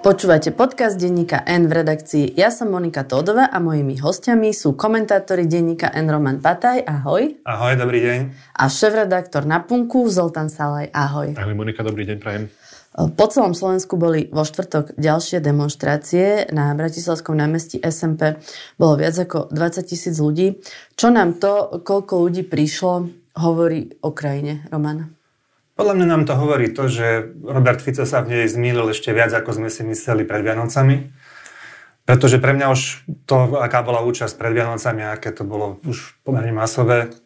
Počúvate 0.00 0.48
podcast 0.56 0.96
denníka 0.96 1.44
N 1.44 1.68
v 1.68 1.84
redakcii 1.84 2.32
Ja 2.32 2.48
som 2.48 2.72
Monika 2.72 3.04
Tódova 3.04 3.52
a 3.52 3.60
mojimi 3.60 4.00
hostiami 4.00 4.48
sú 4.56 4.72
komentátori 4.72 5.44
denníka 5.44 5.92
N 5.92 6.08
Roman 6.08 6.40
Pataj, 6.40 6.88
ahoj. 6.88 7.36
Ahoj, 7.44 7.76
dobrý 7.76 8.00
deň. 8.00 8.18
A 8.56 8.64
šéf-redaktor 8.72 9.44
na 9.44 9.60
Punku 9.60 10.08
Zoltán 10.08 10.48
Salaj, 10.48 10.88
ahoj. 10.96 11.36
Ahoj 11.36 11.52
Monika, 11.52 11.84
dobrý 11.84 12.08
deň, 12.08 12.16
prajem. 12.16 12.48
Po 12.96 13.28
celom 13.28 13.52
Slovensku 13.52 14.00
boli 14.00 14.32
vo 14.32 14.40
štvrtok 14.40 14.96
ďalšie 14.96 15.44
demonstrácie. 15.44 16.48
Na 16.48 16.72
Bratislavskom 16.72 17.36
námestí 17.36 17.76
SMP 17.84 18.40
bolo 18.80 18.96
viac 18.96 19.20
ako 19.20 19.52
20 19.52 19.84
tisíc 19.84 20.16
ľudí. 20.16 20.64
Čo 20.96 21.12
nám 21.12 21.36
to, 21.36 21.84
koľko 21.84 22.24
ľudí 22.24 22.48
prišlo, 22.48 23.04
hovorí 23.36 24.00
o 24.00 24.16
krajine, 24.16 24.64
Roman? 24.72 25.19
Podľa 25.80 25.96
mňa 25.96 26.06
nám 26.12 26.28
to 26.28 26.36
hovorí 26.36 26.68
to, 26.76 26.92
že 26.92 27.32
Robert 27.40 27.80
Fico 27.80 28.04
sa 28.04 28.20
v 28.20 28.36
nej 28.36 28.44
zmýlil 28.44 28.92
ešte 28.92 29.16
viac, 29.16 29.32
ako 29.32 29.56
sme 29.56 29.72
si 29.72 29.80
mysleli 29.80 30.28
pred 30.28 30.44
Vianocami. 30.44 31.08
Pretože 32.04 32.36
pre 32.36 32.52
mňa 32.52 32.68
už 32.68 33.08
to, 33.24 33.56
aká 33.56 33.80
bola 33.80 34.04
účasť 34.04 34.36
pred 34.36 34.52
Vianocami, 34.52 35.08
aké 35.08 35.32
to 35.32 35.48
bolo 35.48 35.80
už 35.88 36.20
pomerne 36.20 36.52
masové, 36.52 37.16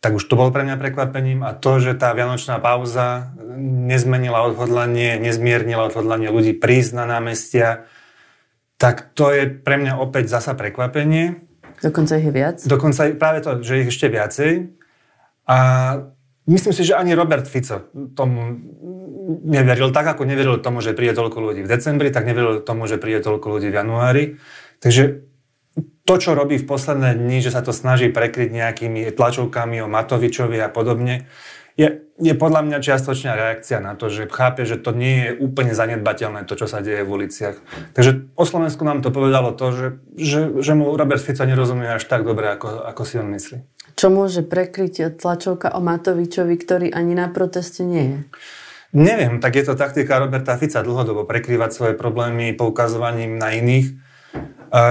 tak 0.00 0.16
už 0.16 0.24
to 0.24 0.40
bolo 0.40 0.48
pre 0.48 0.64
mňa 0.64 0.80
prekvapením. 0.80 1.44
A 1.44 1.52
to, 1.52 1.84
že 1.84 1.92
tá 1.92 2.16
vianočná 2.16 2.56
pauza 2.64 3.36
nezmenila 3.60 4.40
odhodlanie, 4.48 5.20
nezmiernila 5.20 5.92
odhodlanie 5.92 6.32
ľudí 6.32 6.56
prísť 6.56 6.96
na 6.96 7.04
námestia, 7.04 7.84
tak 8.80 9.12
to 9.12 9.36
je 9.36 9.52
pre 9.52 9.76
mňa 9.76 10.00
opäť 10.00 10.32
zasa 10.32 10.56
prekvapenie. 10.56 11.44
Dokonca 11.84 12.16
ich 12.16 12.24
je 12.24 12.32
viac? 12.32 12.56
Dokonca 12.64 13.12
práve 13.20 13.44
to, 13.44 13.60
že 13.60 13.84
ich 13.84 13.92
ešte 13.92 14.08
viacej. 14.08 14.80
A 15.44 15.58
Myslím 16.42 16.74
si, 16.74 16.82
že 16.82 16.98
ani 16.98 17.14
Robert 17.14 17.46
Fico 17.46 17.86
tomu 18.18 18.58
neveril, 19.46 19.94
tak 19.94 20.18
ako 20.18 20.26
neveril 20.26 20.58
tomu, 20.58 20.82
že 20.82 20.90
príde 20.90 21.14
toľko 21.14 21.38
ľudí 21.38 21.62
v 21.62 21.70
decembri, 21.70 22.10
tak 22.10 22.26
neveril 22.26 22.58
tomu, 22.58 22.90
že 22.90 22.98
príde 22.98 23.22
toľko 23.22 23.46
ľudí 23.46 23.70
v 23.70 23.78
januári. 23.78 24.24
Takže 24.82 25.22
to, 26.02 26.14
čo 26.18 26.34
robí 26.34 26.58
v 26.58 26.66
posledné 26.66 27.14
dni, 27.14 27.38
že 27.38 27.54
sa 27.54 27.62
to 27.62 27.70
snaží 27.70 28.10
prekryť 28.10 28.50
nejakými 28.50 29.06
tlačovkami 29.14 29.86
o 29.86 29.88
Matovičovi 29.88 30.58
a 30.58 30.66
podobne, 30.66 31.30
je, 31.78 32.04
je 32.20 32.34
podľa 32.36 32.68
mňa 32.68 32.78
čiastočná 32.84 33.32
reakcia 33.32 33.80
na 33.80 33.96
to, 33.96 34.12
že 34.12 34.28
chápe, 34.28 34.68
že 34.68 34.76
to 34.76 34.92
nie 34.92 35.24
je 35.24 35.30
úplne 35.40 35.72
zanedbateľné, 35.72 36.44
to, 36.44 36.58
čo 36.58 36.68
sa 36.68 36.84
deje 36.84 37.00
v 37.06 37.12
uliciach. 37.22 37.56
Takže 37.96 38.28
o 38.36 38.44
Slovensku 38.44 38.84
nám 38.84 39.00
to 39.00 39.08
povedalo 39.08 39.56
to, 39.56 39.72
že, 39.72 39.88
že, 40.18 40.40
že 40.60 40.72
mu 40.76 40.92
Robert 40.92 41.22
Fico 41.22 41.48
nerozumie 41.48 41.88
až 41.88 42.04
tak 42.04 42.28
dobre, 42.28 42.52
ako, 42.52 42.84
ako 42.84 43.02
si 43.08 43.16
on 43.16 43.32
myslí. 43.32 43.64
Čo 44.02 44.10
môže 44.10 44.42
prekryť 44.42 45.14
tlačovka 45.14 45.70
o 45.70 45.78
Matovičovi, 45.78 46.58
ktorý 46.58 46.90
ani 46.90 47.14
na 47.14 47.30
proteste 47.30 47.86
nie 47.86 48.02
je? 48.02 48.18
Neviem, 48.98 49.38
tak 49.38 49.54
je 49.54 49.62
to 49.62 49.78
taktika 49.78 50.18
Roberta 50.18 50.58
Fica 50.58 50.82
dlhodobo 50.82 51.22
prekrývať 51.22 51.70
svoje 51.70 51.94
problémy 51.94 52.50
poukazovaním 52.58 53.38
na 53.38 53.54
iných. 53.54 53.94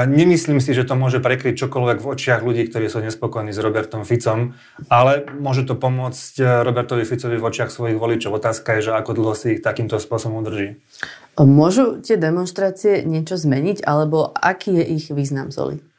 Nemyslím 0.08 0.64
si, 0.64 0.72
že 0.72 0.88
to 0.88 0.96
môže 0.96 1.20
prekryť 1.20 1.60
čokoľvek 1.60 2.00
v 2.00 2.08
očiach 2.08 2.40
ľudí, 2.40 2.72
ktorí 2.72 2.88
sú 2.88 3.04
nespokojní 3.04 3.52
s 3.52 3.60
Robertom 3.60 4.08
Ficom, 4.08 4.56
ale 4.88 5.28
môže 5.28 5.68
to 5.68 5.76
pomôcť 5.76 6.34
e, 6.40 6.44
Robertovi 6.64 7.04
Ficovi 7.04 7.36
v 7.36 7.52
očiach 7.52 7.68
svojich 7.68 8.00
voličov. 8.00 8.40
Otázka 8.40 8.80
je, 8.80 8.88
že 8.88 8.92
ako 8.96 9.12
dlho 9.12 9.36
si 9.36 9.60
ich 9.60 9.66
takýmto 9.66 10.00
spôsobom 10.00 10.40
udrží. 10.40 10.80
Môžu 11.36 12.00
tie 12.00 12.16
demonstrácie 12.16 13.04
niečo 13.04 13.36
zmeniť, 13.36 13.84
alebo 13.84 14.32
aký 14.32 14.80
je 14.80 14.86
ich 14.88 15.06
význam, 15.12 15.52
Zoli? 15.52 15.91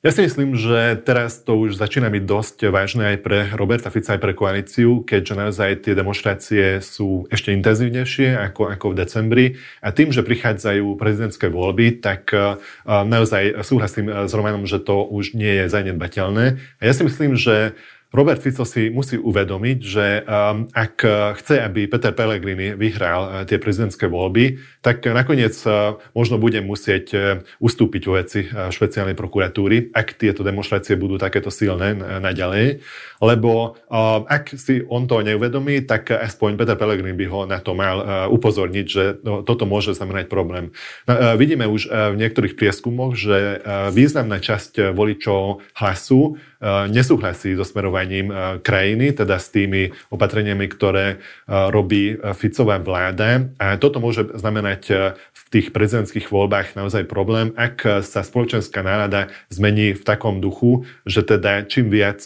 Ja 0.00 0.16
si 0.16 0.24
myslím, 0.24 0.56
že 0.56 0.96
teraz 1.04 1.44
to 1.44 1.60
už 1.60 1.76
začína 1.76 2.08
byť 2.08 2.24
dosť 2.24 2.72
vážne 2.72 3.12
aj 3.12 3.16
pre 3.20 3.52
Roberta 3.52 3.92
Fica, 3.92 4.16
aj 4.16 4.24
pre 4.24 4.32
koalíciu, 4.32 5.04
keďže 5.04 5.34
naozaj 5.36 5.70
tie 5.84 5.92
demonstrácie 5.92 6.80
sú 6.80 7.28
ešte 7.28 7.52
intenzívnejšie 7.52 8.32
ako, 8.32 8.72
ako 8.72 8.86
v 8.88 8.96
decembri. 8.96 9.46
A 9.84 9.92
tým, 9.92 10.08
že 10.08 10.24
prichádzajú 10.24 10.96
prezidentské 10.96 11.52
voľby, 11.52 12.00
tak 12.00 12.32
uh, 12.32 12.56
naozaj 12.88 13.60
súhlasím 13.60 14.08
s 14.08 14.32
Romanom, 14.32 14.64
že 14.64 14.80
to 14.80 15.04
už 15.04 15.36
nie 15.36 15.60
je 15.60 15.68
zanedbateľné. 15.68 16.56
A 16.80 16.82
ja 16.88 16.96
si 16.96 17.04
myslím, 17.04 17.36
že 17.36 17.76
Robert 18.10 18.42
Fico 18.42 18.66
si 18.66 18.90
musí 18.90 19.14
uvedomiť, 19.14 19.78
že 19.78 20.26
um, 20.26 20.66
ak 20.74 21.06
chce, 21.38 21.62
aby 21.62 21.86
Peter 21.86 22.10
Pellegrini 22.10 22.74
vyhral 22.74 23.20
uh, 23.22 23.32
tie 23.46 23.62
prezidentské 23.62 24.10
voľby, 24.10 24.58
tak 24.82 25.06
nakoniec 25.06 25.54
uh, 25.62 25.94
možno 26.10 26.34
bude 26.42 26.58
musieť 26.58 27.06
uh, 27.14 27.22
ustúpiť 27.62 28.02
vo 28.10 28.18
veci 28.18 28.50
špeciálnej 28.50 29.14
prokuratúry, 29.14 29.94
ak 29.94 30.18
tieto 30.18 30.42
demonstrácie 30.42 30.98
budú 30.98 31.22
takéto 31.22 31.54
silné 31.54 31.94
naďalej. 32.18 32.82
Lebo 33.20 33.76
ak 34.26 34.56
si 34.56 34.80
on 34.88 35.04
to 35.04 35.20
neuvedomí, 35.20 35.84
tak 35.84 36.08
aspoň 36.08 36.56
Peter 36.56 36.74
Pellegrini 36.74 37.12
by 37.12 37.26
ho 37.28 37.40
na 37.44 37.60
to 37.60 37.76
mal 37.76 38.26
upozorniť, 38.32 38.86
že 38.88 39.04
no, 39.20 39.44
toto 39.44 39.68
môže 39.68 39.92
znamenať 39.92 40.32
problém. 40.32 40.72
No, 41.04 41.36
vidíme 41.36 41.68
už 41.68 41.92
v 41.92 42.16
niektorých 42.16 42.56
prieskumoch, 42.56 43.14
že 43.14 43.60
významná 43.92 44.40
časť 44.40 44.96
voličov 44.96 45.60
hlasu 45.76 46.40
nesúhlasí 46.92 47.56
so 47.56 47.64
smerovaním 47.64 48.28
krajiny, 48.60 49.16
teda 49.16 49.40
s 49.40 49.48
tými 49.48 49.96
opatreniami, 50.12 50.68
ktoré 50.68 51.18
robí 51.48 52.20
Ficová 52.36 52.76
vláda. 52.76 53.48
A 53.56 53.80
toto 53.80 53.96
môže 53.96 54.28
znamenať 54.36 54.82
v 55.16 55.42
tých 55.50 55.72
prezidentských 55.74 56.30
voľbách 56.30 56.78
naozaj 56.78 57.08
problém, 57.10 57.50
ak 57.56 58.04
sa 58.06 58.22
spoločenská 58.22 58.84
nálada 58.84 59.32
zmení 59.50 59.96
v 59.96 60.02
takom 60.04 60.38
duchu, 60.38 60.86
že 61.08 61.24
teda 61.26 61.66
čím 61.66 61.90
viac 61.90 62.22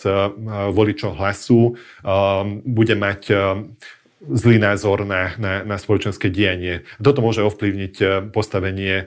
voličov 0.75 1.17
hlasu 1.17 1.79
bude 2.67 2.95
mať 2.99 3.23
zlý 4.31 4.57
názor 4.59 5.05
na, 5.05 5.37
na, 5.37 5.63
na 5.65 5.77
spoločenské 5.77 6.33
dianie. 6.33 6.83
Toto 7.03 7.21
môže 7.21 7.45
ovplyvniť 7.45 7.95
eh, 8.01 8.09
postavenie 8.29 8.95
eh, 9.05 9.07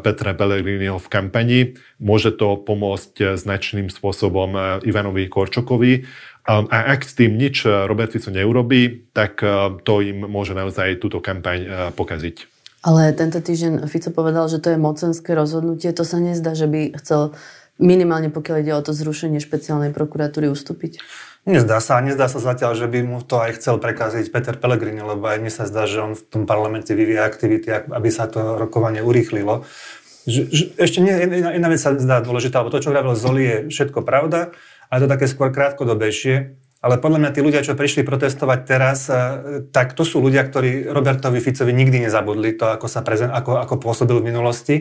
Petra 0.00 0.32
Pellegriniho 0.32 0.96
v 0.96 1.08
kampani. 1.10 1.60
Môže 2.00 2.32
to 2.34 2.56
pomôcť 2.56 3.14
eh, 3.20 3.26
značným 3.36 3.92
spôsobom 3.92 4.80
Ivanovi 4.82 5.28
Korčokovi. 5.28 6.06
A 6.44 6.92
ak 6.92 7.08
s 7.08 7.16
tým 7.16 7.40
nič 7.40 7.64
Robert 7.64 8.12
Fico 8.12 8.28
neurobí, 8.28 9.08
tak 9.16 9.40
to 9.80 9.94
im 10.04 10.28
môže 10.28 10.52
naozaj 10.52 11.00
túto 11.00 11.16
kampaň 11.24 11.88
pokaziť. 11.96 12.44
Ale 12.84 13.16
tento 13.16 13.40
týždeň 13.40 13.88
Fico 13.88 14.12
povedal, 14.12 14.52
že 14.52 14.60
to 14.60 14.68
je 14.68 14.76
mocenské 14.76 15.32
rozhodnutie. 15.32 15.88
To 15.96 16.04
sa 16.04 16.20
nezdá, 16.20 16.52
že 16.52 16.68
by 16.68 17.00
chcel 17.00 17.32
minimálne 17.80 18.28
pokiaľ 18.28 18.56
ide 18.60 18.72
o 18.76 18.84
to 18.84 18.92
zrušenie 18.92 19.40
špeciálnej 19.40 19.90
prokuratúry 19.90 20.52
ustúpiť? 20.52 21.00
Nezdá 21.44 21.76
sa, 21.84 22.00
nezdá 22.00 22.24
sa 22.24 22.40
zatiaľ, 22.40 22.72
že 22.72 22.88
by 22.88 23.04
mu 23.04 23.20
to 23.20 23.36
aj 23.36 23.60
chcel 23.60 23.76
prekaziť 23.76 24.32
Peter 24.32 24.56
Pellegrini, 24.56 25.04
lebo 25.04 25.28
aj 25.28 25.44
mne 25.44 25.52
sa 25.52 25.68
zdá, 25.68 25.84
že 25.84 26.00
on 26.00 26.16
v 26.16 26.24
tom 26.24 26.48
parlamente 26.48 26.96
vyvíja 26.96 27.28
aktivity, 27.28 27.68
aby 27.68 28.08
sa 28.08 28.24
to 28.32 28.56
rokovanie 28.56 29.04
urýchlilo. 29.04 29.68
Ešte 30.80 31.04
nie, 31.04 31.12
jedna, 31.12 31.52
jedna 31.52 31.68
vec 31.68 31.80
sa 31.84 31.92
zdá 31.92 32.24
dôležitá, 32.24 32.64
lebo 32.64 32.72
to, 32.72 32.80
čo 32.80 32.96
hovoril 32.96 33.12
Zoli, 33.12 33.44
je 33.44 33.56
všetko 33.68 34.00
pravda, 34.08 34.56
ale 34.88 35.04
to 35.04 35.12
také 35.12 35.28
skôr 35.28 35.52
krátkodobejšie. 35.52 36.56
Ale 36.84 37.00
podľa 37.00 37.20
mňa 37.20 37.30
tí 37.32 37.40
ľudia, 37.40 37.64
čo 37.64 37.76
prišli 37.76 38.04
protestovať 38.04 38.58
teraz, 38.64 39.08
eh, 39.08 39.64
tak 39.68 39.92
to 39.92 40.04
sú 40.04 40.24
ľudia, 40.24 40.44
ktorí 40.48 40.88
Robertovi 40.88 41.44
Ficovi 41.44 41.76
nikdy 41.76 42.08
nezabudli 42.08 42.56
to, 42.56 42.72
ako, 42.72 42.88
sa 42.88 43.00
prezen- 43.00 43.32
ako, 43.32 43.60
ako 43.60 43.74
pôsobil 43.80 44.20
v 44.20 44.28
minulosti. 44.32 44.76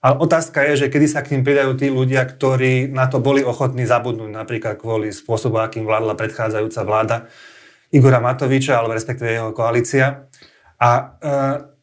Ale 0.00 0.16
otázka 0.16 0.64
je, 0.72 0.86
že 0.86 0.86
kedy 0.88 1.06
sa 1.12 1.20
k 1.20 1.36
ním 1.36 1.44
pridajú 1.44 1.76
tí 1.76 1.92
ľudia, 1.92 2.24
ktorí 2.24 2.88
na 2.88 3.04
to 3.04 3.20
boli 3.20 3.44
ochotní 3.44 3.84
zabudnúť, 3.84 4.32
napríklad 4.32 4.80
kvôli 4.80 5.12
spôsobu, 5.12 5.60
akým 5.60 5.84
vládla 5.84 6.16
predchádzajúca 6.16 6.80
vláda 6.88 7.16
Igora 7.92 8.16
Matoviča, 8.16 8.80
alebo 8.80 8.96
respektíve 8.96 9.28
jeho 9.28 9.52
koalícia. 9.52 10.24
A 10.80 10.88
e, 10.88 11.04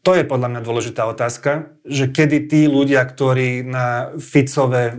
to 0.01 0.17
je 0.17 0.25
podľa 0.25 0.49
mňa 0.49 0.61
dôležitá 0.65 1.05
otázka, 1.05 1.77
že 1.85 2.09
kedy 2.09 2.49
tí 2.49 2.65
ľudia, 2.65 3.05
ktorí 3.05 3.61
na 3.61 4.09
Ficové 4.17 4.83
e, 4.89 4.95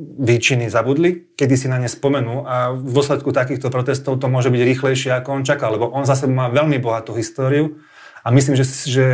výčiny 0.00 0.72
zabudli, 0.72 1.36
kedy 1.36 1.54
si 1.58 1.68
na 1.68 1.76
ne 1.76 1.90
spomenú 1.90 2.48
a 2.48 2.72
v 2.72 2.96
dôsledku 2.96 3.28
takýchto 3.28 3.68
protestov 3.68 4.16
to 4.16 4.32
môže 4.32 4.48
byť 4.48 4.62
rýchlejšie, 4.62 5.12
ako 5.12 5.36
on 5.36 5.44
čakal, 5.44 5.76
lebo 5.76 5.92
on 5.92 6.08
zase 6.08 6.24
má 6.32 6.48
veľmi 6.48 6.80
bohatú 6.80 7.12
históriu 7.12 7.76
a 8.24 8.32
myslím, 8.32 8.56
že, 8.56 8.64
že 8.88 9.06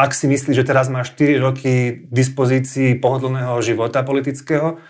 ak 0.00 0.16
si 0.16 0.24
myslí, 0.24 0.56
že 0.56 0.64
teraz 0.64 0.88
má 0.88 1.04
4 1.04 1.36
roky 1.36 2.04
dispozícii 2.08 2.96
pohodlného 2.96 3.60
života 3.60 4.00
politického, 4.00 4.80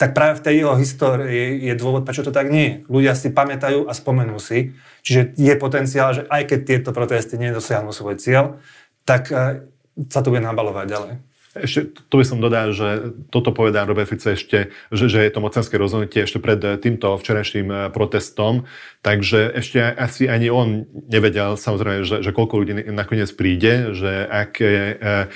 tak 0.00 0.16
práve 0.16 0.40
v 0.40 0.44
tej 0.46 0.54
jeho 0.64 0.74
histórii 0.80 1.60
je 1.60 1.74
dôvod, 1.76 2.08
prečo 2.08 2.24
to 2.24 2.32
tak 2.32 2.48
nie 2.48 2.64
je. 2.64 2.74
Ľudia 2.88 3.12
si 3.12 3.28
pamätajú 3.28 3.84
a 3.84 3.92
spomenú 3.92 4.40
si. 4.40 4.72
Čiže 5.04 5.36
je 5.36 5.54
potenciál, 5.60 6.16
že 6.16 6.22
aj 6.24 6.48
keď 6.48 6.58
tieto 6.64 6.90
protesty 6.96 7.36
nedosiahnu 7.36 7.92
svoj 7.92 8.16
cieľ, 8.16 8.62
tak 9.04 9.28
eh, 9.28 9.66
sa 10.08 10.24
to 10.24 10.32
bude 10.32 10.40
nabalovať 10.40 10.86
ďalej. 10.88 11.14
Ešte 11.50 11.98
to 12.06 12.14
by 12.14 12.24
som 12.24 12.38
dodal, 12.38 12.70
že 12.70 13.10
toto 13.34 13.50
povedal 13.50 13.90
Robert 13.90 14.06
Fico 14.06 14.30
ešte, 14.30 14.70
že, 14.94 15.06
že 15.10 15.18
je 15.18 15.32
to 15.34 15.42
mocenské 15.42 15.74
rozhodnutie 15.74 16.22
ešte 16.22 16.38
pred 16.38 16.62
týmto 16.78 17.18
včerajším 17.18 17.68
eh, 17.68 17.78
protestom, 17.92 18.70
takže 19.00 19.52
ešte 19.56 19.80
asi 19.80 20.28
ani 20.28 20.52
on 20.52 20.84
nevedel 21.08 21.56
samozrejme, 21.56 22.04
že, 22.04 22.16
že 22.20 22.30
koľko 22.36 22.60
ľudí 22.60 22.72
nakoniec 22.92 23.32
príde, 23.32 23.96
že 23.96 24.28
aké, 24.28 25.00
uh, 25.00 25.26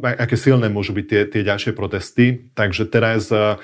aké 0.00 0.36
silné 0.36 0.72
môžu 0.72 0.96
byť 0.96 1.06
tie, 1.06 1.20
tie 1.28 1.42
ďalšie 1.44 1.72
protesty. 1.76 2.50
Takže 2.56 2.88
teraz 2.88 3.28
uh, 3.28 3.60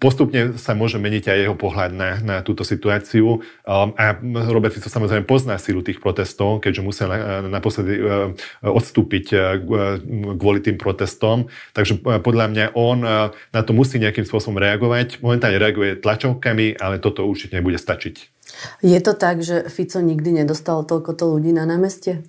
postupne 0.00 0.56
sa 0.56 0.72
môže 0.72 0.96
meniť 0.96 1.24
aj 1.30 1.38
jeho 1.46 1.56
pohľad 1.56 1.90
na, 1.92 2.10
na 2.24 2.36
túto 2.40 2.64
situáciu. 2.64 3.44
A 3.68 4.16
Robert 4.48 4.72
Fico 4.72 4.88
samozrejme 4.88 5.28
pozná 5.28 5.60
silu 5.60 5.84
tých 5.84 6.00
protestov, 6.00 6.64
keďže 6.64 6.80
musel 6.80 7.08
naposledy 7.52 8.00
odstúpiť 8.64 9.26
kvôli 10.40 10.64
tým 10.64 10.80
protestom. 10.80 11.52
Takže 11.76 12.00
podľa 12.24 12.46
mňa 12.56 12.66
on 12.72 12.98
na 13.52 13.60
to 13.60 13.76
musí 13.76 14.00
nejakým 14.00 14.24
spôsobom 14.24 14.56
reagovať. 14.56 15.20
Momentálne 15.20 15.60
reaguje 15.60 16.00
tlačovkami, 16.00 16.80
ale 16.80 16.96
toto 16.96 17.28
určite 17.28 17.60
nebude 17.60 17.76
stačiť. 17.76 18.35
Je 18.80 18.98
to 19.00 19.12
tak, 19.12 19.44
že 19.44 19.68
Fico 19.68 20.00
nikdy 20.00 20.44
nedostal 20.44 20.84
toľkoto 20.84 21.28
ľudí 21.28 21.52
na 21.52 21.68
námestie? 21.68 22.24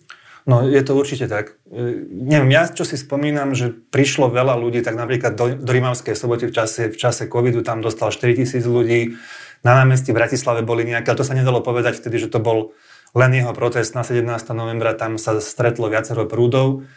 No, 0.48 0.64
je 0.64 0.80
to 0.80 0.96
určite 0.96 1.28
tak. 1.28 1.60
E, 1.68 2.08
neviem, 2.08 2.56
ja 2.56 2.72
čo 2.72 2.88
si 2.88 2.96
spomínam, 2.96 3.52
že 3.52 3.76
prišlo 3.76 4.32
veľa 4.32 4.56
ľudí, 4.56 4.80
tak 4.80 4.96
napríklad 4.96 5.36
do, 5.36 5.52
do 5.60 5.72
Rimavskej 5.76 6.16
soboty 6.16 6.48
v 6.48 6.56
čase, 6.56 6.88
v 6.88 6.96
čase 6.96 7.28
covidu 7.28 7.60
tam 7.68 7.84
dostal 7.84 8.16
4 8.16 8.40
tisíc 8.40 8.64
ľudí. 8.64 9.20
Na 9.68 9.84
námestí 9.84 10.16
v 10.16 10.24
Bratislave 10.24 10.64
boli 10.64 10.88
nejaké, 10.88 11.12
ale 11.12 11.20
to 11.20 11.28
sa 11.28 11.36
nedalo 11.36 11.60
povedať 11.60 12.00
vtedy, 12.00 12.24
že 12.24 12.32
to 12.32 12.40
bol 12.40 12.72
len 13.12 13.32
jeho 13.36 13.52
protest 13.52 13.92
na 13.92 14.08
17. 14.08 14.24
novembra, 14.56 14.96
tam 14.96 15.20
sa 15.20 15.36
stretlo 15.44 15.92
viacero 15.92 16.24
prúdov. 16.24 16.88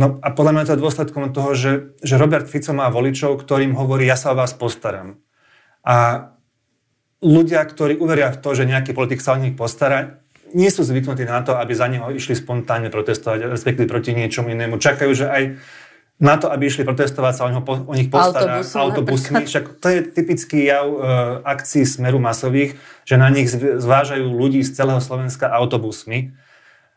No 0.00 0.20
a 0.24 0.32
podľa 0.32 0.52
mňa 0.52 0.64
to 0.64 0.72
je 0.76 0.84
dôsledkom 0.84 1.32
toho, 1.36 1.52
že, 1.52 1.72
že 2.00 2.20
Robert 2.20 2.48
Fico 2.48 2.72
má 2.72 2.88
voličov, 2.88 3.40
ktorým 3.40 3.76
hovorí, 3.76 4.08
ja 4.08 4.16
sa 4.16 4.32
o 4.32 4.38
vás 4.40 4.56
postaram. 4.56 5.20
A 5.84 6.28
ľudia, 7.24 7.64
ktorí 7.64 7.96
uveria 7.96 8.32
v 8.32 8.40
to, 8.40 8.50
že 8.52 8.68
nejaký 8.68 8.92
politik 8.92 9.24
sa 9.24 9.36
o 9.36 9.40
nich 9.40 9.56
postará, 9.56 10.20
nie 10.54 10.70
sú 10.70 10.86
zvyknutí 10.86 11.26
na 11.26 11.42
to, 11.42 11.58
aby 11.58 11.72
za 11.74 11.90
neho 11.90 12.06
išli 12.12 12.38
spontánne 12.38 12.88
protestovať, 12.88 13.50
respektíve 13.50 13.90
proti 13.90 14.14
niečomu 14.14 14.52
inému. 14.54 14.78
Čakajú, 14.78 15.12
že 15.12 15.26
aj 15.26 15.42
na 16.16 16.40
to, 16.40 16.48
aby 16.48 16.70
išli 16.70 16.88
protestovať, 16.88 17.32
sa 17.36 17.44
o, 17.44 17.50
neho, 17.52 17.60
o 17.64 17.94
nich 17.96 18.08
postará 18.08 18.64
autobusmi. 18.64 18.80
autobusmi. 18.80 19.42
Však 19.44 19.64
to 19.84 19.86
je 19.92 19.98
typický 20.16 20.58
jav 20.64 20.86
e, 20.88 20.98
akcií 21.44 21.84
Smeru 21.84 22.16
masových, 22.16 22.78
že 23.04 23.20
na 23.20 23.28
nich 23.28 23.52
zvážajú 23.52 24.24
ľudí 24.24 24.64
z 24.64 24.72
celého 24.72 25.02
Slovenska 25.02 25.52
autobusmi. 25.52 26.32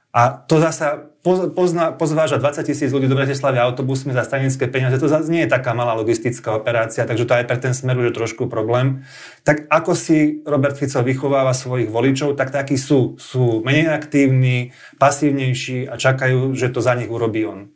A 0.10 0.34
to 0.34 0.58
zasa 0.58 1.14
pozna, 1.54 1.94
pozváža 1.94 2.42
20 2.42 2.66
tisíc 2.66 2.90
ľudí 2.90 3.06
do 3.06 3.14
Bratislavy 3.14 3.62
autobusmi 3.62 4.10
za 4.10 4.26
stranické 4.26 4.66
peniaze. 4.66 4.98
To 4.98 5.06
zase 5.06 5.30
nie 5.30 5.46
je 5.46 5.54
taká 5.54 5.78
malá 5.78 5.94
logistická 5.94 6.58
operácia, 6.58 7.06
takže 7.06 7.30
to 7.30 7.38
aj 7.38 7.46
pre 7.46 7.58
ten 7.62 7.78
smer 7.78 7.94
už 8.00 8.10
je 8.10 8.18
trošku 8.18 8.50
problém. 8.50 9.06
Tak 9.46 9.70
ako 9.70 9.94
si 9.94 10.42
Robert 10.50 10.82
Fico 10.82 11.06
vychováva 11.06 11.54
svojich 11.54 11.94
voličov, 11.94 12.34
tak 12.34 12.50
takí 12.50 12.74
sú. 12.74 13.22
Sú 13.22 13.62
menej 13.62 13.94
aktívni, 13.94 14.74
pasívnejší 14.98 15.86
a 15.86 15.94
čakajú, 15.94 16.58
že 16.58 16.74
to 16.74 16.82
za 16.82 16.98
nich 16.98 17.12
urobí 17.12 17.46
on. 17.46 17.70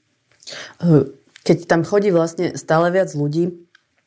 Keď 1.43 1.57
tam 1.69 1.85
chodí 1.85 2.09
vlastne 2.09 2.55
stále 2.57 2.89
viac 2.89 3.11
ľudí, 3.13 3.62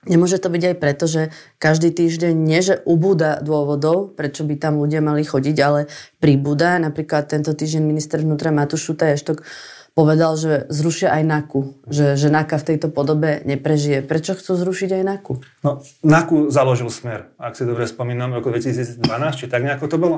Nemôže 0.07 0.39
to 0.39 0.49
byť 0.49 0.63
aj 0.73 0.77
preto, 0.79 1.05
že 1.11 1.23
každý 1.59 1.91
týždeň 1.91 2.35
nie, 2.35 2.63
že 2.63 2.79
ubúda 2.87 3.43
dôvodov, 3.43 4.15
prečo 4.15 4.47
by 4.47 4.55
tam 4.55 4.79
ľudia 4.79 5.03
mali 5.03 5.27
chodiť, 5.27 5.57
ale 5.63 5.91
pribúda. 6.23 6.79
Napríklad 6.79 7.27
tento 7.27 7.51
týždeň 7.53 7.83
minister 7.83 8.23
vnútra 8.23 8.55
Matúš 8.55 8.87
Šutaj 8.91 9.19
povedal, 9.97 10.37
že 10.37 10.69
zrušia 10.69 11.09
aj 11.09 11.23
NAKU, 11.25 11.61
že, 11.89 12.21
že 12.21 12.29
NAKA 12.29 12.57
v 12.61 12.67
tejto 12.69 12.89
podobe 12.93 13.41
neprežije. 13.49 14.05
Prečo 14.05 14.37
chcú 14.37 14.53
zrušiť 14.61 14.93
aj 14.93 15.03
NAKU? 15.09 15.33
No, 15.65 15.81
NAKU 16.05 16.53
založil 16.53 16.93
Smer, 16.93 17.33
ak 17.41 17.57
si 17.57 17.65
dobre 17.65 17.89
spomínam, 17.89 18.37
v 18.37 18.45
roku 18.45 18.53
2012, 18.53 19.01
či 19.41 19.49
tak 19.49 19.65
nejako 19.65 19.89
to 19.89 19.97
bolo. 19.97 20.17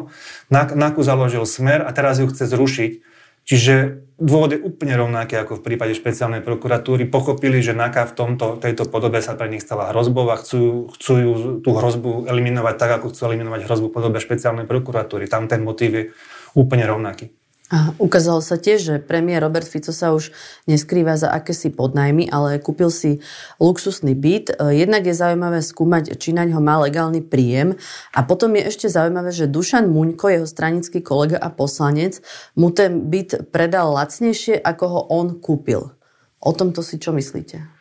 NAKU 0.50 1.00
založil 1.06 1.46
Smer 1.46 1.86
a 1.86 1.94
teraz 1.94 2.18
ju 2.18 2.26
chce 2.26 2.50
zrušiť 2.50 2.92
Čiže 3.48 4.04
dôvod 4.20 4.52
je 4.52 4.60
úplne 4.60 4.92
rovnaký 4.92 5.40
ako 5.40 5.56
v 5.56 5.64
prípade 5.72 5.96
špeciálnej 5.96 6.44
prokuratúry. 6.44 7.08
Pochopili, 7.08 7.64
že 7.64 7.72
NAKA 7.72 8.12
v 8.12 8.16
tomto, 8.18 8.46
tejto 8.60 8.84
podobe 8.92 9.24
sa 9.24 9.32
pre 9.40 9.48
nich 9.48 9.64
stala 9.64 9.88
hrozbou 9.88 10.28
a 10.28 10.36
chcú, 10.36 10.92
chcú 10.92 11.12
tú 11.64 11.70
hrozbu 11.72 12.28
eliminovať 12.28 12.74
tak, 12.76 12.90
ako 13.00 13.08
chcú 13.08 13.32
eliminovať 13.32 13.64
hrozbu 13.64 13.88
v 13.88 13.96
podobe 13.96 14.20
špeciálnej 14.20 14.68
prokuratúry. 14.68 15.32
Tam 15.32 15.48
ten 15.48 15.64
motív 15.64 15.90
je 15.96 16.04
úplne 16.52 16.84
rovnaký. 16.84 17.37
A 17.68 17.92
ukázalo 18.00 18.40
sa 18.40 18.56
tiež, 18.56 18.78
že 18.80 18.94
premiér 18.96 19.44
Robert 19.44 19.68
Fico 19.68 19.92
sa 19.92 20.16
už 20.16 20.32
neskrýva 20.64 21.20
za 21.20 21.28
akési 21.28 21.68
podnajmy, 21.68 22.32
ale 22.32 22.56
kúpil 22.64 22.88
si 22.88 23.20
luxusný 23.60 24.16
byt. 24.16 24.56
Jednak 24.56 25.04
je 25.04 25.12
zaujímavé 25.12 25.60
skúmať, 25.60 26.16
či 26.16 26.32
na 26.32 26.48
ňo 26.48 26.64
má 26.64 26.80
legálny 26.80 27.20
príjem. 27.20 27.76
A 28.16 28.24
potom 28.24 28.56
je 28.56 28.72
ešte 28.72 28.88
zaujímavé, 28.88 29.36
že 29.36 29.52
Dušan 29.52 29.84
Muňko, 29.92 30.32
jeho 30.32 30.48
stranický 30.48 31.04
kolega 31.04 31.36
a 31.36 31.52
poslanec, 31.52 32.24
mu 32.56 32.72
ten 32.72 33.04
byt 33.12 33.52
predal 33.52 33.92
lacnejšie, 33.92 34.64
ako 34.64 34.84
ho 34.88 35.00
on 35.12 35.36
kúpil. 35.36 35.92
O 36.40 36.50
tomto 36.56 36.80
si 36.80 36.96
čo 36.96 37.12
myslíte? 37.12 37.77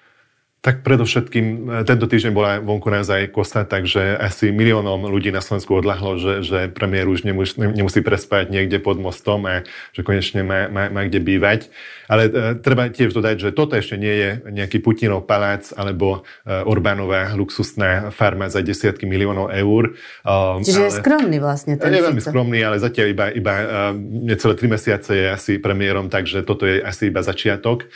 Tak 0.68 0.84
predovšetkým 0.84 1.46
e, 1.48 1.88
tento 1.88 2.12
týždeň 2.12 2.32
bola 2.36 2.60
vonku 2.60 2.92
naozaj 2.92 3.32
kosa, 3.32 3.64
takže 3.64 4.20
asi 4.20 4.52
miliónom 4.52 5.08
ľudí 5.08 5.32
na 5.32 5.40
Slovensku 5.40 5.80
odľahlo, 5.80 6.20
že, 6.20 6.34
že 6.44 6.60
premiér 6.68 7.08
už 7.08 7.24
nemusí, 7.24 7.56
nemusí 7.56 8.04
prespať 8.04 8.52
niekde 8.52 8.84
pod 8.84 9.00
mostom 9.00 9.48
a 9.48 9.64
že 9.96 10.04
konečne 10.04 10.44
má, 10.44 10.68
má, 10.68 10.92
má 10.92 11.08
kde 11.08 11.24
bývať. 11.24 11.72
Ale 12.12 12.28
e, 12.28 12.60
treba 12.60 12.92
tiež 12.92 13.16
dodať, 13.16 13.48
že 13.48 13.50
toto 13.56 13.80
ešte 13.80 13.96
nie 13.96 14.12
je 14.12 14.30
nejaký 14.44 14.84
Putinov 14.84 15.24
palác 15.24 15.72
alebo 15.72 16.28
e, 16.44 16.52
Orbánová 16.68 17.32
luxusná 17.32 18.12
farma 18.12 18.52
za 18.52 18.60
desiatky 18.60 19.08
miliónov 19.08 19.56
eur. 19.56 19.96
E, 20.28 20.68
Čiže 20.68 20.84
ale, 20.84 20.88
je 20.92 21.00
skromný 21.00 21.38
vlastne 21.40 21.80
ten 21.80 21.96
Je 21.96 22.04
veľmi 22.04 22.20
skromný, 22.20 22.60
ale 22.60 22.84
zatiaľ 22.84 23.08
iba, 23.16 23.26
iba 23.32 23.54
e, 23.56 23.66
necelé 24.36 24.60
tri 24.60 24.68
mesiace 24.68 25.16
je 25.16 25.28
asi 25.32 25.64
premiérom, 25.64 26.12
takže 26.12 26.44
toto 26.44 26.68
je 26.68 26.84
asi 26.84 27.08
iba 27.08 27.24
začiatok. 27.24 27.88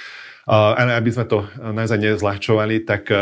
Ale 0.49 0.97
aby 0.97 1.09
sme 1.13 1.25
to 1.29 1.45
naozaj 1.57 2.01
nezľahčovali, 2.01 2.81
tak 2.81 3.13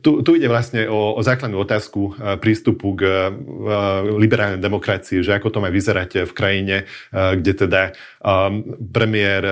tu, 0.00 0.24
tu 0.24 0.30
ide 0.32 0.48
vlastne 0.48 0.88
o, 0.88 1.12
o 1.12 1.20
základnú 1.20 1.60
otázku 1.60 2.16
prístupu 2.40 2.96
k 2.96 3.30
liberálnej 4.16 4.60
demokracii, 4.60 5.20
že 5.20 5.36
ako 5.36 5.52
to 5.52 5.58
má 5.60 5.68
vyzerať 5.68 6.24
v 6.24 6.32
krajine, 6.32 6.76
kde 7.12 7.52
teda 7.52 7.92
premiér 8.96 9.42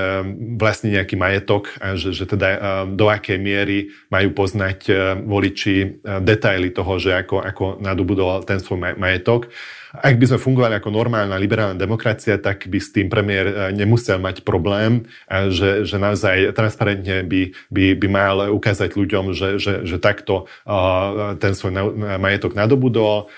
vlastní 0.56 0.96
nejaký 0.96 1.20
majetok 1.20 1.76
a 1.84 2.00
že, 2.00 2.16
že 2.16 2.24
teda 2.24 2.48
do 2.88 3.12
akej 3.12 3.36
miery 3.36 3.92
majú 4.08 4.32
poznať 4.32 4.88
voliči 5.28 6.00
detaily 6.24 6.72
toho, 6.72 6.96
že 6.96 7.12
ako, 7.12 7.44
ako 7.44 7.64
nadobudol 7.84 8.40
ten 8.48 8.56
svoj 8.56 8.96
majetok. 8.96 9.52
Ak 9.92 10.16
by 10.16 10.24
sme 10.24 10.40
fungovali 10.40 10.80
ako 10.80 10.88
normálna 10.88 11.36
liberálna 11.36 11.76
demokracia, 11.76 12.40
tak 12.40 12.64
by 12.64 12.78
s 12.80 12.96
tým 12.96 13.12
premiér 13.12 13.46
e, 13.48 13.54
nemusel 13.76 14.16
mať 14.16 14.40
problém, 14.40 15.04
že, 15.28 15.84
že 15.84 16.00
naozaj 16.00 16.56
transparentne 16.56 17.20
by, 17.28 17.52
by, 17.68 17.84
by 18.00 18.08
mal 18.08 18.36
ukázať 18.48 18.96
ľuďom, 18.96 19.36
že, 19.36 19.60
že, 19.60 19.84
že 19.84 19.96
takto 20.00 20.48
uh, 20.64 21.36
ten 21.36 21.52
svoj 21.52 21.92
majetok 22.16 22.56
nadobudol. 22.56 23.28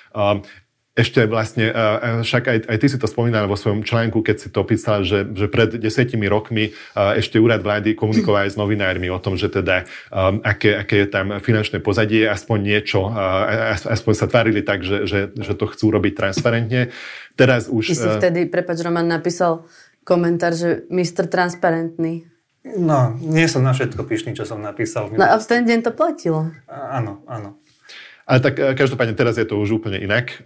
Ešte 0.94 1.26
vlastne, 1.26 1.74
však 2.22 2.44
aj, 2.46 2.58
aj 2.70 2.78
ty 2.78 2.86
si 2.86 3.02
to 3.02 3.10
spomínal 3.10 3.50
vo 3.50 3.58
svojom 3.58 3.82
článku, 3.82 4.22
keď 4.22 4.46
si 4.46 4.48
to 4.54 4.62
písal, 4.62 5.02
že, 5.02 5.26
že 5.26 5.50
pred 5.50 5.74
desetimi 5.74 6.30
rokmi 6.30 6.70
ešte 6.94 7.42
úrad 7.42 7.66
vlády 7.66 7.98
komunikoval 7.98 8.46
aj 8.46 8.54
s 8.54 8.56
novinármi 8.58 9.10
o 9.10 9.18
tom, 9.18 9.34
že 9.34 9.50
teda 9.50 9.90
aké, 10.46 10.78
aké 10.78 11.02
je 11.02 11.08
tam 11.10 11.42
finančné 11.42 11.82
pozadie, 11.82 12.30
aspoň 12.30 12.58
niečo, 12.62 13.10
aspoň 13.90 14.14
sa 14.14 14.30
tvárili 14.30 14.62
tak, 14.62 14.86
že, 14.86 15.02
že, 15.10 15.34
že 15.34 15.58
to 15.58 15.66
chcú 15.66 15.90
robiť 15.98 16.14
transparentne. 16.14 16.94
Teraz 17.34 17.66
už... 17.66 17.90
Ty 17.90 17.98
si 17.98 18.08
vtedy, 18.14 18.40
prepač 18.46 18.78
Roman, 18.86 19.10
napísal 19.10 19.66
komentár, 20.06 20.54
že 20.54 20.86
Mr. 20.94 21.26
Transparentný. 21.26 22.30
No, 22.64 23.18
nie 23.18 23.44
som 23.44 23.60
na 23.60 23.76
všetko 23.76 24.08
pyšný, 24.08 24.32
čo 24.32 24.48
som 24.48 24.62
napísal. 24.62 25.12
No 25.12 25.26
a 25.26 25.36
v 25.36 25.44
ten 25.44 25.68
deň 25.68 25.84
to 25.84 25.92
platilo. 25.92 26.48
Áno, 26.70 27.20
áno. 27.28 27.60
Ale 28.24 28.38
tak 28.40 28.54
e, 28.56 28.72
každopádne 28.72 29.12
teraz 29.16 29.36
je 29.36 29.44
to 29.44 29.60
už 29.60 29.80
úplne 29.80 30.00
inak. 30.00 30.40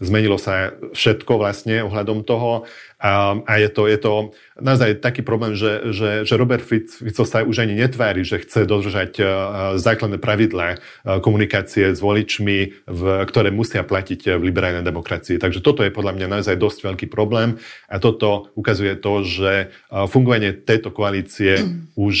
Zmenilo 0.00 0.40
sa 0.40 0.72
všetko 0.96 1.36
vlastne 1.36 1.84
ohľadom 1.84 2.24
toho 2.24 2.64
a, 3.00 3.40
a 3.40 3.52
je, 3.56 3.68
to, 3.72 3.88
je 3.88 3.98
to 3.98 4.12
naozaj 4.60 5.00
taký 5.00 5.24
problém, 5.24 5.56
že, 5.56 5.88
že, 5.90 6.10
že 6.28 6.34
Robert 6.36 6.60
Fico 6.60 7.24
sa 7.24 7.40
už 7.40 7.64
ani 7.64 7.72
netvári, 7.72 8.28
že 8.28 8.44
chce 8.44 8.68
dodržať 8.68 9.12
uh, 9.18 9.26
základné 9.80 10.20
pravidlá 10.20 10.76
uh, 10.76 11.16
komunikácie 11.24 11.96
s 11.96 12.04
voličmi, 12.04 12.84
v, 12.84 13.02
ktoré 13.24 13.48
musia 13.48 13.80
platiť 13.80 14.36
v 14.36 14.42
liberálnej 14.44 14.84
demokracii. 14.84 15.40
Takže 15.40 15.64
toto 15.64 15.80
je 15.80 15.88
podľa 15.88 16.12
mňa 16.20 16.26
naozaj 16.28 16.60
dosť 16.60 16.92
veľký 16.92 17.06
problém 17.08 17.56
a 17.88 17.96
toto 17.96 18.52
ukazuje 18.52 19.00
to, 19.00 19.24
že 19.24 19.52
fungovanie 19.88 20.52
tejto 20.52 20.92
koalície 20.92 21.64
mm. 21.64 21.96
už 21.96 22.16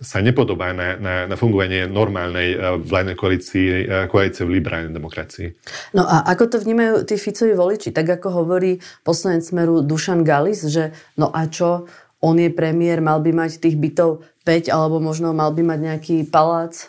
sa 0.00 0.18
nepodobá 0.18 0.74
na, 0.74 0.98
na, 0.98 1.14
na 1.30 1.36
fungovanie 1.38 1.86
normálnej 1.86 2.58
vládnej 2.82 3.16
koalície, 3.16 3.86
koalície 4.10 4.42
v 4.42 4.58
liberálnej 4.58 4.90
demokracii. 4.90 5.54
No 5.94 6.02
a 6.02 6.26
ako 6.26 6.50
to 6.50 6.56
vnímajú 6.58 7.06
tí 7.06 7.14
Ficovi 7.14 7.54
voliči? 7.54 7.94
Tak 7.94 8.18
ako 8.18 8.42
hovorí 8.42 8.82
poslanec 9.06 9.46
Smeru 9.46 9.86
Dušan 10.00 10.24
Galis, 10.24 10.64
že 10.64 10.96
no 11.20 11.28
a 11.28 11.44
čo, 11.44 11.84
on 12.24 12.40
je 12.40 12.48
premiér, 12.48 13.04
mal 13.04 13.20
by 13.20 13.36
mať 13.36 13.60
tých 13.60 13.76
bytov 13.76 14.24
5 14.48 14.72
alebo 14.72 14.96
možno 14.96 15.36
mal 15.36 15.52
by 15.52 15.60
mať 15.60 15.78
nejaký 15.92 16.16
palác? 16.24 16.88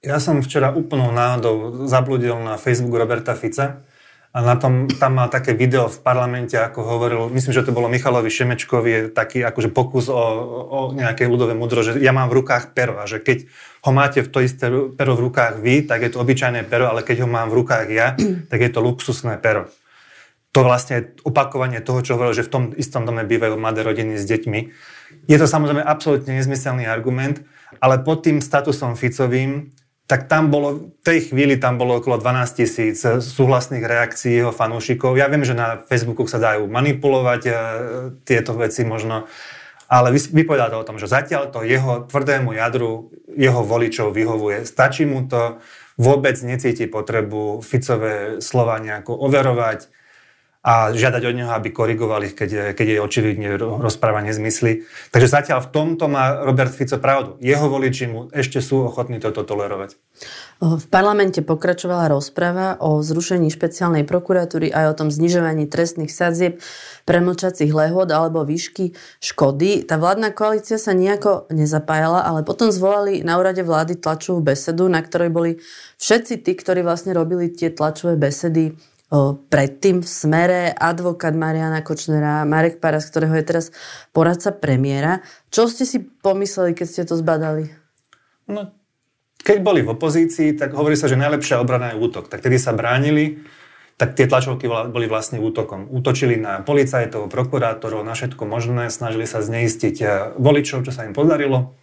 Ja 0.00 0.16
som 0.16 0.40
včera 0.40 0.72
úplnou 0.72 1.12
náhodou 1.12 1.84
zabludil 1.84 2.32
na 2.40 2.56
Facebooku 2.56 2.96
Roberta 2.96 3.36
Fica 3.36 3.84
a 4.32 4.40
na 4.40 4.56
tom, 4.56 4.88
tam 4.88 5.20
mal 5.20 5.28
také 5.28 5.52
video 5.52 5.92
v 5.92 6.00
parlamente, 6.00 6.56
ako 6.56 6.80
hovoril, 6.80 7.28
myslím, 7.28 7.52
že 7.52 7.60
to 7.60 7.76
bolo 7.76 7.92
Michalovi 7.92 8.32
Šemečkovi, 8.32 9.12
taký 9.12 9.44
akože 9.44 9.68
pokus 9.68 10.08
o, 10.08 10.16
o 10.16 10.80
nejaké 10.96 11.28
ľudové 11.28 11.52
mudro, 11.52 11.84
že 11.84 12.00
ja 12.00 12.16
mám 12.16 12.32
v 12.32 12.40
rukách 12.40 12.72
pero 12.72 12.96
a 13.00 13.04
že 13.04 13.20
keď 13.20 13.44
ho 13.84 13.92
máte 13.92 14.24
v 14.24 14.28
to 14.32 14.40
isté 14.40 14.72
pero 14.96 15.12
v 15.12 15.28
rukách 15.28 15.60
vy, 15.60 15.84
tak 15.84 16.00
je 16.00 16.16
to 16.16 16.24
obyčajné 16.24 16.64
pero, 16.72 16.88
ale 16.88 17.04
keď 17.04 17.24
ho 17.24 17.28
mám 17.28 17.52
v 17.52 17.60
rukách 17.60 17.88
ja, 17.92 18.16
tak 18.50 18.64
je 18.64 18.70
to 18.72 18.80
luxusné 18.80 19.36
pero. 19.44 19.68
To 20.54 20.60
vlastne 20.62 21.12
opakovanie 21.26 21.82
toho, 21.82 21.98
čo 22.00 22.14
hovoril, 22.14 22.38
že 22.38 22.46
v 22.46 22.52
tom 22.52 22.64
istom 22.78 23.02
dome 23.02 23.26
bývajú 23.26 23.58
mladé 23.58 23.82
rodiny 23.82 24.14
s 24.14 24.24
deťmi. 24.24 24.60
Je 25.26 25.36
to 25.36 25.50
samozrejme 25.50 25.82
absolútne 25.82 26.38
nezmyselný 26.38 26.86
argument, 26.86 27.42
ale 27.82 27.98
pod 28.06 28.22
tým 28.22 28.38
statusom 28.38 28.94
Ficovým 28.94 29.74
tak 30.04 30.28
tam 30.28 30.52
bolo, 30.52 30.92
v 31.00 31.02
tej 31.02 31.32
chvíli 31.32 31.56
tam 31.56 31.80
bolo 31.80 31.96
okolo 31.96 32.20
12 32.20 32.60
tisíc 32.60 33.00
súhlasných 33.02 33.80
reakcií 33.80 34.44
jeho 34.44 34.52
fanúšikov. 34.52 35.16
Ja 35.16 35.32
viem, 35.32 35.48
že 35.48 35.56
na 35.56 35.80
Facebooku 35.80 36.28
sa 36.28 36.36
dajú 36.36 36.68
manipulovať 36.68 37.42
e, 37.48 37.52
tieto 38.28 38.52
veci 38.52 38.84
možno, 38.84 39.24
ale 39.88 40.12
vypovedá 40.12 40.68
to 40.68 40.84
o 40.84 40.86
tom, 40.86 41.00
že 41.00 41.08
zatiaľ 41.08 41.48
to 41.48 41.64
jeho 41.64 42.04
tvrdému 42.04 42.52
jadru, 42.52 43.16
jeho 43.32 43.64
voličov 43.64 44.12
vyhovuje. 44.12 44.68
Stačí 44.68 45.08
mu 45.08 45.24
to, 45.24 45.56
vôbec 45.96 46.36
necíti 46.42 46.84
potrebu 46.90 47.62
Ficové 47.62 48.42
slova 48.42 48.82
nejako 48.82 49.14
overovať, 49.14 49.88
a 50.64 50.96
žiadať 50.96 51.22
od 51.28 51.34
neho, 51.36 51.52
aby 51.52 51.68
korigoval 51.68 52.24
ich, 52.24 52.32
keď, 52.32 52.72
keď 52.72 52.96
je 52.96 53.04
očividne 53.04 53.48
rozpráva 53.60 54.24
nezmysly. 54.24 54.88
Takže 55.12 55.28
zatiaľ 55.28 55.68
v 55.68 55.70
tomto 55.76 56.08
má 56.08 56.40
Robert 56.40 56.72
Fico 56.72 56.96
pravdu. 56.96 57.36
Jeho 57.44 57.68
voliči 57.68 58.08
mu 58.08 58.32
ešte 58.32 58.64
sú 58.64 58.88
ochotní 58.88 59.20
toto 59.20 59.44
tolerovať. 59.44 60.00
V 60.64 60.86
parlamente 60.88 61.44
pokračovala 61.44 62.08
rozpráva 62.08 62.80
o 62.80 63.04
zrušení 63.04 63.52
špeciálnej 63.52 64.08
prokuratúry 64.08 64.72
aj 64.72 64.96
o 64.96 64.96
tom 65.04 65.08
znižovaní 65.12 65.68
trestných 65.68 66.08
sadzieb 66.08 66.56
premlčacích 67.04 67.68
lehôd 67.68 68.08
alebo 68.08 68.40
výšky 68.48 68.96
škody. 69.20 69.84
Tá 69.84 70.00
vládna 70.00 70.32
koalícia 70.32 70.80
sa 70.80 70.96
nejako 70.96 71.52
nezapájala, 71.52 72.24
ale 72.24 72.40
potom 72.40 72.72
zvolali 72.72 73.20
na 73.20 73.36
úrade 73.36 73.60
vlády 73.60 74.00
tlačovú 74.00 74.40
besedu, 74.40 74.88
na 74.88 75.04
ktorej 75.04 75.28
boli 75.28 75.50
všetci 76.00 76.40
tí, 76.40 76.56
ktorí 76.56 76.80
vlastne 76.80 77.12
robili 77.12 77.52
tie 77.52 77.68
tlačové 77.68 78.16
besedy 78.16 78.72
predtým 79.52 80.02
v 80.02 80.08
smere 80.08 80.72
advokát 80.74 81.36
Mariana 81.36 81.84
Kočnera, 81.84 82.42
Marek 82.48 82.80
Paras, 82.80 83.06
ktorého 83.06 83.36
je 83.38 83.44
teraz 83.46 83.66
poradca 84.10 84.50
premiéra. 84.50 85.20
Čo 85.52 85.68
ste 85.70 85.84
si 85.86 86.02
pomysleli, 86.02 86.74
keď 86.74 86.86
ste 86.88 87.02
to 87.06 87.14
zbadali? 87.14 87.70
No, 88.50 88.74
keď 89.44 89.58
boli 89.60 89.84
v 89.84 89.92
opozícii, 89.92 90.56
tak 90.56 90.72
hovorí 90.72 90.96
sa, 90.96 91.04
že 91.06 91.20
najlepšia 91.20 91.60
obrana 91.60 91.92
je 91.92 92.00
útok. 92.00 92.32
Tak 92.32 92.40
tedy 92.40 92.56
sa 92.56 92.72
bránili, 92.72 93.44
tak 94.00 94.18
tie 94.18 94.26
tlačovky 94.26 94.66
boli 94.66 95.06
vlastne 95.06 95.38
útokom. 95.38 95.86
Útočili 95.92 96.34
na 96.40 96.64
policajtov, 96.64 97.30
prokurátorov, 97.30 98.02
na 98.02 98.16
všetko 98.16 98.42
možné, 98.48 98.90
snažili 98.90 99.28
sa 99.28 99.44
zneistiť 99.44 99.96
eh, 100.00 100.08
voličov, 100.40 100.88
čo 100.88 100.90
sa 100.90 101.06
im 101.06 101.14
podarilo. 101.14 101.76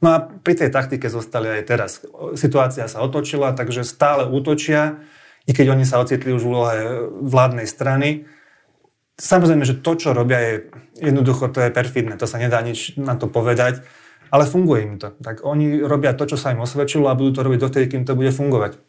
No 0.00 0.08
a 0.16 0.16
pri 0.24 0.56
tej 0.56 0.72
taktike 0.72 1.12
zostali 1.12 1.60
aj 1.60 1.62
teraz. 1.68 1.90
Situácia 2.32 2.88
sa 2.88 3.04
otočila, 3.04 3.52
takže 3.52 3.84
stále 3.84 4.24
útočia 4.24 5.04
i 5.46 5.52
keď 5.52 5.72
oni 5.72 5.84
sa 5.88 6.02
ocitli 6.02 6.34
už 6.34 6.42
v 6.44 6.50
úlohe 6.50 6.76
vládnej 7.20 7.68
strany. 7.68 8.28
Samozrejme, 9.20 9.64
že 9.68 9.80
to, 9.80 9.96
čo 9.96 10.16
robia, 10.16 10.40
je 10.40 10.54
jednoducho, 11.00 11.52
to 11.52 11.60
je 11.60 11.70
perfidné, 11.72 12.16
to 12.16 12.24
sa 12.24 12.40
nedá 12.40 12.60
nič 12.64 12.96
na 12.96 13.16
to 13.16 13.28
povedať, 13.28 13.84
ale 14.32 14.48
funguje 14.48 14.80
im 14.86 14.94
to. 14.96 15.12
Tak 15.20 15.44
oni 15.44 15.84
robia 15.84 16.16
to, 16.16 16.24
čo 16.24 16.40
sa 16.40 16.54
im 16.56 16.64
osvedčilo 16.64 17.10
a 17.10 17.18
budú 17.18 17.40
to 17.40 17.44
robiť 17.44 17.60
dotedy, 17.60 17.86
kým 17.90 18.08
to 18.08 18.16
bude 18.16 18.32
fungovať. 18.32 18.80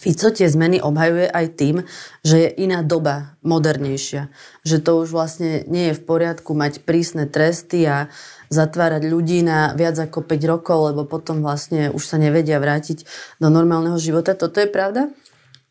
Fico 0.00 0.30
tie 0.30 0.46
zmeny 0.46 0.78
obhajuje 0.78 1.28
aj 1.28 1.46
tým, 1.58 1.76
že 2.22 2.36
je 2.46 2.48
iná 2.62 2.80
doba, 2.80 3.36
modernejšia. 3.42 4.30
Že 4.62 4.76
to 4.80 4.90
už 5.02 5.08
vlastne 5.10 5.66
nie 5.66 5.90
je 5.90 5.98
v 5.98 6.02
poriadku 6.06 6.54
mať 6.54 6.86
prísne 6.86 7.26
tresty 7.26 7.84
a 7.84 8.08
zatvárať 8.48 9.04
ľudí 9.04 9.42
na 9.42 9.74
viac 9.74 9.98
ako 9.98 10.24
5 10.24 10.40
rokov, 10.46 10.94
lebo 10.94 11.02
potom 11.04 11.42
vlastne 11.42 11.90
už 11.90 12.00
sa 12.00 12.16
nevedia 12.16 12.62
vrátiť 12.62 13.04
do 13.42 13.52
normálneho 13.52 13.98
života. 13.98 14.38
Toto 14.38 14.62
je 14.62 14.70
pravda? 14.70 15.10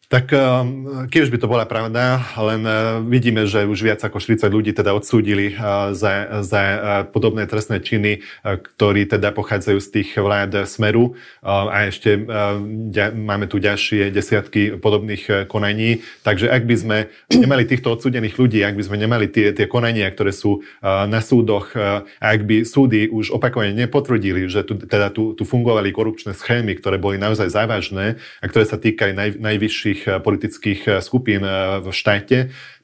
Tak 0.10 0.34
keď 1.14 1.20
už 1.22 1.30
by 1.30 1.38
to 1.38 1.46
bola 1.46 1.70
pravda, 1.70 2.18
len 2.34 2.66
eh, 2.66 2.98
vidíme, 3.06 3.46
že 3.46 3.70
už 3.70 3.78
viac 3.86 4.02
ako 4.02 4.18
40 4.18 4.50
ľudí 4.50 4.72
teda 4.74 4.98
odsúdili 4.98 5.54
eh, 5.54 5.94
za, 5.94 6.42
za 6.42 6.62
eh, 6.62 6.78
podobné 7.06 7.46
trestné 7.46 7.78
činy, 7.78 8.26
ktorí 8.42 9.06
teda 9.06 9.30
pochádzajú 9.30 9.78
z 9.78 9.90
tých 9.90 10.10
vlád 10.18 10.66
Smeru 10.66 11.14
a 11.46 11.86
ešte 11.88 12.18
máme 13.14 13.46
tu 13.46 13.62
ďalšie 13.62 14.10
desiatky 14.10 14.78
podobných 14.78 15.48
konaní. 15.48 16.02
Takže 16.26 16.50
ak 16.50 16.64
by 16.66 16.76
sme 16.76 16.98
nemali 17.46 17.70
týchto 17.70 17.94
odsúdených 17.94 18.38
ľudí, 18.38 18.66
ak 18.66 18.76
by 18.76 18.84
sme 18.86 18.98
nemali 18.98 19.30
tie, 19.30 19.54
tie 19.54 19.70
konania, 19.70 20.10
ktoré 20.10 20.34
sú 20.34 20.66
na 20.84 21.22
súdoch, 21.22 21.74
ak 22.20 22.40
by 22.46 22.66
súdy 22.66 23.10
už 23.10 23.34
opakovane 23.36 23.76
nepotvrdili, 23.78 24.50
že 24.50 24.66
tu, 24.66 24.78
teda 24.78 25.14
tu, 25.14 25.38
tu 25.38 25.44
fungovali 25.46 25.94
korupčné 25.94 26.34
schémy, 26.34 26.78
ktoré 26.78 26.98
boli 26.98 27.22
naozaj 27.22 27.50
závažné 27.54 28.20
a 28.42 28.46
ktoré 28.46 28.66
sa 28.66 28.78
týkali 28.80 29.14
naj, 29.14 29.30
najvyšších 29.40 29.99
rôznych 30.00 30.08
eh, 30.08 30.20
politických 30.24 30.82
eh, 30.88 30.92
skupín 31.04 31.44
eh, 31.44 31.84
v 31.84 31.88
štáte, 31.92 32.38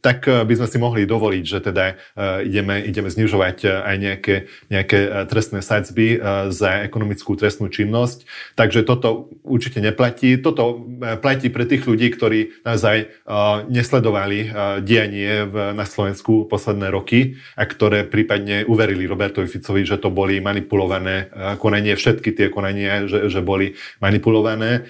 tak 0.05 0.29
by 0.29 0.53
sme 0.53 0.67
si 0.69 0.77
mohli 0.77 1.10
dovoliť, 1.10 1.43
že 1.50 1.60
teda 1.65 1.98
ideme, 2.45 2.77
ideme 2.77 3.10
znižovať 3.10 3.65
aj 3.65 3.95
nejaké, 3.98 4.36
nejaké 4.69 5.25
trestné 5.25 5.65
sadzby 5.65 6.22
za 6.53 6.86
ekonomickú 6.86 7.34
trestnú 7.34 7.74
činnosť. 7.74 8.29
Takže 8.53 8.86
toto 8.86 9.34
určite 9.41 9.81
neplatí. 9.81 10.38
Toto 10.38 10.86
platí 11.25 11.50
pre 11.50 11.65
tých 11.65 11.89
ľudí, 11.89 12.13
ktorí 12.13 12.53
naozaj 12.62 13.10
nesledovali 13.65 14.53
dianie 14.86 15.50
na 15.74 15.86
Slovensku 15.89 16.45
posledné 16.45 16.93
roky 16.93 17.41
a 17.57 17.65
ktoré 17.65 18.05
prípadne 18.05 18.62
uverili 18.69 19.10
Robertovi 19.10 19.50
Ficovi, 19.50 19.89
že 19.89 19.98
to 19.98 20.13
boli 20.13 20.38
manipulované 20.38 21.34
konanie, 21.57 21.98
všetky 21.98 22.29
tie 22.29 22.53
konania, 22.53 23.10
že, 23.10 23.25
že 23.25 23.41
boli 23.41 23.74
manipulované 24.05 24.86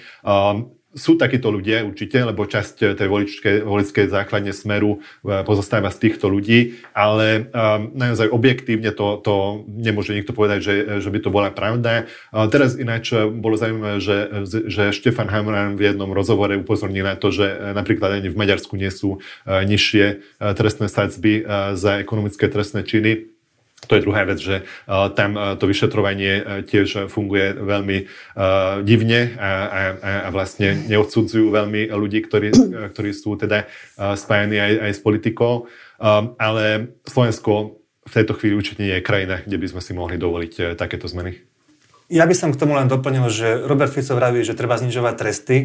sú 0.96 1.20
takíto 1.20 1.52
ľudia 1.52 1.84
určite, 1.84 2.24
lebo 2.24 2.48
časť 2.48 2.96
tej 2.96 3.08
voličskej, 3.08 3.54
voličskej 3.62 4.08
základne 4.08 4.56
smeru 4.56 4.98
e, 5.22 5.44
pozostáva 5.44 5.92
z 5.92 6.08
týchto 6.08 6.32
ľudí, 6.32 6.80
ale 6.96 7.52
um, 7.52 7.92
naozaj 7.92 8.32
objektívne 8.32 8.96
to, 8.96 9.20
to 9.20 9.62
nemôže 9.68 10.16
nikto 10.16 10.32
povedať, 10.32 10.58
že, 10.64 10.74
že 11.04 11.08
by 11.12 11.18
to 11.20 11.28
bola 11.28 11.52
pravda. 11.52 12.08
Uh, 12.32 12.48
teraz 12.48 12.80
ináč 12.80 13.12
bolo 13.12 13.60
zaujímavé, 13.60 14.00
že, 14.00 14.48
že 14.48 14.96
Štefan 14.96 15.28
Hamran 15.28 15.76
v 15.76 15.92
jednom 15.92 16.08
rozhovore 16.16 16.56
upozornil 16.56 17.04
na 17.04 17.20
to, 17.20 17.28
že 17.28 17.76
napríklad 17.76 18.18
ani 18.24 18.32
v 18.32 18.40
Maďarsku 18.40 18.74
nie 18.80 18.88
sú 18.88 19.20
uh, 19.20 19.62
nižšie 19.68 20.04
uh, 20.40 20.56
trestné 20.56 20.88
sadzby 20.88 21.44
uh, 21.44 21.76
za 21.76 22.00
ekonomické 22.00 22.48
trestné 22.48 22.80
činy 22.88 23.35
to 23.86 23.96
je 23.96 24.04
druhá 24.04 24.26
vec, 24.26 24.38
že 24.42 24.66
uh, 24.66 25.08
tam 25.14 25.38
uh, 25.38 25.54
to 25.54 25.70
vyšetrovanie 25.70 26.32
uh, 26.42 26.44
tiež 26.66 27.08
funguje 27.08 27.54
veľmi 27.56 27.98
divne 28.84 29.20
a, 29.38 29.50
a, 29.66 29.80
a 30.26 30.28
vlastne 30.34 30.76
neodsudzujú 30.86 31.48
veľmi 31.48 31.88
ľudí, 31.88 32.20
ktorí, 32.26 32.52
ktorí 32.92 33.10
sú 33.16 33.38
teda 33.38 33.64
spájani 33.96 34.56
aj, 34.60 34.72
aj 34.88 34.92
s 34.92 35.00
politikou. 35.00 35.70
Ale 36.36 36.92
Slovensko 37.06 37.80
v 38.06 38.12
tejto 38.12 38.36
chvíli 38.36 38.54
určite 38.58 38.82
nie 38.84 38.96
je 38.98 39.06
krajina, 39.06 39.40
kde 39.40 39.56
by 39.56 39.66
sme 39.72 39.80
si 39.80 39.92
mohli 39.96 40.16
dovoliť 40.20 40.76
takéto 40.76 41.08
zmeny. 41.08 41.40
Ja 42.06 42.28
by 42.28 42.34
som 42.38 42.54
k 42.54 42.60
tomu 42.60 42.78
len 42.78 42.86
doplnil, 42.86 43.26
že 43.32 43.66
Robert 43.66 43.90
Fico 43.90 44.14
vraví, 44.14 44.46
že 44.46 44.54
treba 44.54 44.78
znižovať 44.78 45.14
tresty 45.18 45.56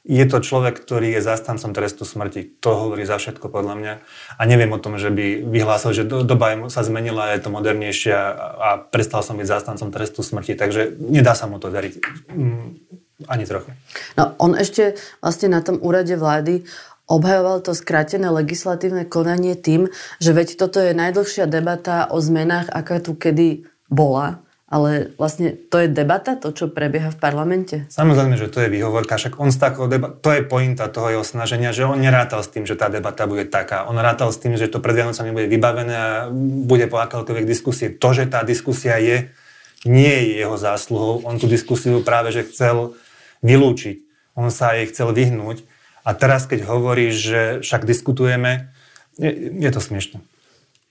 je 0.00 0.24
to 0.24 0.40
človek, 0.40 0.80
ktorý 0.80 1.12
je 1.12 1.20
zastancom 1.20 1.76
trestu 1.76 2.08
smrti. 2.08 2.56
To 2.64 2.72
hovorí 2.72 3.04
za 3.04 3.20
všetko 3.20 3.52
podľa 3.52 3.74
mňa. 3.76 3.94
A 4.40 4.42
neviem 4.48 4.72
o 4.72 4.80
tom, 4.80 4.96
že 4.96 5.12
by 5.12 5.44
vyhlásil, 5.44 5.92
že 5.92 6.08
doba 6.08 6.56
sa 6.72 6.80
zmenila, 6.80 7.36
je 7.36 7.44
to 7.44 7.52
modernejšie 7.52 8.14
a 8.16 8.80
prestal 8.88 9.20
som 9.20 9.36
byť 9.36 9.46
zastancom 9.46 9.92
trestu 9.92 10.24
smrti. 10.24 10.56
Takže 10.56 10.96
nedá 10.96 11.36
sa 11.36 11.44
mu 11.44 11.60
to 11.60 11.68
dariť. 11.68 11.94
Mm, 12.32 12.80
ani 13.28 13.44
trochu. 13.44 13.76
No, 14.16 14.32
on 14.40 14.56
ešte 14.56 14.96
vlastne 15.20 15.52
na 15.52 15.60
tom 15.60 15.76
úrade 15.84 16.16
vlády 16.16 16.64
obhajoval 17.04 17.60
to 17.60 17.76
skrátené 17.76 18.30
legislatívne 18.30 19.04
konanie 19.04 19.58
tým, 19.58 19.90
že 20.22 20.30
veď 20.32 20.56
toto 20.56 20.80
je 20.80 20.96
najdlhšia 20.96 21.44
debata 21.50 22.08
o 22.08 22.22
zmenách, 22.22 22.70
aká 22.72 23.02
tu 23.02 23.18
kedy 23.18 23.66
bola 23.90 24.40
ale 24.70 25.10
vlastne 25.18 25.58
to 25.58 25.82
je 25.82 25.90
debata, 25.90 26.38
to, 26.38 26.54
čo 26.54 26.70
prebieha 26.70 27.10
v 27.10 27.18
parlamente? 27.18 27.90
Samozrejme, 27.90 28.38
že 28.38 28.46
to 28.46 28.62
je 28.62 28.70
výhovorka, 28.70 29.18
však 29.18 29.42
on 29.42 29.50
z 29.50 29.58
takého 29.58 29.90
deba- 29.90 30.14
to 30.14 30.30
je 30.30 30.46
pointa 30.46 30.86
toho 30.86 31.10
jeho 31.10 31.26
snaženia, 31.26 31.74
že 31.74 31.82
on 31.82 31.98
nerátal 31.98 32.38
s 32.38 32.54
tým, 32.54 32.70
že 32.70 32.78
tá 32.78 32.86
debata 32.86 33.26
bude 33.26 33.50
taká. 33.50 33.90
On 33.90 33.98
rátal 33.98 34.30
s 34.30 34.38
tým, 34.38 34.54
že 34.54 34.70
to 34.70 34.78
pred 34.78 34.94
Vianocami 34.94 35.34
bude 35.34 35.50
vybavené 35.50 35.94
a 35.98 36.10
bude 36.30 36.86
po 36.86 37.02
akékoľvek 37.02 37.50
diskusie. 37.50 37.90
To, 37.90 38.14
že 38.14 38.30
tá 38.30 38.46
diskusia 38.46 38.94
je, 39.02 39.34
nie 39.82 40.14
je 40.30 40.46
jeho 40.46 40.54
zásluhou. 40.54 41.26
On 41.26 41.34
tú 41.34 41.50
diskusiu 41.50 41.98
práve 42.06 42.30
že 42.30 42.46
chcel 42.46 42.94
vylúčiť. 43.42 44.06
On 44.38 44.54
sa 44.54 44.78
jej 44.78 44.86
chcel 44.86 45.10
vyhnúť. 45.10 45.66
A 46.06 46.14
teraz, 46.14 46.46
keď 46.46 46.70
hovorí, 46.70 47.10
že 47.10 47.58
však 47.58 47.90
diskutujeme, 47.90 48.70
je, 49.18 49.50
je 49.58 49.70
to 49.74 49.82
smiešne. 49.82 50.22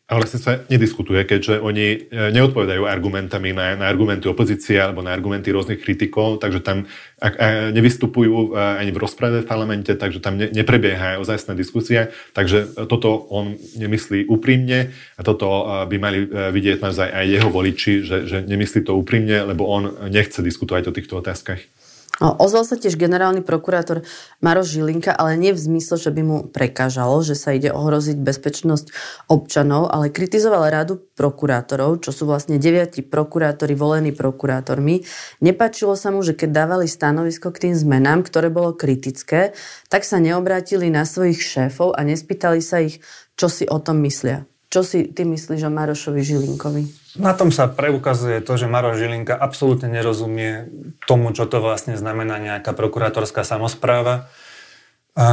A 0.10 0.18
vlastne 0.18 0.42
sa 0.42 0.66
nediskutuje, 0.66 1.22
keďže 1.22 1.62
oni 1.62 1.86
e, 1.94 1.98
neodpovedajú 2.34 2.82
argumentami 2.82 3.54
na, 3.54 3.78
na 3.78 3.86
argumenty 3.86 4.26
opozície 4.26 4.82
alebo 4.82 5.06
na 5.06 5.14
argumenty 5.14 5.54
rôznych 5.54 5.78
kritikov, 5.86 6.42
takže 6.42 6.66
tam 6.66 6.90
ak, 7.22 7.34
a 7.38 7.48
nevystupujú 7.70 8.34
e, 8.34 8.82
ani 8.82 8.90
v 8.90 9.06
rozprave 9.06 9.46
v 9.46 9.50
parlamente, 9.50 9.94
takže 9.94 10.18
tam 10.18 10.42
ne, 10.42 10.50
neprebieha 10.50 11.22
ozajstná 11.22 11.54
diskusia. 11.54 12.10
Takže 12.34 12.90
toto 12.90 13.22
on 13.30 13.62
nemyslí 13.78 14.26
úprimne 14.26 14.98
a 15.14 15.22
toto 15.22 15.46
e, 15.46 15.64
by 15.94 15.96
mali 16.02 16.26
vidieť 16.26 16.82
naozaj 16.82 17.06
aj 17.14 17.26
jeho 17.30 17.50
voliči, 17.54 17.94
že, 18.02 18.18
že 18.26 18.38
nemyslí 18.42 18.90
to 18.90 18.98
úprimne, 18.98 19.46
lebo 19.46 19.70
on 19.70 20.10
nechce 20.10 20.42
diskutovať 20.42 20.90
o 20.90 20.96
týchto 20.96 21.22
otázkach. 21.22 21.62
Ozval 22.20 22.68
sa 22.68 22.76
tiež 22.76 23.00
generálny 23.00 23.40
prokurátor 23.40 24.04
Maroš 24.44 24.76
Žilinka, 24.76 25.16
ale 25.16 25.40
nie 25.40 25.56
v 25.56 25.64
zmysle, 25.64 25.96
že 25.96 26.12
by 26.12 26.22
mu 26.22 26.38
prekážalo, 26.52 27.24
že 27.24 27.32
sa 27.32 27.56
ide 27.56 27.72
ohroziť 27.72 28.20
bezpečnosť 28.20 28.92
občanov, 29.32 29.88
ale 29.88 30.12
kritizoval 30.12 30.68
radu 30.68 31.00
prokurátorov, 31.00 32.04
čo 32.04 32.12
sú 32.12 32.28
vlastne 32.28 32.60
deviati 32.60 33.08
prokurátori 33.08 33.72
volení 33.72 34.12
prokurátormi. 34.12 35.08
Nepačilo 35.40 35.96
sa 35.96 36.12
mu, 36.12 36.20
že 36.20 36.36
keď 36.36 36.50
dávali 36.52 36.92
stanovisko 36.92 37.56
k 37.56 37.72
tým 37.72 37.76
zmenám, 37.80 38.28
ktoré 38.28 38.52
bolo 38.52 38.76
kritické, 38.76 39.56
tak 39.88 40.04
sa 40.04 40.20
neobrátili 40.20 40.92
na 40.92 41.08
svojich 41.08 41.40
šéfov 41.40 41.96
a 41.96 42.04
nespýtali 42.04 42.60
sa 42.60 42.84
ich, 42.84 43.00
čo 43.40 43.48
si 43.48 43.64
o 43.64 43.80
tom 43.80 44.04
myslia. 44.04 44.44
Čo 44.70 44.86
si 44.86 45.10
ty 45.10 45.26
myslíš 45.26 45.66
o 45.66 45.72
Marošovi 45.74 46.22
Žilinkovi? 46.22 46.82
Na 47.18 47.34
tom 47.34 47.50
sa 47.50 47.66
preukazuje 47.66 48.38
to, 48.46 48.54
že 48.54 48.70
Maroš 48.70 49.02
Žilinka 49.02 49.34
absolútne 49.34 49.90
nerozumie 49.90 50.70
tomu, 51.10 51.34
čo 51.34 51.50
to 51.50 51.58
vlastne 51.58 51.98
znamená 51.98 52.38
nejaká 52.38 52.78
prokurátorská 52.78 53.42
samozpráva. 53.42 54.30
A 55.18 55.28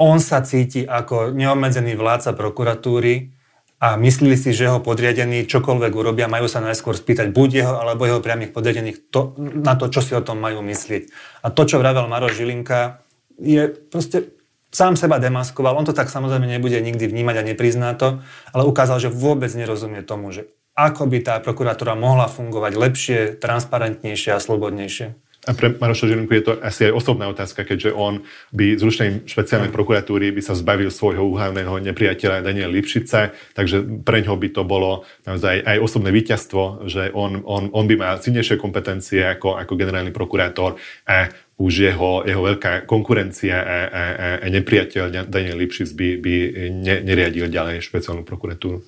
on 0.00 0.24
sa 0.24 0.40
cíti 0.40 0.88
ako 0.88 1.36
neobmedzený 1.36 2.00
vládca 2.00 2.32
prokuratúry 2.32 3.36
a 3.84 4.00
myslí 4.00 4.40
si, 4.40 4.56
že 4.56 4.72
jeho 4.72 4.80
podriadení 4.80 5.44
čokoľvek 5.44 5.92
urobia, 5.92 6.24
majú 6.24 6.48
sa 6.48 6.64
najskôr 6.64 6.96
spýtať 6.96 7.28
buď 7.28 7.48
jeho 7.60 7.74
alebo 7.76 8.08
jeho 8.08 8.24
priamých 8.24 8.56
podriadených 8.56 9.12
to, 9.12 9.36
na 9.38 9.76
to, 9.76 9.92
čo 9.92 10.00
si 10.00 10.16
o 10.16 10.24
tom 10.24 10.40
majú 10.40 10.64
myslieť. 10.64 11.12
A 11.44 11.52
to, 11.52 11.68
čo 11.68 11.76
vravel 11.76 12.08
Maroš 12.08 12.40
Žilinka, 12.40 13.04
je 13.36 13.68
proste 13.68 14.33
sám 14.74 14.98
seba 14.98 15.22
demaskoval. 15.22 15.78
On 15.78 15.86
to 15.86 15.94
tak 15.94 16.10
samozrejme 16.10 16.50
nebude 16.50 16.76
nikdy 16.82 17.06
vnímať 17.06 17.36
a 17.40 17.46
neprizná 17.46 17.94
to, 17.94 18.20
ale 18.50 18.66
ukázal, 18.66 18.98
že 18.98 19.14
vôbec 19.14 19.48
nerozumie 19.54 20.02
tomu, 20.02 20.34
že 20.34 20.50
ako 20.74 21.06
by 21.06 21.18
tá 21.22 21.34
prokuratúra 21.38 21.94
mohla 21.94 22.26
fungovať 22.26 22.72
lepšie, 22.74 23.18
transparentnejšie 23.38 24.34
a 24.34 24.42
slobodnejšie. 24.42 25.14
A 25.44 25.52
pre 25.52 25.76
Maroša 25.76 26.08
Žilinku 26.08 26.32
je 26.32 26.44
to 26.44 26.52
asi 26.64 26.88
aj 26.88 26.96
osobná 26.96 27.28
otázka, 27.28 27.68
keďže 27.68 27.92
on 27.92 28.24
by 28.56 28.80
zrušením 28.80 29.28
špeciálnej 29.28 29.68
prokuratúry 29.68 30.32
by 30.32 30.40
sa 30.40 30.56
zbavil 30.56 30.88
svojho 30.88 31.20
úhlavného 31.20 31.84
nepriateľa 31.84 32.40
Daniela 32.40 32.72
Lipšica, 32.72 33.36
takže 33.52 34.04
pre 34.04 34.24
ňoho 34.24 34.40
by 34.40 34.48
to 34.56 34.62
bolo 34.64 35.04
naozaj 35.28 35.60
aj 35.60 35.76
osobné 35.84 36.16
víťazstvo, 36.16 36.88
že 36.88 37.12
on, 37.12 37.44
on, 37.44 37.68
on 37.76 37.84
by 37.84 37.94
mal 38.00 38.16
silnejšie 38.16 38.56
kompetencie 38.56 39.20
ako, 39.20 39.60
ako 39.60 39.76
generálny 39.76 40.16
prokurátor 40.16 40.80
a 41.04 41.28
už 41.60 41.92
jeho, 41.92 42.26
jeho 42.26 42.42
veľká 42.42 42.88
konkurencia 42.88 43.60
a, 43.60 43.78
a, 43.86 44.02
a 44.42 44.46
nepriateľ 44.48 45.28
Daniel 45.28 45.60
Lipšic 45.60 45.92
by, 45.94 46.08
by 46.18 46.34
ne, 46.72 46.96
neriadil 47.04 47.46
ďalej 47.52 47.84
špeciálnu 47.84 48.26
prokuratúru. 48.26 48.82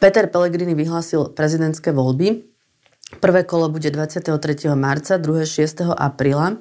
Peter 0.00 0.28
Pellegrini 0.28 0.72
vyhlásil 0.76 1.32
prezidentské 1.32 1.92
voľby 1.92 2.55
Prvé 3.06 3.46
kolo 3.46 3.70
bude 3.70 3.86
23. 3.86 4.34
marca, 4.74 5.14
druhé 5.14 5.46
6. 5.46 5.94
apríla 5.94 6.58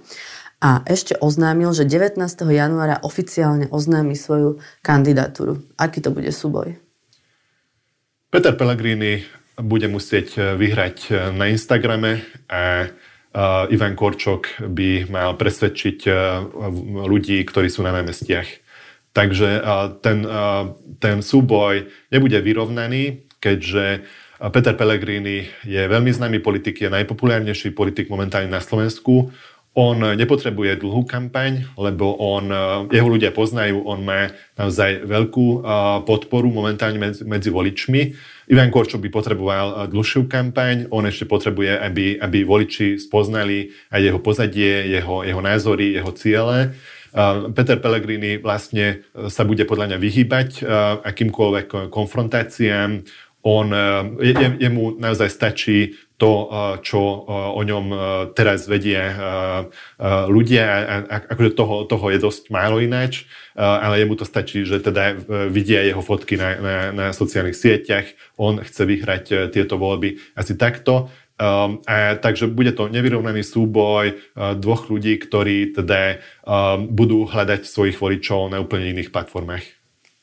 a 0.61 0.85
ešte 0.85 1.17
oznámil, 1.17 1.73
že 1.73 1.89
19. 1.89 2.21
januára 2.53 3.01
oficiálne 3.01 3.65
oznámi 3.73 4.13
svoju 4.13 4.61
kandidatúru. 4.85 5.65
Aký 5.73 6.05
to 6.05 6.13
bude 6.13 6.29
súboj? 6.29 6.77
Peter 8.29 8.53
Pellegrini 8.53 9.25
bude 9.57 9.89
musieť 9.89 10.27
eh, 10.37 10.41
vyhrať 10.53 10.97
eh, 11.09 11.13
na 11.33 11.49
Instagrame 11.49 12.21
a 12.45 12.85
uh, 12.85 13.73
Ivan 13.73 13.97
Korčok 13.97 14.69
by 14.69 15.09
mal 15.11 15.35
presvedčiť 15.35 16.07
ľudí, 17.03 17.41
ktorí 17.43 17.67
sú 17.67 17.83
na 17.83 17.91
námestiach. 17.91 18.47
Takže 19.11 19.49
ten, 20.03 20.27
ten 20.99 21.17
súboj 21.23 21.87
nebude 22.11 22.35
vyrovnaný, 22.39 23.27
keďže 23.39 24.03
Peter 24.35 24.75
Pellegrini 24.75 25.47
je 25.63 25.81
veľmi 25.87 26.11
známy 26.11 26.43
politik, 26.43 26.83
je 26.83 26.91
najpopulárnejší 26.91 27.71
politik 27.71 28.11
momentálne 28.11 28.51
na 28.51 28.59
Slovensku. 28.59 29.31
On 29.75 29.95
nepotrebuje 29.95 30.79
dlhú 30.79 31.03
kampaň, 31.03 31.67
lebo 31.75 32.15
on, 32.15 32.47
jeho 32.91 33.11
ľudia 33.11 33.35
poznajú, 33.35 33.83
on 33.83 34.07
má 34.07 34.31
naozaj 34.55 35.03
veľkú 35.03 35.63
podporu 36.07 36.47
momentálne 36.47 36.95
medzi, 36.95 37.27
medzi 37.27 37.51
voličmi. 37.51 38.01
Ivan 38.51 38.71
Korčok 38.71 39.03
by 39.03 39.09
potreboval 39.11 39.67
dlhšiu 39.91 40.31
kampaň, 40.31 40.87
on 40.91 41.03
ešte 41.07 41.27
potrebuje, 41.27 41.75
aby, 41.75 42.19
aby 42.19 42.39
voliči 42.47 42.99
spoznali 42.99 43.71
aj 43.91 43.99
jeho 43.99 44.19
pozadie, 44.23 44.95
jeho, 44.95 45.27
jeho 45.27 45.43
názory, 45.43 45.95
jeho 45.95 46.11
ciele. 46.15 46.71
Peter 47.55 47.79
Pellegrini 47.79 48.35
vlastne 48.43 49.07
sa 49.31 49.47
bude 49.47 49.63
podľa 49.63 49.95
mňa 49.95 49.97
vyhýbať 50.03 50.49
akýmkoľvek 51.03 51.87
konfrontáciám, 51.87 53.07
on, 53.45 53.73
e, 53.73 53.77
je, 54.25 54.57
jemu 54.59 54.97
naozaj 54.97 55.29
stačí 55.29 55.93
to, 56.17 56.49
e, 56.49 56.81
čo 56.81 56.97
e, 56.97 57.17
o 57.29 57.61
ňom 57.61 57.85
teraz 58.33 58.65
vedie 58.65 58.97
ľudia. 60.25 60.65
Akože 61.29 61.51
toho, 61.53 61.85
toho 61.85 62.05
je 62.09 62.19
dosť 62.19 62.49
málo 62.49 62.81
ináč, 62.81 63.29
ale 63.53 64.01
jemu 64.01 64.17
to 64.17 64.25
stačí, 64.25 64.65
že 64.65 64.81
teda 64.81 65.13
vidia 65.53 65.85
jeho 65.85 66.01
fotky 66.01 66.35
na, 66.35 66.49
na, 66.57 66.75
na 66.91 67.05
sociálnych 67.13 67.55
sieťach. 67.55 68.09
On 68.41 68.57
chce 68.57 68.81
vyhrať 68.83 69.53
tieto 69.53 69.77
voľby 69.77 70.17
asi 70.33 70.57
takto. 70.57 71.13
Um, 71.35 71.83
a, 71.83 72.15
takže 72.15 72.47
bude 72.47 72.71
to 72.71 72.87
nevyrovnaný 72.87 73.43
súboj 73.43 74.15
uh, 74.15 74.55
dvoch 74.55 74.87
ľudí, 74.87 75.19
ktorí 75.19 75.75
teda 75.75 76.23
um, 76.47 76.87
budú 76.87 77.27
hľadať 77.27 77.67
svojich 77.67 77.99
voličov 77.99 78.55
na 78.55 78.63
úplne 78.63 78.95
iných 78.95 79.11
platformách. 79.11 79.67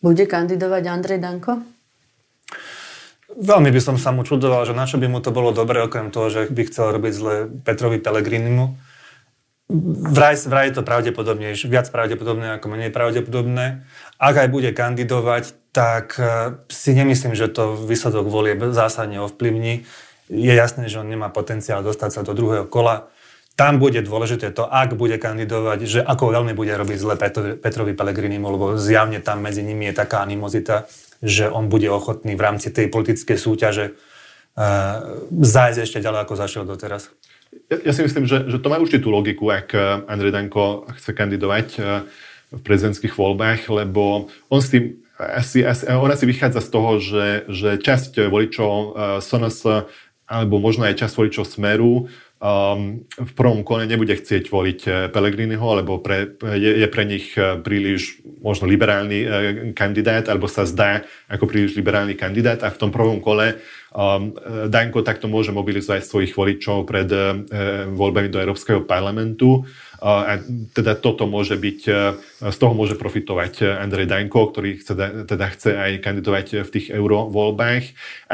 Bude 0.00 0.24
kandidovať 0.24 0.82
Andrej 0.88 1.20
Danko? 1.20 1.81
Veľmi 3.32 3.72
by 3.72 3.80
som 3.80 3.96
sa 3.96 4.12
mu 4.12 4.28
čudoval, 4.28 4.68
že 4.68 4.76
na 4.76 4.84
čo 4.84 5.00
by 5.00 5.08
mu 5.08 5.24
to 5.24 5.32
bolo 5.32 5.56
dobre, 5.56 5.80
okrem 5.80 6.12
toho, 6.12 6.28
že 6.28 6.52
by 6.52 6.62
chcel 6.68 6.92
robiť 6.92 7.12
zle 7.16 7.34
Petrovi 7.64 7.96
Pelegrinimu. 7.96 8.76
Vraj, 10.12 10.36
vraj 10.44 10.68
je 10.68 10.76
to 10.76 10.82
pravdepodobnejšie, 10.84 11.72
viac 11.72 11.88
pravdepodobné 11.88 12.60
ako 12.60 12.66
menej 12.68 12.92
pravdepodobné. 12.92 13.88
Ak 14.20 14.36
aj 14.36 14.48
bude 14.52 14.68
kandidovať, 14.76 15.56
tak 15.72 16.20
e, 16.20 16.60
si 16.68 16.92
nemyslím, 16.92 17.32
že 17.32 17.48
to 17.48 17.72
výsledok 17.72 18.28
volie 18.28 18.52
zásadne 18.76 19.24
ovplyvní. 19.24 19.88
Je 20.28 20.52
jasné, 20.52 20.92
že 20.92 21.00
on 21.00 21.08
nemá 21.08 21.32
potenciál 21.32 21.80
dostať 21.80 22.10
sa 22.12 22.20
do 22.20 22.36
druhého 22.36 22.68
kola. 22.68 23.08
Tam 23.56 23.80
bude 23.80 24.00
dôležité 24.04 24.52
to, 24.52 24.68
ak 24.68 24.92
bude 24.92 25.16
kandidovať, 25.16 25.78
že 25.88 26.00
ako 26.04 26.36
veľmi 26.36 26.52
bude 26.52 26.72
robiť 26.76 26.98
zle 27.00 27.14
Petrovi 27.56 27.96
Pelegrinimu, 27.96 28.44
lebo 28.48 28.66
zjavne 28.76 29.24
tam 29.24 29.40
medzi 29.40 29.64
nimi 29.64 29.88
je 29.88 29.96
taká 29.96 30.20
animozita, 30.20 30.84
že 31.22 31.46
on 31.46 31.70
bude 31.70 31.86
ochotný 31.86 32.34
v 32.34 32.42
rámci 32.42 32.74
tej 32.74 32.90
politickej 32.90 33.38
súťaže 33.38 33.94
uh, 33.94 35.22
zájsť 35.30 35.78
ešte 35.78 35.98
ďalej, 36.02 36.20
ako 36.26 36.34
zašiel 36.34 36.64
doteraz. 36.66 37.14
Ja, 37.70 37.78
ja 37.78 37.92
si 37.94 38.02
myslím, 38.02 38.26
že, 38.26 38.50
že 38.50 38.58
to 38.58 38.68
má 38.68 38.82
určitú 38.82 39.12
logiku, 39.12 39.52
ak 39.52 39.68
eh, 39.76 39.82
Andrej 40.08 40.32
Danko 40.34 40.88
chce 40.98 41.14
kandidovať 41.14 41.68
uh, 41.78 42.02
v 42.52 42.60
prezidentských 42.60 43.14
voľbách, 43.16 43.70
lebo 43.72 44.28
on 44.52 44.60
s 44.60 44.68
tým 44.74 45.00
asi, 45.16 45.62
asi, 45.62 45.86
on 45.88 46.10
asi 46.10 46.26
vychádza 46.26 46.60
z 46.60 46.68
toho, 46.68 46.90
že, 46.98 47.26
že 47.46 47.70
časť 47.78 48.26
voličov 48.26 48.98
SNS 49.22 49.86
alebo 50.26 50.56
možno 50.58 50.88
aj 50.88 50.98
časť 50.98 51.14
voličov 51.14 51.44
Smeru 51.46 52.08
um, 52.42 53.06
v 53.06 53.32
prvom 53.38 53.62
kole 53.62 53.86
nebude 53.86 54.18
chcieť 54.18 54.50
voliť 54.50 54.80
eh, 54.84 54.92
Pelegriniho, 55.14 55.62
lebo 55.78 56.02
pre, 56.02 56.34
je, 56.42 56.82
je 56.82 56.88
pre 56.90 57.06
nich 57.06 57.30
eh, 57.38 57.62
príliš 57.62 58.18
možno 58.42 58.66
liberálny 58.66 59.18
uh, 59.22 59.30
kandidát, 59.70 60.26
alebo 60.26 60.50
sa 60.50 60.66
zdá 60.66 61.06
ako 61.30 61.46
príliš 61.46 61.78
liberálny 61.78 62.18
kandidát 62.18 62.66
a 62.66 62.74
v 62.74 62.80
tom 62.82 62.90
prvom 62.90 63.22
kole 63.22 63.62
um, 63.94 64.34
Danko 64.66 65.06
takto 65.06 65.30
môže 65.30 65.54
mobilizovať 65.54 66.02
svojich 66.02 66.34
voličov 66.34 66.82
pred 66.82 67.06
uh, 67.14 67.38
voľbami 67.94 68.26
do 68.26 68.42
Európskeho 68.42 68.82
parlamentu. 68.82 69.62
Teda 70.74 70.98
toto 70.98 71.30
môže 71.30 71.54
byť, 71.54 71.80
z 72.42 72.56
toho 72.58 72.74
môže 72.74 72.98
profitovať 72.98 73.78
Andrej 73.78 74.10
Danko, 74.10 74.50
ktorý 74.50 74.82
chce, 74.82 74.94
teda 75.30 75.46
chce 75.54 75.70
aj 75.78 75.92
kandidovať 76.02 76.66
v 76.66 76.70
tých 76.74 76.90
eurovoľbách. 76.90 77.84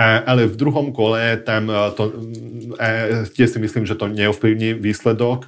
Ale 0.00 0.48
v 0.48 0.56
druhom 0.56 0.96
kole 0.96 1.36
tam 1.44 1.68
to, 1.92 2.16
tiež 3.36 3.52
si 3.52 3.58
myslím, 3.60 3.84
že 3.84 4.00
to 4.00 4.08
neovplyvní 4.08 4.80
výsledok. 4.80 5.44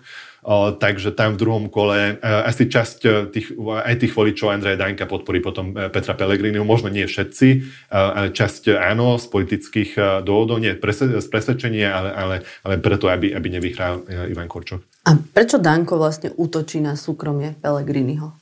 Takže 0.80 1.12
tam 1.12 1.36
v 1.36 1.40
druhom 1.40 1.64
kole 1.68 2.16
asi 2.24 2.64
časť 2.64 3.28
tých, 3.28 3.52
aj 3.60 3.96
tých 4.00 4.12
voličov 4.16 4.48
Andreja 4.48 4.80
Danka 4.80 5.04
podporí 5.04 5.44
potom 5.44 5.76
e, 5.76 5.92
Petra 5.92 6.16
Pellegriniho, 6.16 6.64
možno 6.64 6.88
nie 6.88 7.04
všetci, 7.04 7.48
ale 7.92 8.32
časť 8.32 8.72
áno, 8.72 9.20
z 9.20 9.28
politických 9.28 10.22
dôvodov, 10.24 10.64
nie 10.64 10.72
z 10.80 11.28
presvedčenia, 11.28 11.92
ale, 11.92 12.10
ale, 12.16 12.36
ale 12.64 12.74
preto, 12.80 13.12
aby, 13.12 13.36
aby 13.36 13.48
nevyhral 13.52 14.00
e, 14.08 14.32
Ivan 14.32 14.48
Korčok. 14.48 14.80
A 15.04 15.16
prečo 15.16 15.60
Danko 15.60 16.00
vlastne 16.00 16.32
útočí 16.32 16.80
na 16.80 16.96
súkromie 16.96 17.56
Pellegriniho? 17.60 18.32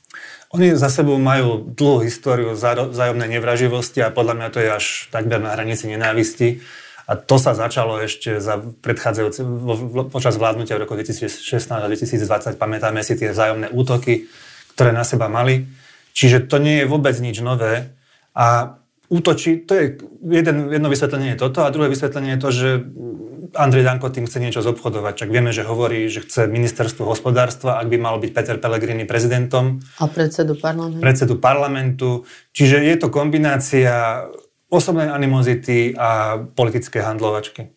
Oni 0.49 0.73
za 0.73 0.89
sebou 0.89 1.21
majú 1.21 1.61
dlhú 1.61 2.01
históriu 2.01 2.57
vzájomnej 2.57 3.37
nevraživosti 3.37 4.01
a 4.01 4.09
podľa 4.09 4.33
mňa 4.33 4.47
to 4.49 4.59
je 4.63 4.69
až 4.71 4.85
takmer 5.13 5.37
na 5.37 5.53
hranici 5.53 5.85
nenávisti. 5.85 6.63
A 7.09 7.17
to 7.17 7.41
sa 7.41 7.57
začalo 7.57 7.97
ešte 7.97 8.37
za 8.37 8.61
predchádzajúce, 8.61 9.41
počas 10.13 10.37
vládnutia 10.37 10.77
v 10.77 10.85
roku 10.85 10.93
2016 10.93 11.41
a 11.73 11.89
2020. 11.89 12.53
Pamätáme 12.53 13.01
si 13.01 13.17
tie 13.17 13.33
vzájomné 13.33 13.73
útoky, 13.73 14.29
ktoré 14.77 14.93
na 14.93 15.01
seba 15.01 15.25
mali. 15.25 15.65
Čiže 16.13 16.45
to 16.45 16.61
nie 16.61 16.83
je 16.83 16.85
vôbec 16.85 17.17
nič 17.17 17.41
nové. 17.41 17.97
A 18.37 18.77
útočí, 19.09 19.65
to 19.65 19.73
je 19.73 19.97
jeden, 20.21 20.69
jedno 20.69 20.85
vysvetlenie 20.85 21.33
je 21.33 21.41
toto 21.41 21.65
a 21.65 21.73
druhé 21.73 21.89
vysvetlenie 21.89 22.37
je 22.37 22.41
to, 22.45 22.49
že 22.53 22.69
Andrej 23.57 23.89
Danko 23.89 24.13
tým 24.13 24.29
chce 24.29 24.37
niečo 24.37 24.61
zobchodovať. 24.61 25.25
Čak 25.25 25.33
vieme, 25.33 25.49
že 25.49 25.65
hovorí, 25.65 26.05
že 26.13 26.21
chce 26.21 26.45
ministerstvo 26.45 27.09
hospodárstva, 27.09 27.81
ak 27.81 27.89
by 27.89 27.97
mal 27.97 28.21
byť 28.21 28.31
Peter 28.37 28.57
Pellegrini 28.61 29.09
prezidentom. 29.09 29.81
A 29.97 30.05
predsedu 30.05 30.53
parlamentu. 30.53 31.01
Predsedu 31.01 31.35
parlamentu. 31.41 32.09
Čiže 32.53 32.85
je 32.85 32.95
to 33.01 33.09
kombinácia 33.09 34.29
osobnej 34.69 35.09
animozity 35.09 35.97
a 35.97 36.41
politické 36.41 37.01
handlovačky. 37.01 37.73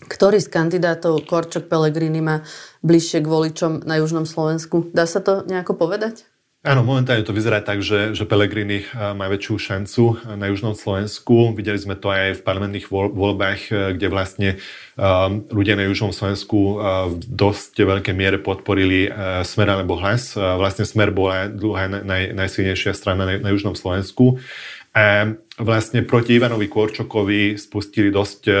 Ktorý 0.00 0.40
z 0.40 0.48
kandidátov 0.48 1.28
Korčok 1.28 1.68
Pellegrini 1.68 2.24
má 2.24 2.40
bližšie 2.80 3.20
k 3.20 3.28
voličom 3.28 3.84
na 3.84 4.00
Južnom 4.00 4.24
Slovensku? 4.24 4.88
Dá 4.96 5.04
sa 5.04 5.20
to 5.20 5.44
nejako 5.44 5.76
povedať? 5.76 6.24
Áno, 6.60 6.84
momentálne 6.84 7.24
to 7.24 7.32
vyzerá 7.32 7.64
tak, 7.64 7.80
že, 7.80 8.12
že 8.12 8.28
Pelegrini 8.28 8.84
eh, 8.84 9.16
má 9.16 9.32
väčšiu 9.32 9.56
šancu 9.56 10.02
eh, 10.12 10.36
na 10.36 10.52
južnom 10.52 10.76
Slovensku. 10.76 11.56
Videli 11.56 11.80
sme 11.80 11.96
to 11.96 12.12
aj 12.12 12.36
v 12.36 12.44
parlamentných 12.44 12.92
voľbách, 12.92 13.60
eh, 13.72 13.96
kde 13.96 14.08
vlastne 14.12 14.48
um, 14.92 15.40
ľudia 15.48 15.80
na 15.80 15.88
južnom 15.88 16.12
Slovensku 16.12 16.76
uh, 16.76 17.08
v 17.08 17.16
dosť 17.16 17.80
veľkej 17.80 18.12
miere 18.12 18.36
podporili 18.36 19.08
uh, 19.08 19.40
Smer 19.40 19.72
alebo 19.72 19.96
hlas. 19.96 20.36
Uh, 20.36 20.60
vlastne 20.60 20.84
Smer 20.84 21.08
bola 21.08 21.48
druhá 21.48 21.88
naj, 21.88 22.36
najsilnejšia 22.36 22.92
strana 22.92 23.24
na, 23.24 23.40
na 23.40 23.48
južnom 23.56 23.72
Slovensku. 23.72 24.36
A 24.92 25.32
vlastne 25.60 26.00
proti 26.08 26.40
Ivanovi 26.40 26.66
Korčokovi 26.66 27.60
spustili 27.60 28.08
dosť 28.08 28.40
e, 28.48 28.52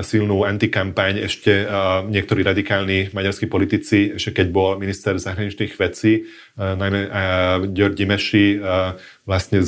silnú 0.00 0.48
antikampaň 0.48 1.28
ešte 1.28 1.52
e, 1.62 1.64
niektorí 2.08 2.40
radikálni 2.40 3.12
maďarskí 3.12 3.44
politici, 3.46 4.16
ešte 4.16 4.42
keď 4.42 4.46
bol 4.48 4.80
minister 4.80 5.20
zahraničných 5.20 5.76
vecí, 5.76 6.12
e, 6.18 6.20
najmä 6.56 7.00
György 7.72 8.04
Meši, 8.08 8.46
vlastne 9.28 9.60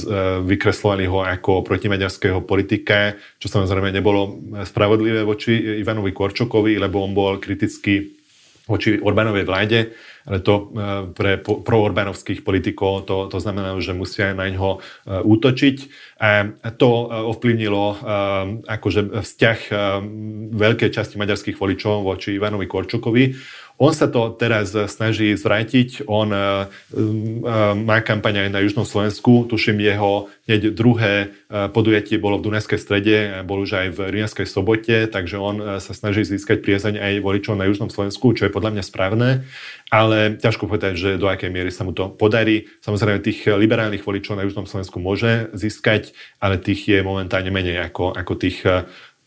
vykreslovali 0.44 1.04
ho 1.04 1.20
ako 1.20 1.60
protimaďarského 1.60 2.40
politika, 2.48 3.14
čo 3.36 3.52
samozrejme 3.52 3.92
nebolo 3.92 4.40
spravodlivé 4.64 5.20
voči 5.22 5.84
Ivanovi 5.84 6.16
Korčokovi, 6.16 6.80
lebo 6.80 7.04
on 7.04 7.12
bol 7.12 7.36
kritický 7.36 8.16
voči 8.70 8.96
Orbánovej 8.96 9.44
vláde 9.44 9.78
ale 10.26 10.38
to 10.44 10.54
e, 10.54 10.62
pre 11.16 11.40
proorbánovských 11.40 12.44
politikov 12.44 13.08
to, 13.08 13.28
to 13.32 13.38
znamená, 13.40 13.72
že 13.80 13.96
musia 13.96 14.36
na 14.36 14.48
ňo 14.52 14.76
e, 14.76 14.78
útočiť. 15.24 15.76
A 16.20 16.68
to 16.76 16.90
e, 16.90 17.06
ovplyvnilo 17.32 18.02
akože 18.68 19.24
vzťah 19.24 19.58
veľkej 20.52 20.90
časti 20.92 21.16
maďarských 21.16 21.56
voličov 21.56 22.04
voči 22.04 22.36
Ivanovi 22.36 22.68
Korčukovi. 22.68 23.24
On 23.80 23.96
sa 23.96 24.12
to 24.12 24.36
teraz 24.36 24.76
snaží 24.76 25.32
zvrátiť. 25.32 26.04
On 26.04 26.28
uh, 26.28 26.68
uh, 26.68 27.72
má 27.72 28.04
kampaň 28.04 28.44
aj 28.44 28.50
na 28.52 28.60
Južnom 28.60 28.84
Slovensku. 28.84 29.48
Tuším, 29.48 29.80
jeho 29.80 30.28
hneď 30.44 30.76
druhé 30.76 31.32
uh, 31.32 31.72
podujatie 31.72 32.20
bolo 32.20 32.36
v 32.36 32.52
Dunajskej 32.52 32.76
strede, 32.76 33.16
bol 33.48 33.64
už 33.64 33.80
aj 33.80 33.88
v 33.96 33.98
Rímskej 34.12 34.44
sobote, 34.44 35.08
takže 35.08 35.40
on 35.40 35.80
sa 35.80 35.96
snaží 35.96 36.28
získať 36.28 36.60
priezaň 36.60 37.00
aj 37.00 37.12
voličov 37.24 37.56
na 37.56 37.64
Južnom 37.64 37.88
Slovensku, 37.88 38.36
čo 38.36 38.44
je 38.44 38.52
podľa 38.52 38.76
mňa 38.76 38.84
správne. 38.84 39.48
Ale 39.88 40.36
ťažko 40.36 40.68
povedať, 40.68 41.00
že 41.00 41.10
do 41.16 41.32
akej 41.32 41.48
miery 41.48 41.72
sa 41.72 41.88
mu 41.88 41.96
to 41.96 42.12
podarí. 42.12 42.68
Samozrejme, 42.84 43.24
tých 43.24 43.48
liberálnych 43.48 44.04
voličov 44.04 44.36
na 44.36 44.44
Južnom 44.44 44.68
Slovensku 44.68 45.00
môže 45.00 45.48
získať, 45.56 46.12
ale 46.36 46.60
tých 46.60 46.84
je 46.84 47.00
momentálne 47.00 47.48
menej 47.48 47.80
ako, 47.88 48.12
ako 48.12 48.32
tých 48.36 48.60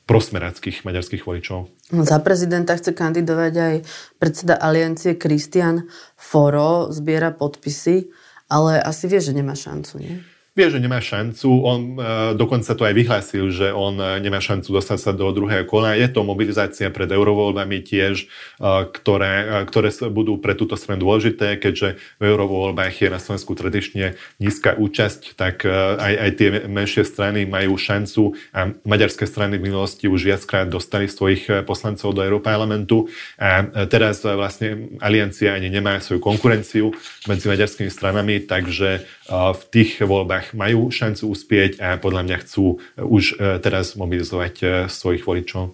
prosmeráckých 0.04 0.84
maďarských 0.84 1.24
voličov. 1.24 1.72
Za 1.94 2.20
prezidenta 2.20 2.76
chce 2.76 2.92
kandidovať 2.92 3.54
aj 3.56 3.76
predseda 4.20 4.60
aliancie 4.60 5.16
Kristian 5.16 5.88
Foro, 6.20 6.92
zbiera 6.92 7.32
podpisy, 7.32 8.12
ale 8.52 8.84
asi 8.84 9.08
vie, 9.08 9.24
že 9.24 9.32
nemá 9.32 9.56
šancu, 9.56 9.94
nie? 10.04 10.16
Vie, 10.54 10.70
že 10.70 10.78
nemá 10.78 11.02
šancu. 11.02 11.50
On 11.66 11.82
uh, 11.98 12.04
dokonca 12.38 12.78
to 12.78 12.86
aj 12.86 12.94
vyhlásil, 12.94 13.50
že 13.50 13.74
on 13.74 13.98
uh, 13.98 14.22
nemá 14.22 14.38
šancu 14.38 14.70
dostať 14.70 15.00
sa 15.02 15.12
do 15.12 15.26
druhého 15.34 15.66
kola. 15.66 15.98
Je 15.98 16.06
to 16.06 16.22
mobilizácia 16.22 16.94
pred 16.94 17.10
eurovoľbami 17.10 17.82
tiež, 17.82 18.30
uh, 18.62 18.86
ktoré, 18.86 19.66
ktoré 19.66 19.90
budú 20.14 20.38
pre 20.38 20.54
túto 20.54 20.78
stranu 20.78 21.10
dôležité, 21.10 21.58
keďže 21.58 21.98
v 22.22 22.24
eurovoľbách 22.30 22.94
je 22.94 23.10
na 23.10 23.18
Slovensku 23.18 23.58
tradične 23.58 24.14
nízka 24.38 24.78
účasť, 24.78 25.34
tak 25.34 25.66
aj, 25.66 26.14
aj 26.22 26.32
tie 26.38 26.50
menšie 26.70 27.04
strany 27.06 27.50
majú 27.50 27.74
šancu 27.74 28.38
a 28.54 28.70
maďarské 28.86 29.26
strany 29.26 29.58
v 29.58 29.74
minulosti 29.74 30.06
už 30.06 30.22
viackrát 30.22 30.70
dostali 30.70 31.10
svojich 31.10 31.66
poslancov 31.66 32.14
do 32.14 32.22
Európarlamentu 32.22 33.10
a 33.38 33.66
teraz 33.90 34.22
vlastne 34.22 34.98
aliancia 35.02 35.56
ani 35.56 35.70
nemá 35.70 35.98
svoju 35.98 36.22
konkurenciu 36.22 36.94
medzi 37.26 37.46
maďarskými 37.50 37.90
stranami, 37.90 38.44
takže 38.44 39.06
v 39.30 39.62
tých 39.72 40.04
voľbách 40.04 40.52
majú 40.52 40.92
šancu 40.92 41.32
uspieť 41.32 41.80
a 41.80 41.96
podľa 41.96 42.28
mňa 42.28 42.38
chcú 42.44 42.84
už 43.00 43.24
e, 43.40 43.58
teraz 43.64 43.96
mobilizovať 43.96 44.54
e, 44.60 44.66
svojich 44.92 45.24
voličov. 45.24 45.72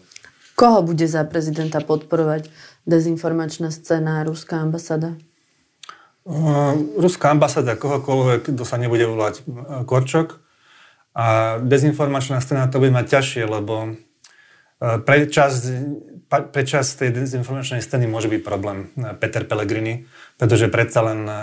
Koho 0.54 0.80
bude 0.86 1.10
za 1.10 1.26
prezidenta 1.26 1.82
podporovať 1.82 2.52
dezinformačná 2.86 3.74
scéna 3.74 4.22
a 4.22 4.26
ruská 4.28 4.62
ambasáda? 4.62 5.18
Uh, 6.30 6.78
ruská 7.00 7.34
ambasáda, 7.34 7.74
kohokoľvek, 7.80 8.54
kto 8.54 8.64
sa 8.68 8.78
nebude 8.78 9.08
volať 9.08 9.42
Korčok. 9.90 10.38
A 11.18 11.58
dezinformačná 11.64 12.38
scéna 12.44 12.70
to 12.70 12.78
bude 12.78 12.94
mať 12.94 13.18
ťažšie, 13.18 13.44
lebo 13.50 13.98
pre 14.80 15.28
časť, 15.28 15.62
pre 16.30 16.64
časť 16.64 16.90
tej 17.04 17.10
dezinformačnej 17.12 17.84
scény 17.84 18.08
môže 18.08 18.32
byť 18.32 18.42
problém 18.46 18.88
Peter 19.20 19.44
Pellegrini, 19.44 20.08
pretože 20.40 20.72
predsa 20.72 21.04
len 21.04 21.28
e, 21.28 21.36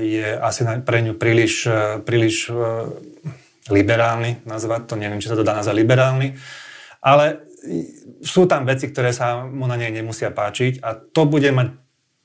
je 0.00 0.28
asi 0.32 0.64
pre 0.80 1.04
ňu 1.04 1.12
príliš, 1.20 1.68
e, 1.68 2.00
príliš 2.00 2.48
e, 2.48 2.56
liberálny, 3.68 4.40
nazvať 4.48 4.88
to, 4.88 4.94
neviem, 4.96 5.20
či 5.20 5.28
sa 5.28 5.36
to 5.36 5.44
dá 5.44 5.52
nazvať 5.52 5.76
liberálny, 5.76 6.40
ale 7.04 7.44
sú 8.24 8.48
tam 8.48 8.64
veci, 8.64 8.88
ktoré 8.88 9.12
sa 9.12 9.44
mu 9.44 9.68
na 9.68 9.76
nej 9.76 9.92
nemusia 9.92 10.32
páčiť 10.32 10.80
a 10.80 10.96
to 10.96 11.28
bude 11.28 11.52
mať 11.52 11.76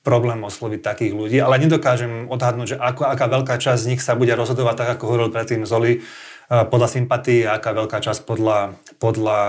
problém 0.08 0.40
osloviť 0.40 0.80
takých 0.80 1.14
ľudí, 1.18 1.38
ale 1.44 1.60
nedokážem 1.60 2.32
odhadnúť, 2.32 2.78
že 2.78 2.78
ako, 2.80 3.12
aká 3.12 3.26
veľká 3.28 3.56
časť 3.60 3.82
z 3.84 3.90
nich 3.92 4.02
sa 4.06 4.16
bude 4.16 4.32
rozhodovať 4.32 4.76
tak, 4.80 4.90
ako 4.96 5.04
hovoril 5.12 5.30
predtým 5.36 5.68
Zoli, 5.68 6.06
podľa 6.46 6.90
sympatí, 6.90 7.42
aká 7.42 7.74
veľká 7.74 7.98
časť 8.02 8.22
podľa, 8.22 8.78
podľa 9.02 9.40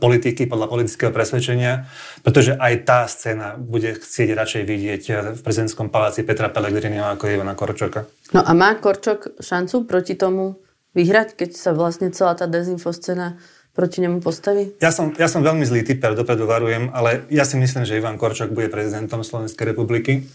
politiky, 0.00 0.48
podľa 0.48 0.72
politického 0.72 1.12
presvedčenia, 1.12 1.84
pretože 2.24 2.56
aj 2.56 2.74
tá 2.88 3.04
scéna 3.04 3.60
bude 3.60 4.00
chcieť 4.00 4.32
radšej 4.32 4.62
vidieť 4.64 5.02
v 5.36 5.40
prezidentskom 5.44 5.92
paláci 5.92 6.24
Petra 6.24 6.48
Pellegriniho 6.48 7.12
ako 7.12 7.28
Ivana 7.28 7.52
Korčoka. 7.52 8.08
No 8.32 8.40
a 8.40 8.50
má 8.56 8.72
Korčok 8.80 9.36
šancu 9.36 9.84
proti 9.84 10.16
tomu 10.16 10.56
vyhrať, 10.96 11.36
keď 11.36 11.50
sa 11.52 11.70
vlastne 11.76 12.08
celá 12.10 12.32
tá 12.32 12.48
dezinfoscéna 12.48 13.36
proti 13.76 14.00
nemu 14.02 14.18
postaví? 14.24 14.74
Ja 14.82 14.90
som, 14.90 15.14
ja 15.14 15.28
som 15.30 15.44
veľmi 15.44 15.62
zlý 15.62 15.86
typer, 15.86 16.16
dopredu 16.16 16.48
varujem, 16.48 16.90
ale 16.90 17.28
ja 17.30 17.46
si 17.46 17.60
myslím, 17.60 17.86
že 17.86 18.00
Ivan 18.00 18.18
Korčok 18.18 18.50
bude 18.50 18.72
prezidentom 18.72 19.22
Slovenskej 19.22 19.76
republiky. 19.76 20.26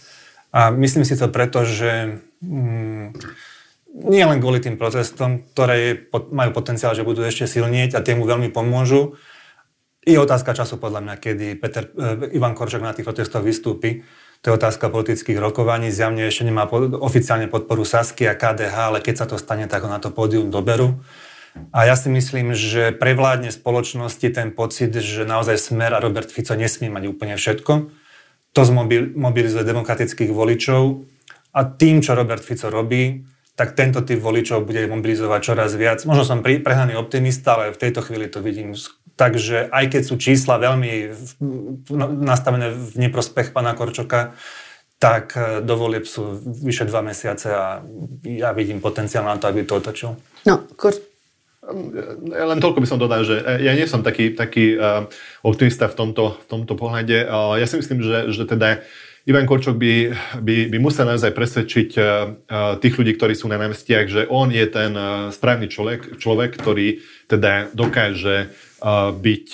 A 0.56 0.72
myslím 0.72 1.04
si 1.04 1.20
to 1.20 1.28
preto, 1.28 1.68
že 1.68 2.24
mm, 2.40 3.12
nie 3.96 4.28
len 4.28 4.44
kvôli 4.44 4.60
tým 4.60 4.76
protestom, 4.76 5.48
ktoré 5.56 6.12
majú 6.12 6.52
potenciál, 6.52 6.92
že 6.92 7.08
budú 7.08 7.24
ešte 7.24 7.48
silnieť 7.48 7.96
a 7.96 8.04
tie 8.04 8.20
mu 8.20 8.28
veľmi 8.28 8.52
pomôžu. 8.52 9.16
Je 10.04 10.20
otázka 10.20 10.54
času 10.54 10.78
podľa 10.78 11.02
mňa, 11.02 11.16
kedy 11.18 11.48
Peter, 11.58 11.90
e, 11.96 12.36
Ivan 12.38 12.54
Korčok 12.54 12.84
na 12.84 12.94
tých 12.94 13.08
protestoch 13.08 13.42
vystúpi. 13.42 14.06
To 14.44 14.54
je 14.54 14.58
otázka 14.62 14.94
politických 14.94 15.42
rokovaní. 15.42 15.90
Zjavne 15.90 16.28
ešte 16.30 16.46
nemá 16.46 16.70
pod, 16.70 16.94
oficiálne 16.94 17.50
podporu 17.50 17.82
Sasky 17.82 18.30
a 18.30 18.38
KDH, 18.38 18.76
ale 18.76 19.00
keď 19.02 19.16
sa 19.16 19.26
to 19.26 19.42
stane, 19.42 19.66
tak 19.66 19.82
ho 19.82 19.90
na 19.90 19.98
to 19.98 20.14
pódium 20.14 20.54
doberú. 20.54 21.02
A 21.72 21.88
ja 21.88 21.96
si 21.96 22.12
myslím, 22.12 22.52
že 22.52 22.92
prevládne 22.92 23.50
spoločnosti 23.50 24.28
ten 24.30 24.52
pocit, 24.52 24.92
že 24.92 25.24
naozaj 25.24 25.58
Smer 25.58 25.96
a 25.96 26.04
Robert 26.04 26.28
Fico 26.30 26.54
nesmie 26.54 26.92
mať 26.92 27.10
úplne 27.10 27.40
všetko. 27.40 27.74
To 28.54 28.62
zmobilizuje 28.62 29.64
demokratických 29.64 30.36
voličov 30.36 31.02
a 31.56 31.64
tým, 31.64 32.04
čo 32.04 32.14
Robert 32.14 32.44
Fico 32.44 32.68
robí, 32.68 33.24
tak 33.56 33.72
tento 33.72 34.04
typ 34.04 34.20
voličov 34.20 34.68
bude 34.68 34.84
mobilizovať 34.92 35.40
čoraz 35.40 35.72
viac. 35.80 36.04
Možno 36.04 36.28
som 36.28 36.44
prehnaný 36.44 37.00
optimista, 37.00 37.56
ale 37.56 37.72
v 37.72 37.80
tejto 37.80 38.04
chvíli 38.04 38.28
to 38.28 38.44
vidím. 38.44 38.76
Takže 39.16 39.72
aj 39.72 39.96
keď 39.96 40.02
sú 40.04 40.20
čísla 40.20 40.60
veľmi 40.60 41.16
nastavené 42.20 42.76
v 42.76 43.08
neprospech 43.08 43.56
pána 43.56 43.72
Korčoka, 43.72 44.36
tak 45.00 45.36
e, 45.36 45.60
do 45.64 45.76
volieb 45.76 46.08
sú 46.08 46.40
vyše 46.40 46.88
dva 46.88 47.04
mesiace 47.04 47.52
a 47.52 47.84
ja 48.24 48.56
vidím 48.56 48.80
potenciál 48.80 49.28
na 49.28 49.36
to, 49.36 49.48
aby 49.52 49.68
to 49.68 49.80
otočil. 49.80 50.16
No, 50.48 50.64
Kor- 50.76 51.04
len 52.30 52.62
toľko 52.62 52.80
by 52.80 52.88
som 52.88 53.02
dodal, 53.02 53.26
že 53.26 53.42
e, 53.42 53.66
ja 53.66 53.74
nie 53.76 53.90
som 53.90 54.06
taký, 54.06 54.38
taký 54.38 54.78
uh, 54.78 55.10
optimista 55.42 55.90
v 55.90 55.98
tomto, 55.98 56.38
v 56.38 56.46
tomto 56.46 56.74
pohľade. 56.78 57.26
Uh, 57.26 57.58
ja 57.58 57.66
si 57.66 57.82
myslím, 57.82 58.06
že, 58.06 58.30
že 58.30 58.46
teda 58.46 58.86
Ivan 59.26 59.50
Korčok 59.50 59.74
by, 59.74 59.94
by, 60.46 60.56
by 60.70 60.78
musel 60.78 61.10
naozaj 61.10 61.34
presvedčiť 61.34 61.90
uh, 61.98 62.06
tých 62.78 62.94
ľudí, 62.94 63.18
ktorí 63.18 63.34
sú 63.34 63.50
na 63.50 63.58
námestiach, 63.58 64.06
že 64.06 64.22
on 64.30 64.54
je 64.54 64.66
ten 64.70 64.94
uh, 64.94 65.34
správny 65.34 65.66
človek, 65.66 66.22
človek, 66.22 66.54
ktorý 66.62 67.02
teda 67.26 67.74
dokáže 67.74 68.54
byť, 69.18 69.48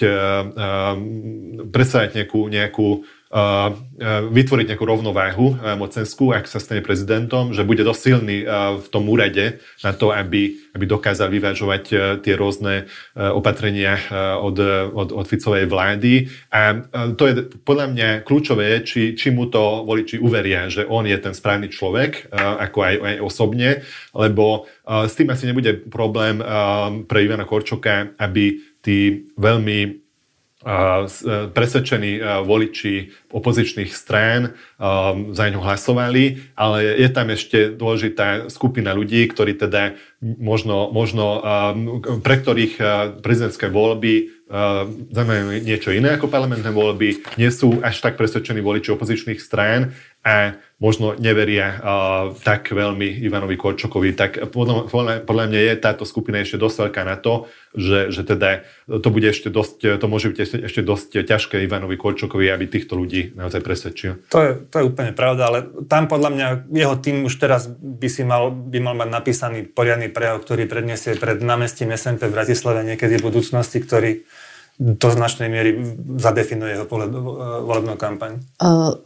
predstavať 1.72 2.10
nejakú, 2.20 2.42
nejakú 2.52 2.88
vytvoriť 4.28 4.66
nejakú 4.68 4.84
rovnováhu 4.84 5.56
mocenskú, 5.80 6.36
ak 6.36 6.52
sa 6.52 6.60
stane 6.60 6.84
prezidentom, 6.84 7.56
že 7.56 7.64
bude 7.64 7.80
dosť 7.88 8.02
silný 8.04 8.44
v 8.76 8.88
tom 8.92 9.08
úrade 9.08 9.64
na 9.88 9.96
to, 9.96 10.12
aby, 10.12 10.60
aby 10.76 10.84
dokázal 10.84 11.32
vyvážovať 11.32 11.84
tie 12.20 12.34
rôzne 12.36 12.92
opatrenia 13.16 13.96
od, 14.36 14.60
od, 14.92 15.16
od 15.16 15.26
Ficovej 15.32 15.64
vlády. 15.72 16.28
A 16.52 16.84
to 17.16 17.24
je 17.32 17.48
podľa 17.64 17.88
mňa 17.96 18.10
kľúčové, 18.28 18.84
či, 18.84 19.16
či 19.16 19.32
mu 19.32 19.48
to 19.48 19.88
voliči 19.88 20.20
uveria, 20.20 20.68
že 20.68 20.84
on 20.84 21.08
je 21.08 21.16
ten 21.16 21.32
správny 21.32 21.72
človek, 21.72 22.36
ako 22.36 22.80
aj, 22.84 22.96
aj 23.00 23.16
osobne, 23.24 23.70
lebo 24.12 24.68
s 24.84 25.16
tým 25.16 25.32
asi 25.32 25.48
nebude 25.48 25.88
problém 25.88 26.44
pre 27.08 27.24
Ivana 27.24 27.48
Korčoka, 27.48 28.12
aby 28.20 28.60
tí 28.84 29.30
veľmi 29.40 30.04
presvedčení 31.52 32.22
e, 32.22 32.22
voliči 32.46 33.10
opozičných 33.34 33.90
strán 33.90 34.42
e, 34.46 34.52
za 35.34 35.46
ňu 35.50 35.60
hlasovali, 35.60 36.54
ale 36.54 37.02
je 37.02 37.10
tam 37.10 37.34
ešte 37.34 37.74
dôležitá 37.74 38.54
skupina 38.54 38.94
ľudí, 38.94 39.26
ktorí 39.26 39.58
teda 39.58 39.98
možno, 40.22 40.94
možno 40.94 41.42
pre 42.22 42.36
ktorých 42.38 42.78
prezidentské 43.26 43.74
voľby 43.74 44.30
znamenajú 45.10 45.64
niečo 45.64 45.90
iné 45.96 46.14
ako 46.14 46.28
parlamentné 46.28 46.70
voľby, 46.70 47.40
nie 47.40 47.50
sú 47.50 47.80
až 47.80 48.04
tak 48.04 48.20
presvedčení 48.20 48.60
voliči 48.60 48.92
opozičných 48.92 49.40
strán 49.40 49.96
a 50.22 50.54
možno 50.78 51.18
neveria 51.18 51.78
uh, 51.78 51.78
tak 52.46 52.70
veľmi 52.70 53.26
Ivanovi 53.26 53.58
Korčokovi, 53.58 54.14
tak 54.14 54.38
podľa, 54.54 54.90
podľa, 54.90 55.14
podľa 55.26 55.46
mňa 55.50 55.60
je 55.62 55.74
táto 55.78 56.04
skupina 56.06 56.42
ešte 56.42 56.62
dosť 56.62 56.78
veľká 56.90 57.02
na 57.06 57.18
to, 57.18 57.50
že, 57.74 58.14
že 58.14 58.22
teda 58.26 58.66
to 58.90 59.08
bude 59.10 59.26
ešte 59.26 59.50
dosť, 59.50 59.98
to 59.98 60.06
môže 60.06 60.30
byť 60.34 60.40
ešte, 60.42 60.58
ešte 60.62 60.82
dosť 60.86 61.26
ťažké 61.26 61.62
Ivanovi 61.66 61.98
Korčokovi, 61.98 62.54
aby 62.54 62.66
týchto 62.70 62.98
ľudí 62.98 63.34
naozaj 63.34 63.62
presvedčil. 63.66 64.30
To 64.30 64.40
je, 64.42 64.52
to 64.70 64.76
je 64.82 64.88
úplne 64.90 65.14
pravda, 65.14 65.42
ale 65.50 65.60
tam 65.90 66.06
podľa 66.06 66.30
mňa 66.34 66.48
jeho 66.70 66.96
tým 67.02 67.26
už 67.26 67.34
teraz 67.42 67.70
by 67.70 68.10
si 68.10 68.22
mal, 68.22 68.54
by 68.54 68.78
mal 68.78 68.94
mať 68.94 69.10
napísaný 69.10 69.60
poriadny 69.70 70.10
prejav, 70.14 70.42
ktorý 70.42 70.70
predniesie 70.70 71.18
pred 71.18 71.42
námestím 71.42 71.94
SMP 71.98 72.30
v 72.30 72.38
Bratislave 72.38 72.86
niekedy 72.86 73.18
v 73.18 73.26
budúcnosti, 73.26 73.82
ktorý 73.82 74.26
do 74.82 75.08
značnej 75.14 75.46
miery 75.46 75.78
zadefinuje 76.18 76.74
jeho 76.74 76.90
volebnú 77.70 77.94
kampaň. 78.02 78.42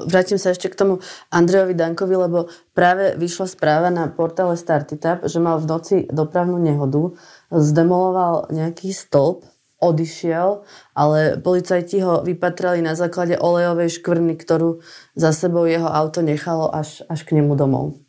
vrátim 0.08 0.40
sa 0.40 0.56
ešte 0.56 0.72
k 0.72 0.80
tomu 0.80 1.04
Andrejovi 1.36 1.76
Dankovi, 1.76 2.16
lebo 2.16 2.48
práve 2.72 3.20
vyšla 3.20 3.52
správa 3.52 3.92
na 3.92 4.08
portále 4.08 4.56
Startitap, 4.56 5.28
že 5.28 5.44
mal 5.44 5.60
v 5.60 5.68
noci 5.68 5.96
dopravnú 6.08 6.56
nehodu, 6.64 7.20
zdemoloval 7.52 8.56
nejaký 8.56 8.96
stĺp, 8.96 9.44
odišiel, 9.84 10.64
ale 10.96 11.36
policajti 11.44 12.00
ho 12.00 12.24
vypatrali 12.24 12.80
na 12.80 12.96
základe 12.96 13.36
olejovej 13.36 14.00
škvrny, 14.00 14.40
ktorú 14.40 14.80
za 15.20 15.36
sebou 15.36 15.68
jeho 15.68 15.92
auto 15.92 16.24
nechalo 16.24 16.72
až, 16.72 17.04
až 17.12 17.28
k 17.28 17.36
nemu 17.36 17.52
domov 17.60 18.05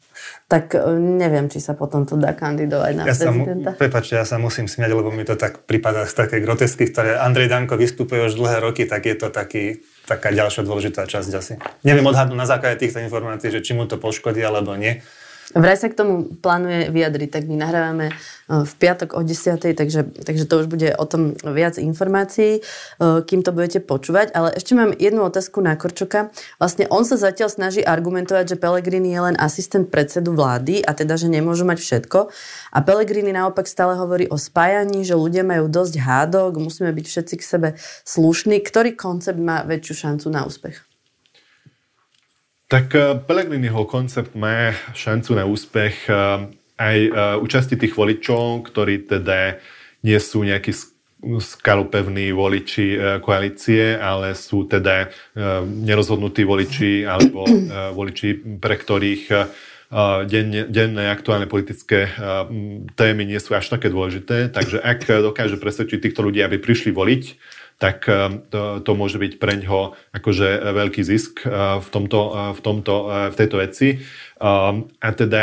tak 0.47 0.79
e, 0.79 0.95
neviem, 0.99 1.51
či 1.51 1.59
sa 1.59 1.75
potom 1.75 2.07
to 2.07 2.15
dá 2.15 2.31
kandidovať 2.31 2.93
na 2.95 3.05
ja 3.11 3.15
prezidenta. 3.19 3.75
Sa, 3.75 3.79
prepáčte, 3.79 4.15
ja 4.15 4.23
sa 4.23 4.39
musím 4.39 4.71
smiať, 4.71 4.95
lebo 4.95 5.11
mi 5.11 5.27
to 5.27 5.35
tak 5.35 5.67
prípada 5.67 6.07
z 6.07 6.15
také 6.15 6.39
grotesky, 6.39 6.87
ktoré 6.87 7.19
Andrej 7.19 7.51
Danko 7.51 7.75
vystupuje 7.75 8.31
už 8.31 8.39
dlhé 8.39 8.63
roky, 8.63 8.87
tak 8.87 9.11
je 9.11 9.19
to 9.19 9.35
taký, 9.35 9.83
taká 10.07 10.31
ďalšia 10.31 10.63
dôležitá 10.63 11.03
časť 11.11 11.31
asi. 11.35 11.59
Neviem 11.83 12.07
odhadnúť 12.07 12.39
na 12.39 12.47
základe 12.47 12.79
týchto 12.79 13.03
informácií, 13.03 13.51
že 13.51 13.59
či 13.59 13.75
mu 13.75 13.91
to 13.91 13.99
poškodí 13.99 14.39
alebo 14.39 14.79
nie. 14.79 15.03
Vraj 15.55 15.79
sa 15.79 15.87
k 15.87 15.95
tomu 15.95 16.27
plánuje 16.43 16.91
vyjadriť, 16.91 17.31
tak 17.31 17.47
my 17.47 17.55
nahrávame 17.55 18.11
e, 18.11 18.15
v 18.67 18.73
piatok 18.83 19.15
o 19.15 19.23
10. 19.23 19.63
Takže, 19.79 20.27
takže 20.27 20.43
to 20.43 20.55
už 20.59 20.67
bude 20.67 20.91
o 20.91 21.05
tom 21.07 21.39
viac 21.39 21.79
informácií, 21.79 22.59
e, 22.59 22.61
kým 23.23 23.47
to 23.47 23.55
budete 23.55 23.79
počúvať. 23.87 24.35
Ale 24.35 24.51
ešte 24.59 24.75
mám 24.75 24.91
jednu 24.99 25.23
otázku 25.23 25.63
na 25.63 25.79
Korčoka. 25.79 26.35
Vlastne 26.59 26.91
on 26.91 27.07
sa 27.07 27.15
zatiaľ 27.15 27.55
snaží 27.55 27.79
argumentovať, 27.79 28.53
že 28.53 28.57
Pelegrini 28.59 29.15
je 29.15 29.23
len 29.23 29.37
asistent 29.39 29.87
predsedu 29.87 30.35
vlády 30.35 30.83
a 30.83 30.91
teda, 30.99 31.15
že 31.15 31.31
nemôžu 31.31 31.63
mať 31.63 31.79
všetko. 31.79 32.27
A 32.75 32.79
Pelegrini 32.83 33.31
naopak 33.31 33.71
stále 33.71 33.95
hovorí 33.95 34.27
o 34.27 34.35
spájaní, 34.35 35.07
že 35.07 35.15
ľudia 35.15 35.47
majú 35.47 35.71
dosť 35.71 35.95
hádok, 36.03 36.59
musíme 36.59 36.91
byť 36.91 37.07
všetci 37.07 37.35
k 37.39 37.43
sebe 37.47 37.69
slušní. 38.03 38.59
Ktorý 38.67 38.99
koncept 38.99 39.39
má 39.39 39.63
väčšiu 39.63 39.95
šancu 39.95 40.27
na 40.27 40.43
úspech? 40.43 40.96
Tak 42.67 42.87
eh, 42.95 43.15
Pellegriniho 43.23 43.87
koncept 43.87 44.35
má 44.35 44.75
šancu 44.91 45.39
na 45.39 45.47
úspech 45.47 46.11
eh, 46.11 46.51
aj 46.77 46.99
eh, 46.99 47.11
účasti 47.39 47.79
tých 47.79 47.95
voličov, 47.95 48.67
ktorí 48.67 49.07
teda 49.07 49.63
nie 50.03 50.19
sú 50.19 50.43
nejakí 50.43 50.75
skalopevní 51.27 52.31
voliči 52.31 53.19
koalície, 53.25 53.99
ale 53.99 54.37
sú 54.37 54.69
teda 54.69 55.11
nerozhodnutí 55.67 56.47
voliči 56.47 57.03
alebo 57.03 57.43
voliči, 57.97 58.61
pre 58.61 58.77
ktorých 58.79 59.25
denné, 60.29 60.71
denné 60.71 61.11
aktuálne 61.11 61.51
politické 61.51 62.13
témy 62.95 63.27
nie 63.27 63.41
sú 63.43 63.59
až 63.59 63.75
také 63.75 63.91
dôležité. 63.91 64.53
Takže 64.53 64.79
ak 64.79 65.25
dokáže 65.25 65.59
presvedčiť 65.59 65.99
týchto 65.99 66.23
ľudí, 66.23 66.45
aby 66.45 66.63
prišli 66.63 66.95
voliť, 66.95 67.23
tak 67.77 68.09
eh, 68.09 68.41
to, 68.49 68.81
to 68.81 68.91
môže 68.97 69.21
byť 69.21 69.33
pre 69.37 69.61
ňoho 69.61 69.97
akože 70.17 70.49
veľký 70.73 71.03
zisk 71.05 71.45
eh, 71.45 71.81
v, 71.81 71.89
tomto, 71.93 72.21
eh, 72.33 72.51
v, 72.57 72.61
tomto, 72.61 72.95
v 73.33 73.37
tejto 73.37 73.57
veci. 73.61 73.89
A 74.37 75.09
teda 75.17 75.43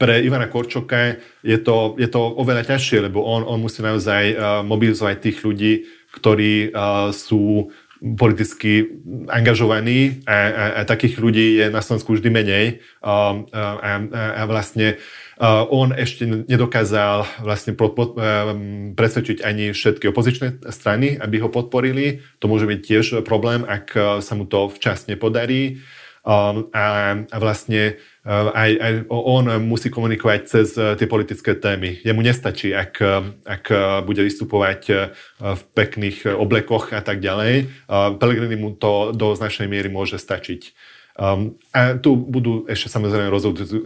pre 0.00 0.14
Ivana 0.24 0.48
Korčoka 0.48 1.20
je 1.44 1.58
to, 1.60 1.92
je 2.00 2.08
to 2.08 2.20
oveľa 2.40 2.64
ťažšie, 2.72 3.04
lebo 3.04 3.20
on, 3.20 3.44
on 3.44 3.60
musí 3.60 3.84
naozaj 3.84 4.32
mobilizovať 4.64 5.16
tých 5.20 5.44
ľudí, 5.44 5.84
ktorí 6.16 6.72
sú 7.12 7.68
politicky 8.04 9.00
angažovaní 9.32 10.20
a, 10.28 10.36
a, 10.36 10.64
a 10.78 10.80
takých 10.84 11.16
ľudí 11.16 11.56
je 11.56 11.72
na 11.72 11.80
Slovensku 11.80 12.12
vždy 12.12 12.28
menej 12.28 12.66
a, 13.00 13.40
a, 13.48 13.90
a 14.12 14.42
vlastne 14.44 15.00
Uh, 15.34 15.66
on 15.66 15.90
ešte 15.90 16.22
nedokázal 16.46 17.26
vlastne 17.42 17.74
pod, 17.74 17.98
pod, 17.98 18.14
presvedčiť 18.94 19.42
ani 19.42 19.74
všetky 19.74 20.14
opozičné 20.14 20.62
strany, 20.70 21.18
aby 21.18 21.42
ho 21.42 21.50
podporili. 21.50 22.22
To 22.38 22.46
môže 22.46 22.70
byť 22.70 22.78
tiež 22.78 23.04
problém, 23.26 23.66
ak 23.66 23.98
sa 24.22 24.32
mu 24.38 24.46
to 24.46 24.70
včas 24.70 25.10
nepodarí. 25.10 25.82
Um, 26.24 26.72
a, 26.72 27.20
a 27.20 27.36
vlastne 27.36 28.00
uh, 28.24 28.48
aj, 28.56 28.70
aj 28.80 28.92
on 29.12 29.44
musí 29.60 29.92
komunikovať 29.92 30.40
cez 30.48 30.72
uh, 30.80 30.96
tie 30.96 31.04
politické 31.04 31.52
témy. 31.52 32.00
Jemu 32.00 32.24
nestačí, 32.24 32.72
ak, 32.72 32.96
ak 33.44 33.64
bude 34.08 34.24
vystupovať 34.24 34.80
uh, 34.88 35.12
v 35.52 35.62
pekných 35.76 36.32
oblekoch 36.32 36.96
a 36.96 37.04
tak 37.04 37.20
ďalej. 37.20 37.68
Uh, 37.84 38.16
Pelegrini 38.16 38.56
mu 38.56 38.72
to 38.72 39.12
do 39.12 39.36
značnej 39.36 39.68
miery 39.68 39.92
môže 39.92 40.16
stačiť. 40.16 40.72
Um, 41.14 41.60
a 41.76 42.00
tu 42.00 42.16
budú 42.16 42.64
ešte 42.72 42.88
samozrejme 42.88 43.28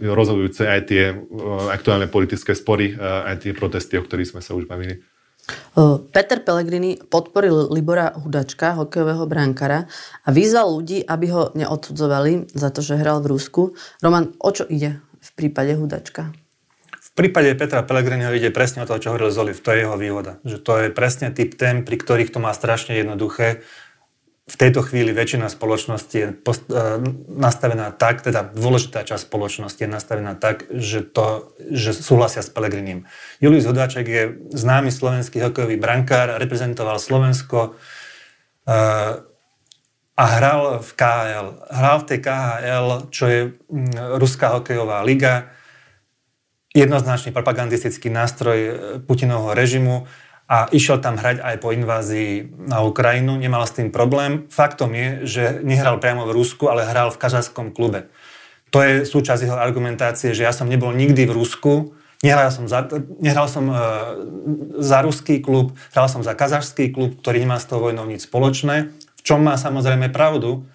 rozhodujúce 0.01 0.63
aj 0.63 0.81
tie 0.87 1.11
uh, 1.11 1.69
aktuálne 1.75 2.07
politické 2.07 2.55
spory, 2.55 2.95
uh, 2.95 3.27
aj 3.35 3.45
tie 3.45 3.51
protesty, 3.51 3.99
o 3.99 4.05
ktorých 4.07 4.31
sme 4.31 4.41
sa 4.41 4.55
už 4.55 4.63
bavili. 4.63 5.03
Peter 6.11 6.39
Pellegrini 6.43 6.99
podporil 6.99 7.71
Libora 7.71 8.11
Hudačka, 8.15 8.75
hokejového 8.75 9.23
bránkara 9.29 9.87
a 10.25 10.29
vyzval 10.29 10.75
ľudí, 10.75 11.05
aby 11.05 11.25
ho 11.31 11.51
neodsudzovali 11.55 12.51
za 12.51 12.69
to, 12.73 12.83
že 12.83 12.99
hral 12.99 13.23
v 13.23 13.37
Rusku. 13.37 13.77
Roman, 14.03 14.35
o 14.41 14.49
čo 14.51 14.67
ide 14.67 14.99
v 15.19 15.29
prípade 15.35 15.75
Hudačka? 15.77 16.31
V 16.99 17.11
prípade 17.27 17.51
Petra 17.59 17.83
Pellegriniho 17.83 18.31
ide 18.31 18.47
presne 18.47 18.83
o 18.83 18.87
to, 18.87 18.95
čo 18.95 19.11
hovoril 19.11 19.27
Zoli, 19.27 19.51
to 19.51 19.75
je 19.75 19.83
jeho 19.83 19.99
výhoda. 19.99 20.39
Že 20.47 20.57
to 20.63 20.73
je 20.79 20.87
presne 20.87 21.27
typ 21.35 21.51
tém, 21.59 21.83
pri 21.83 21.99
ktorých 21.99 22.31
to 22.31 22.39
má 22.39 22.55
strašne 22.55 22.95
jednoduché 22.95 23.59
v 24.49 24.55
tejto 24.57 24.81
chvíli 24.81 25.13
väčšina 25.13 25.45
spoločnosti 25.45 26.17
je 26.17 26.27
e, 26.33 26.35
nastavená 27.29 27.93
tak, 27.93 28.25
teda 28.25 28.49
dôležitá 28.49 29.05
časť 29.05 29.29
spoločnosti 29.29 29.77
je 29.77 29.89
nastavená 29.89 30.33
tak, 30.33 30.65
že, 30.73 31.05
to, 31.05 31.53
že 31.69 31.93
súhlasia 31.93 32.41
s 32.41 32.49
Pelegrinim. 32.49 33.05
Julius 33.37 33.69
Hudáček 33.69 34.05
je 34.09 34.23
známy 34.49 34.89
slovenský 34.89 35.45
hokejový 35.45 35.77
brankár, 35.77 36.41
reprezentoval 36.41 36.97
Slovensko 36.97 37.77
e, 38.65 38.73
a 40.19 40.23
hral 40.25 40.81
v 40.81 40.91
KHL. 40.97 41.47
Hral 41.69 41.97
v 42.01 42.07
tej 42.09 42.19
KHL, 42.25 42.87
čo 43.13 43.25
je 43.29 43.41
Ruská 44.17 44.57
hokejová 44.57 45.05
liga, 45.05 45.53
jednoznačný 46.73 47.29
propagandistický 47.29 48.09
nástroj 48.09 48.57
e, 48.57 48.71
Putinovho 49.05 49.53
režimu 49.53 50.09
a 50.49 50.65
išiel 50.73 50.97
tam 50.97 51.21
hrať 51.21 51.45
aj 51.45 51.55
po 51.61 51.69
invázii 51.69 52.57
na 52.73 52.81
Ukrajinu, 52.81 53.37
nemal 53.37 53.69
s 53.69 53.77
tým 53.77 53.93
problém. 53.93 54.49
Faktom 54.49 54.97
je, 54.97 55.07
že 55.29 55.43
nehral 55.61 56.01
priamo 56.01 56.25
v 56.25 56.33
Rusku, 56.33 56.65
ale 56.65 56.89
hral 56.89 57.13
v 57.13 57.21
kazašskom 57.21 57.69
klube. 57.69 58.09
To 58.73 58.81
je 58.81 59.05
súčasť 59.05 59.45
jeho 59.45 59.57
argumentácie, 59.61 60.33
že 60.33 60.49
ja 60.49 60.49
som 60.49 60.65
nebol 60.65 60.89
nikdy 60.89 61.29
v 61.29 61.37
Rusku, 61.37 61.93
nehral 62.25 62.49
som 62.49 62.65
za, 62.65 62.89
nehral 63.21 63.45
som, 63.45 63.69
e, 63.69 63.77
za 64.81 65.05
ruský 65.05 65.37
klub, 65.37 65.77
hral 65.93 66.09
som 66.09 66.25
za 66.25 66.33
kazašský 66.33 66.97
klub, 66.97 67.21
ktorý 67.21 67.45
nemá 67.45 67.61
s 67.61 67.69
tou 67.69 67.77
vojnou 67.77 68.09
nič 68.09 68.25
spoločné, 68.25 68.89
v 68.89 69.21
čom 69.21 69.45
má 69.45 69.53
samozrejme 69.53 70.09
pravdu, 70.09 70.65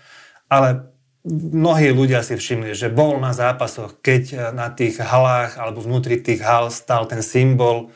ale 0.47 0.87
mnohí 1.27 1.91
ľudia 1.91 2.23
si 2.23 2.39
všimli, 2.39 2.79
že 2.79 2.95
bol 2.95 3.19
na 3.19 3.35
zápasoch, 3.35 3.99
keď 3.99 4.55
na 4.55 4.71
tých 4.71 5.03
halách 5.03 5.59
alebo 5.59 5.83
vnútri 5.83 6.21
tých 6.21 6.47
hal 6.47 6.71
stal 6.71 7.11
ten 7.11 7.27
symbol 7.27 7.91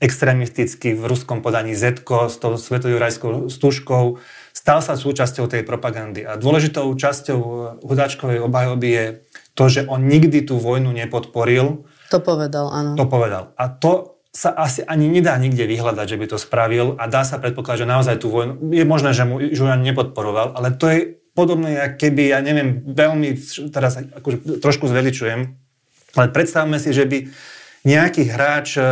extrémisticky 0.00 0.96
v 0.96 1.02
ruskom 1.04 1.44
podaní 1.44 1.76
Z 1.76 2.00
s 2.08 2.36
tou 2.40 2.56
svetojurajskou 2.56 3.52
stužkou, 3.52 4.16
stal 4.56 4.80
sa 4.80 4.96
súčasťou 4.96 5.44
tej 5.46 5.62
propagandy. 5.62 6.24
A 6.24 6.40
dôležitou 6.40 6.88
časťou 6.96 7.40
hudáčkovej 7.84 8.40
obhajoby 8.40 8.88
je 8.88 9.06
to, 9.52 9.64
že 9.68 9.80
on 9.84 10.08
nikdy 10.08 10.40
tú 10.40 10.56
vojnu 10.56 10.88
nepodporil. 10.96 11.84
To 12.08 12.18
povedal, 12.18 12.72
áno. 12.72 12.96
To 12.96 13.04
povedal. 13.04 13.52
A 13.60 13.68
to 13.68 14.20
sa 14.30 14.54
asi 14.54 14.86
ani 14.86 15.10
nedá 15.10 15.34
nikde 15.36 15.66
vyhľadať, 15.66 16.06
že 16.06 16.18
by 16.18 16.26
to 16.30 16.38
spravil 16.38 16.94
a 16.96 17.10
dá 17.10 17.26
sa 17.26 17.42
predpokladať, 17.42 17.82
že 17.82 17.92
naozaj 17.92 18.16
tú 18.22 18.30
vojnu, 18.30 18.72
je 18.72 18.84
možné, 18.86 19.10
že 19.10 19.26
mu 19.26 19.42
Žujan 19.42 19.82
nepodporoval, 19.82 20.54
ale 20.54 20.70
to 20.78 20.86
je 20.86 21.18
podobné, 21.34 21.98
keby, 21.98 22.30
ja 22.30 22.38
neviem, 22.38 22.86
veľmi, 22.86 23.34
teraz 23.74 23.98
akože 23.98 24.62
trošku 24.62 24.86
zveličujem, 24.86 25.40
ale 26.14 26.26
predstavme 26.30 26.78
si, 26.78 26.94
že 26.94 27.10
by 27.10 27.26
nejaký 27.86 28.30
hráč 28.30 28.78
e, 28.78 28.82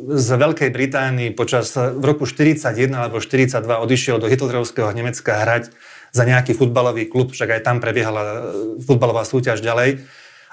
z 0.00 0.28
Veľkej 0.40 0.70
Británii 0.72 1.30
počas 1.36 1.76
v 1.76 2.00
roku 2.00 2.24
41 2.24 2.72
alebo 2.96 3.20
42 3.20 3.60
odišiel 3.60 4.16
do 4.16 4.26
Hitlerovského 4.26 4.88
Nemecka 4.96 5.44
hrať 5.44 5.74
za 6.10 6.24
nejaký 6.24 6.56
futbalový 6.56 7.06
klub, 7.06 7.30
však 7.30 7.60
aj 7.60 7.62
tam 7.62 7.78
prebiehala 7.78 8.22
e, 8.22 8.36
futbalová 8.82 9.22
súťaž 9.22 9.62
ďalej. 9.62 10.02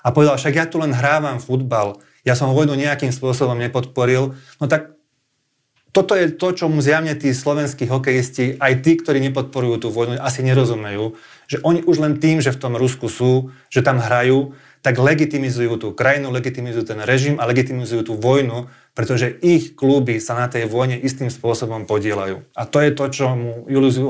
A 0.04 0.08
povedal, 0.14 0.38
však 0.38 0.54
ja 0.54 0.66
tu 0.70 0.78
len 0.78 0.94
hrávam 0.94 1.42
futbal, 1.42 1.98
ja 2.22 2.38
som 2.38 2.54
vojnu 2.54 2.76
nejakým 2.78 3.10
spôsobom 3.10 3.58
nepodporil, 3.58 4.38
no 4.60 4.66
tak 4.68 4.98
toto 5.96 6.14
je 6.14 6.30
to, 6.30 6.54
čo 6.54 6.70
mu 6.70 6.78
zjavne 6.78 7.18
tí 7.18 7.34
slovenskí 7.34 7.90
hokejisti, 7.90 8.62
aj 8.62 8.86
tí, 8.86 9.02
ktorí 9.02 9.18
nepodporujú 9.32 9.76
tú 9.82 9.90
vojnu, 9.90 10.22
asi 10.22 10.46
nerozumejú, 10.46 11.18
že 11.50 11.58
oni 11.66 11.82
už 11.82 11.98
len 11.98 12.22
tým, 12.22 12.38
že 12.38 12.54
v 12.54 12.62
tom 12.62 12.78
Rusku 12.78 13.10
sú, 13.10 13.50
že 13.74 13.82
tam 13.82 13.98
hrajú, 13.98 14.54
tak 14.86 15.02
legitimizujú 15.02 15.74
tú 15.82 15.88
krajinu, 15.98 16.30
legitimizujú 16.30 16.86
ten 16.86 17.02
režim 17.02 17.42
a 17.42 17.50
legitimizujú 17.50 18.08
tú 18.08 18.14
vojnu, 18.14 18.70
pretože 18.98 19.30
ich 19.46 19.78
kluby 19.78 20.18
sa 20.18 20.34
na 20.34 20.50
tej 20.50 20.66
vojne 20.66 20.98
istým 20.98 21.30
spôsobom 21.30 21.86
podielajú. 21.86 22.42
A 22.58 22.66
to 22.66 22.82
je 22.82 22.90
to, 22.98 23.06
čo 23.14 23.38
mu 23.38 23.70
Julius 23.70 24.02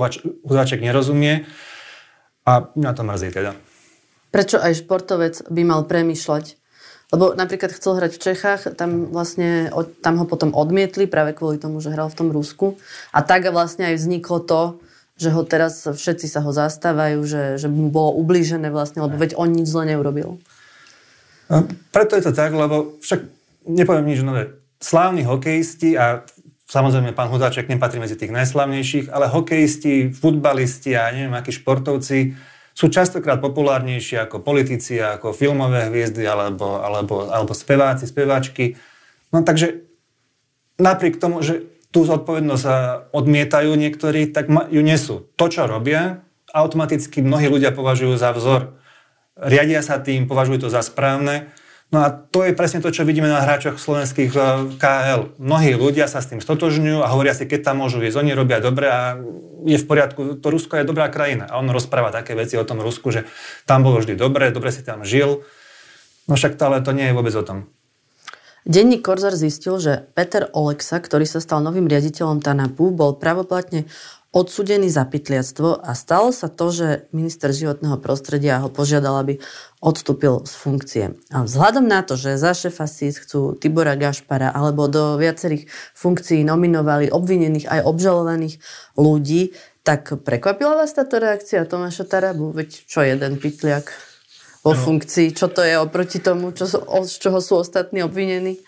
Hudáček 0.47 0.80
nerozumie 0.80 1.43
a 2.47 2.71
mňa 2.71 2.91
to 2.95 3.04
mrzí 3.04 3.30
teda. 3.36 3.52
Prečo 4.32 4.63
aj 4.63 4.80
športovec 4.80 5.43
by 5.52 5.62
mal 5.67 5.84
premýšľať 5.84 6.56
lebo 7.08 7.32
napríklad 7.32 7.71
chcel 7.71 8.04
hrať 8.04 8.19
v 8.19 8.23
Čechách, 8.23 8.62
tam 8.76 9.08
vlastne 9.15 9.71
tam 10.04 10.19
ho 10.19 10.28
potom 10.28 10.52
odmietli 10.52 11.08
práve 11.08 11.32
kvôli 11.32 11.56
tomu, 11.56 11.80
že 11.80 11.95
hral 11.95 12.12
v 12.12 12.19
tom 12.19 12.30
Rusku. 12.36 12.76
A 13.15 13.23
tak 13.23 13.47
vlastne 13.47 13.88
aj 13.88 13.95
vzniklo 13.95 14.43
to, 14.43 14.84
že 15.15 15.32
ho 15.32 15.47
teraz 15.47 15.88
všetci 15.88 16.28
sa 16.28 16.43
ho 16.43 16.52
zastávajú, 16.52 17.23
že, 17.23 17.43
že 17.63 17.71
mu 17.71 17.88
bolo 17.88 18.19
ublížené 18.19 18.67
vlastne, 18.67 19.08
lebo 19.08 19.15
veď 19.15 19.39
on 19.39 19.56
nič 19.56 19.71
zle 19.71 19.88
neurobil. 19.88 20.43
A 21.47 21.63
preto 21.95 22.19
je 22.19 22.28
to 22.28 22.36
tak, 22.36 22.52
lebo 22.52 23.00
však 23.00 23.23
nepoviem 23.63 24.12
nič 24.12 24.19
nové. 24.28 24.66
Slávni 24.78 25.26
hokejisti 25.26 25.98
a 25.98 26.22
samozrejme 26.70 27.16
pán 27.18 27.34
Hudáček 27.34 27.66
nepatrí 27.72 27.98
medzi 27.98 28.20
tých 28.20 28.30
najslavnejších, 28.30 29.10
ale 29.10 29.32
hokejisti, 29.32 30.13
futbalisti 30.13 30.94
a 30.94 31.10
neviem 31.10 31.34
akí 31.34 31.50
športovci 31.50 32.38
sú 32.78 32.94
častokrát 32.94 33.42
populárnejšie 33.42 34.30
ako 34.30 34.46
politici, 34.46 35.02
ako 35.02 35.34
filmové 35.34 35.90
hviezdy 35.90 36.22
alebo, 36.30 36.78
alebo, 36.78 37.26
alebo 37.26 37.58
speváci, 37.58 38.06
speváčky. 38.06 38.78
No 39.34 39.42
takže 39.42 39.82
napriek 40.78 41.18
tomu, 41.18 41.42
že 41.42 41.66
tú 41.90 42.06
zodpovednosť 42.06 42.66
odmietajú 43.10 43.74
niektorí, 43.74 44.30
tak 44.30 44.54
ju 44.70 44.82
nesú. 44.86 45.26
To, 45.42 45.50
čo 45.50 45.66
robia, 45.66 46.22
automaticky 46.54 47.26
mnohí 47.26 47.50
ľudia 47.50 47.74
považujú 47.74 48.13
za 48.13 48.30
vzor. 48.30 48.78
Riadia 49.34 49.82
sa 49.82 49.98
tým, 49.98 50.30
považujú 50.30 50.68
to 50.68 50.70
za 50.70 50.86
správne 50.86 51.50
No 51.88 52.04
a 52.04 52.12
to 52.12 52.43
je 52.43 52.52
presne 52.52 52.84
to, 52.84 52.91
čo 52.91 53.08
vidíme 53.08 53.32
na 53.32 53.39
hráčoch 53.39 53.80
slovenských 53.80 54.32
eh, 54.36 54.43
KL. 54.76 55.21
Mnohí 55.39 55.71
ľudia 55.80 56.12
sa 56.12 56.19
s 56.19 56.28
tým 56.28 56.43
stotožňujú 56.43 57.00
a 57.00 57.12
hovoria 57.15 57.32
si, 57.32 57.47
keď 57.47 57.71
tam 57.71 57.80
môžu 57.80 58.04
ísť, 58.04 58.19
oni 58.19 58.36
robia 58.36 58.60
dobre 58.60 58.91
a 58.91 59.15
je 59.63 59.80
v 59.80 59.88
poriadku. 59.88 60.36
To 60.43 60.47
Rusko 60.52 60.84
je 60.84 60.88
dobrá 60.88 61.08
krajina. 61.08 61.47
A 61.47 61.63
on 61.63 61.71
rozpráva 61.71 62.12
také 62.12 62.36
veci 62.36 62.60
o 62.60 62.67
tom 62.67 62.84
Rusku, 62.84 63.08
že 63.15 63.23
tam 63.63 63.88
bolo 63.88 64.04
vždy 64.04 64.19
dobre, 64.19 64.52
dobre 64.52 64.76
si 64.76 64.84
tam 64.84 65.08
žil. 65.08 65.47
No 66.28 66.36
však 66.36 66.60
to, 66.60 66.63
ale 66.67 66.84
to 66.84 66.91
nie 66.91 67.08
je 67.08 67.15
vôbec 67.15 67.32
o 67.39 67.43
tom. 67.47 67.71
Denník 68.67 69.00
Korzar 69.00 69.32
zistil, 69.32 69.80
že 69.80 70.12
Peter 70.12 70.52
Oleksa, 70.52 71.00
ktorý 71.00 71.23
sa 71.23 71.39
stal 71.39 71.63
novým 71.63 71.88
riaditeľom 71.88 72.43
TANAPu, 72.43 72.91
bol 72.91 73.15
pravoplatne 73.15 73.88
odsudený 74.38 74.93
za 74.93 75.02
pytliactvo 75.10 75.82
a 75.82 75.97
stalo 75.97 76.30
sa 76.30 76.45
to, 76.45 76.69
že 76.69 76.88
minister 77.10 77.50
životného 77.50 77.97
prostredia 77.97 78.62
ho 78.62 78.69
požiadal, 78.69 79.17
aby 79.26 79.41
odstúpil 79.82 80.45
z 80.45 80.54
funkcie. 80.54 81.06
A 81.34 81.41
vzhľadom 81.41 81.89
na 81.89 82.06
to, 82.06 82.13
že 82.13 82.38
za 82.38 82.54
šefa 82.54 82.86
SIS 82.86 83.26
chcú 83.26 83.58
Tibora 83.58 83.97
Gašpara 83.97 84.54
alebo 84.54 84.86
do 84.86 85.17
viacerých 85.17 85.65
funkcií 85.97 86.45
nominovali 86.45 87.10
obvinených 87.10 87.65
aj 87.65 87.82
obžalovaných 87.89 88.62
ľudí, 88.93 89.58
tak 89.82 90.13
prekvapila 90.21 90.78
vás 90.86 90.93
táto 90.93 91.17
reakcia 91.17 91.65
Tomáša 91.65 92.06
Tarabu? 92.06 92.54
Veď 92.54 92.86
čo 92.86 93.02
jeden 93.02 93.41
pytliak 93.41 93.89
vo 94.62 94.76
no. 94.76 94.78
funkcii, 94.78 95.34
čo 95.34 95.50
to 95.50 95.65
je 95.65 95.80
oproti 95.80 96.21
tomu, 96.21 96.54
čo, 96.54 96.67
z 97.08 97.15
čoho 97.17 97.39
sú 97.41 97.63
ostatní 97.63 98.06
obvinení? 98.06 98.62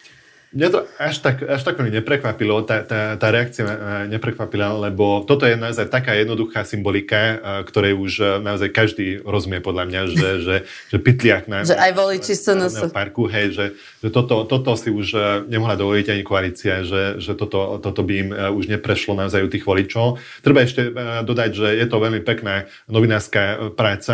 Mňa 0.49 0.67
to 0.73 0.79
až 0.97 1.15
tak, 1.21 1.45
až 1.45 1.61
tak 1.61 1.77
mi 1.77 1.93
neprekvapilo, 1.93 2.65
tá, 2.65 2.81
tá, 2.81 3.13
tá 3.21 3.27
reakcia 3.29 3.69
neprekvapila, 4.09 4.89
lebo 4.89 5.21
toto 5.21 5.45
je 5.45 5.53
naozaj 5.53 5.93
taká 5.93 6.17
jednoduchá 6.17 6.65
symbolika, 6.65 7.37
ktorej 7.69 7.93
už 7.93 8.11
e, 8.17 8.25
naozaj 8.41 8.73
každý 8.73 9.21
rozumie 9.21 9.61
podľa 9.61 9.85
mňa, 9.85 10.01
že, 10.09 10.29
že, 10.49 10.55
že 10.89 10.97
pytliak 10.97 11.45
na, 11.45 11.61
že 11.61 11.77
aj 11.77 11.93
voliči 11.93 12.33
SNS. 12.33 12.89
parku, 12.89 13.29
hej, 13.29 13.53
že, 13.53 13.65
že 14.01 14.09
toto, 14.09 14.41
toto 14.49 14.73
si 14.73 14.89
už 14.89 15.07
e, 15.13 15.19
nemohla 15.53 15.77
dovoliť 15.77 16.17
ani 16.17 16.23
koalícia, 16.25 16.81
že, 16.81 17.21
že 17.21 17.37
toto, 17.37 17.77
toto 17.77 18.01
by 18.01 18.13
im 18.17 18.29
už 18.33 18.73
neprešlo 18.73 19.13
naozaj 19.13 19.45
u 19.45 19.53
tých 19.53 19.69
voličov. 19.69 20.17
Treba 20.41 20.65
ešte 20.65 20.89
dodať, 21.29 21.49
že 21.53 21.67
je 21.77 21.85
to 21.85 22.01
veľmi 22.01 22.25
pekná 22.25 22.65
novinárska 22.89 23.69
práca, 23.77 24.13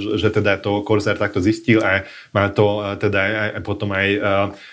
že, 0.00 0.16
že 0.16 0.28
teda 0.32 0.56
to 0.64 0.80
Korzár 0.80 1.20
takto 1.20 1.44
zistil 1.44 1.84
a 1.84 2.08
má 2.32 2.48
to 2.48 2.80
teda 2.96 3.20
aj, 3.20 3.48
aj 3.60 3.62
potom 3.68 3.92
aj 3.92 4.08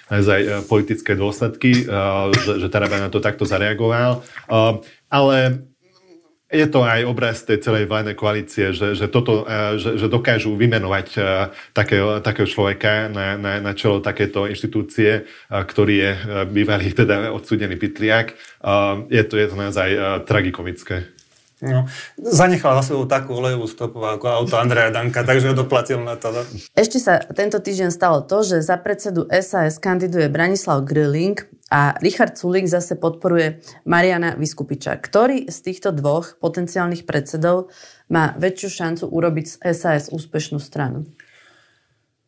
naozaj 0.07 0.39
politické 0.85 1.17
dôsledky, 1.17 1.89
uh, 1.89 2.29
že, 2.29 2.61
že 2.61 2.69
Taraba 2.69 3.01
na 3.01 3.09
to 3.09 3.17
takto 3.17 3.41
zareagoval. 3.41 4.21
Uh, 4.45 4.85
ale 5.09 5.65
je 6.53 6.69
to 6.69 6.85
aj 6.85 7.09
obraz 7.09 7.41
tej 7.41 7.57
celej 7.57 7.89
vládnej 7.89 8.13
koalície, 8.13 8.69
že, 8.69 8.93
že, 8.93 9.09
toto, 9.09 9.49
uh, 9.49 9.81
že, 9.81 9.97
že 9.97 10.05
dokážu 10.05 10.53
vymenovať 10.53 11.17
takého, 11.73 12.21
takého 12.21 12.45
človeka 12.45 13.09
na, 13.09 13.33
na, 13.33 13.57
na 13.65 13.73
čelo 13.73 13.97
takéto 13.97 14.45
inštitúcie, 14.45 15.25
ktorý 15.49 15.95
je 15.97 16.11
bývalý 16.53 16.93
teda 16.93 17.33
odsudený 17.33 17.81
pytliak. 17.81 18.37
Je 19.09 19.23
to, 19.25 19.41
je 19.41 19.47
to 19.49 19.55
naozaj 19.57 19.89
tragikomické. 20.29 21.14
No, 21.65 21.89
zanechal 22.21 22.77
za 22.81 22.93
sebou 22.93 23.09
takú 23.09 23.37
olejovú 23.37 23.65
stopu 23.65 24.01
ako 24.03 24.25
auto 24.29 24.55
Andreja 24.61 24.93
Danka, 24.93 25.25
takže 25.25 25.57
doplatil 25.57 26.01
na 26.05 26.13
to. 26.15 26.29
Ešte 26.77 26.97
sa 27.01 27.17
tento 27.33 27.57
týždeň 27.57 27.89
stalo 27.89 28.21
to, 28.21 28.45
že 28.45 28.61
za 28.61 28.77
predsedu 28.77 29.25
SAS 29.41 29.81
kandiduje 29.81 30.29
Branislav 30.29 30.85
Grilling 30.85 31.41
a 31.73 31.97
Richard 31.97 32.37
Sulik 32.37 32.69
zase 32.69 32.93
podporuje 32.95 33.59
Mariana 33.89 34.37
Vyskupiča. 34.37 35.01
Ktorý 35.01 35.49
z 35.49 35.57
týchto 35.65 35.89
dvoch 35.89 36.37
potenciálnych 36.37 37.09
predsedov 37.09 37.73
má 38.13 38.37
väčšiu 38.37 38.69
šancu 38.69 39.03
urobiť 39.09 39.45
z 39.49 39.55
SAS 39.73 40.13
úspešnú 40.13 40.61
stranu? 40.61 41.09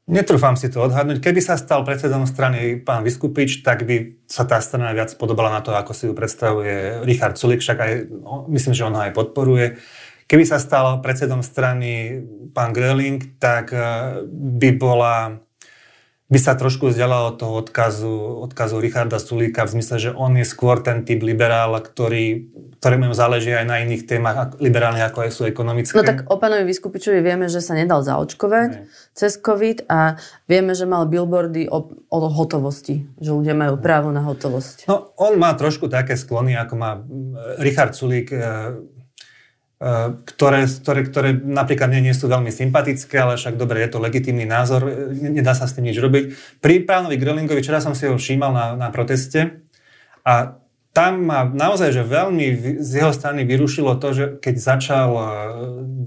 Netrúfam 0.07 0.55
si 0.55 0.71
to 0.71 0.87
odhadnúť. 0.87 1.19
Keby 1.19 1.43
sa 1.43 1.59
stal 1.59 1.83
predsedom 1.83 2.23
strany 2.23 2.79
pán 2.79 3.03
Vyskupič, 3.03 3.59
tak 3.59 3.83
by 3.83 4.23
sa 4.23 4.47
tá 4.47 4.63
strana 4.63 4.95
viac 4.95 5.11
podobala 5.19 5.51
na 5.51 5.59
to, 5.59 5.75
ako 5.75 5.91
si 5.91 6.07
ju 6.07 6.15
predstavuje 6.15 7.03
Richard 7.03 7.35
Sulik, 7.35 7.59
však 7.59 7.77
aj, 7.77 7.91
myslím, 8.47 8.71
že 8.71 8.87
on 8.87 8.95
ho 8.95 9.03
aj 9.03 9.11
podporuje. 9.11 9.75
Keby 10.27 10.43
sa 10.47 10.63
stal 10.63 11.03
predsedom 11.03 11.43
strany 11.43 12.23
pán 12.55 12.71
Gröling, 12.71 13.35
tak 13.35 13.75
eh, 13.75 14.23
by 14.31 14.69
bola 14.79 15.43
by 16.27 16.39
sa 16.41 16.59
trošku 16.59 16.91
vzdialala 16.91 17.31
od 17.31 17.37
toho 17.39 17.53
odkazu, 17.61 18.43
odkazu 18.43 18.83
Richarda 18.83 19.15
Sulíka 19.15 19.63
v 19.63 19.79
zmysle, 19.79 19.95
že 19.99 20.11
on 20.11 20.35
je 20.35 20.43
skôr 20.43 20.79
ten 20.83 21.07
typ 21.07 21.23
liberál, 21.23 21.75
ktorý, 21.79 22.51
ktorému 22.79 23.15
záleží 23.15 23.53
aj 23.55 23.65
na 23.69 23.79
iných 23.85 24.03
témach 24.03 24.59
liberálnych, 24.59 25.07
ako 25.07 25.23
aj 25.23 25.31
sú 25.31 25.47
ekonomické. 25.47 25.95
No 25.95 26.03
tak 26.03 26.27
o 26.27 26.35
pánovi 26.35 26.67
Vyskupičovi 26.67 27.23
vieme, 27.23 27.47
že 27.47 27.63
sa 27.63 27.75
nedal 27.75 28.03
zaočkovať 28.03 28.69
ne. 28.75 28.91
cez 29.15 29.39
COVID 29.39 29.87
a 29.87 30.19
vieme, 30.49 30.75
že 30.75 30.83
mal 30.83 31.07
billboardy 31.07 31.71
o, 31.71 31.95
o 31.95 32.17
hotovosti, 32.27 33.07
že 33.21 33.31
ľudia 33.31 33.55
majú 33.55 33.79
právo 33.79 34.11
na 34.11 34.25
hotovosť. 34.25 34.91
No 34.91 35.15
on 35.15 35.39
má 35.39 35.55
trošku 35.55 35.87
také 35.87 36.19
sklony, 36.19 36.59
ako 36.59 36.73
má 36.75 36.99
Richard 37.59 37.95
Sulík 37.95 38.35
Eh, 38.47 38.96
ktoré, 39.77 40.65
ktoré, 40.65 41.01
ktoré 41.05 41.29
napríklad 41.37 41.93
nie, 41.93 42.09
nie 42.09 42.15
sú 42.17 42.25
veľmi 42.25 42.49
sympatické, 42.49 43.13
ale 43.21 43.37
však 43.37 43.61
dobre, 43.61 43.85
je 43.85 43.93
to 43.93 44.01
legitímny 44.01 44.49
názor, 44.49 44.89
nedá 45.13 45.53
sa 45.53 45.69
s 45.69 45.77
tým 45.77 45.85
nič 45.85 46.01
robiť. 46.01 46.23
Pri 46.57 46.81
pánovi 46.81 47.13
Grölingovi, 47.13 47.61
včera 47.61 47.77
som 47.77 47.93
si 47.93 48.09
ho 48.09 48.17
všímal 48.17 48.49
na, 48.49 48.65
na 48.73 48.89
proteste 48.89 49.61
a 50.25 50.57
tam 50.97 51.29
ma 51.29 51.45
naozaj, 51.45 51.93
že 51.93 52.01
veľmi 52.01 52.57
z 52.81 52.91
jeho 53.05 53.13
strany 53.13 53.45
vyrušilo 53.45 54.01
to, 54.01 54.17
že 54.17 54.25
keď 54.41 54.55
začal, 54.57 55.09
e, 55.13 55.25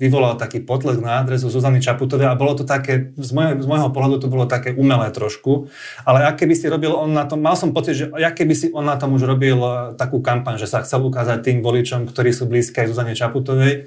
vyvolal 0.02 0.34
taký 0.34 0.58
potlesk 0.66 0.98
na 0.98 1.22
adresu 1.22 1.46
Zuzany 1.46 1.78
Čaputovej 1.78 2.26
a 2.26 2.34
bolo 2.34 2.58
to 2.58 2.66
také, 2.66 3.14
z 3.14 3.30
môjho, 3.30 3.62
z 3.62 3.66
môjho 3.70 3.94
pohľadu 3.94 4.26
to 4.26 4.26
bolo 4.26 4.50
také 4.50 4.74
umelé 4.74 5.14
trošku, 5.14 5.70
ale 6.02 6.26
aké 6.26 6.42
by 6.42 6.58
si 6.58 6.66
robil 6.66 6.90
on 6.90 7.14
na 7.14 7.22
tom, 7.22 7.38
mal 7.38 7.54
som 7.54 7.70
pocit, 7.70 7.94
že 8.02 8.10
aké 8.10 8.42
by 8.42 8.54
si 8.58 8.66
on 8.74 8.82
na 8.82 8.98
tom 8.98 9.14
už 9.14 9.30
robil 9.30 9.62
e, 9.62 9.94
takú 9.94 10.18
kampaň, 10.18 10.58
že 10.58 10.66
sa 10.66 10.82
chcel 10.82 11.06
ukázať 11.06 11.38
tým 11.38 11.62
voličom, 11.62 12.10
ktorí 12.10 12.34
sú 12.34 12.50
blízke 12.50 12.82
aj 12.82 12.90
Zuzane 12.90 13.14
Čaputovej, 13.14 13.86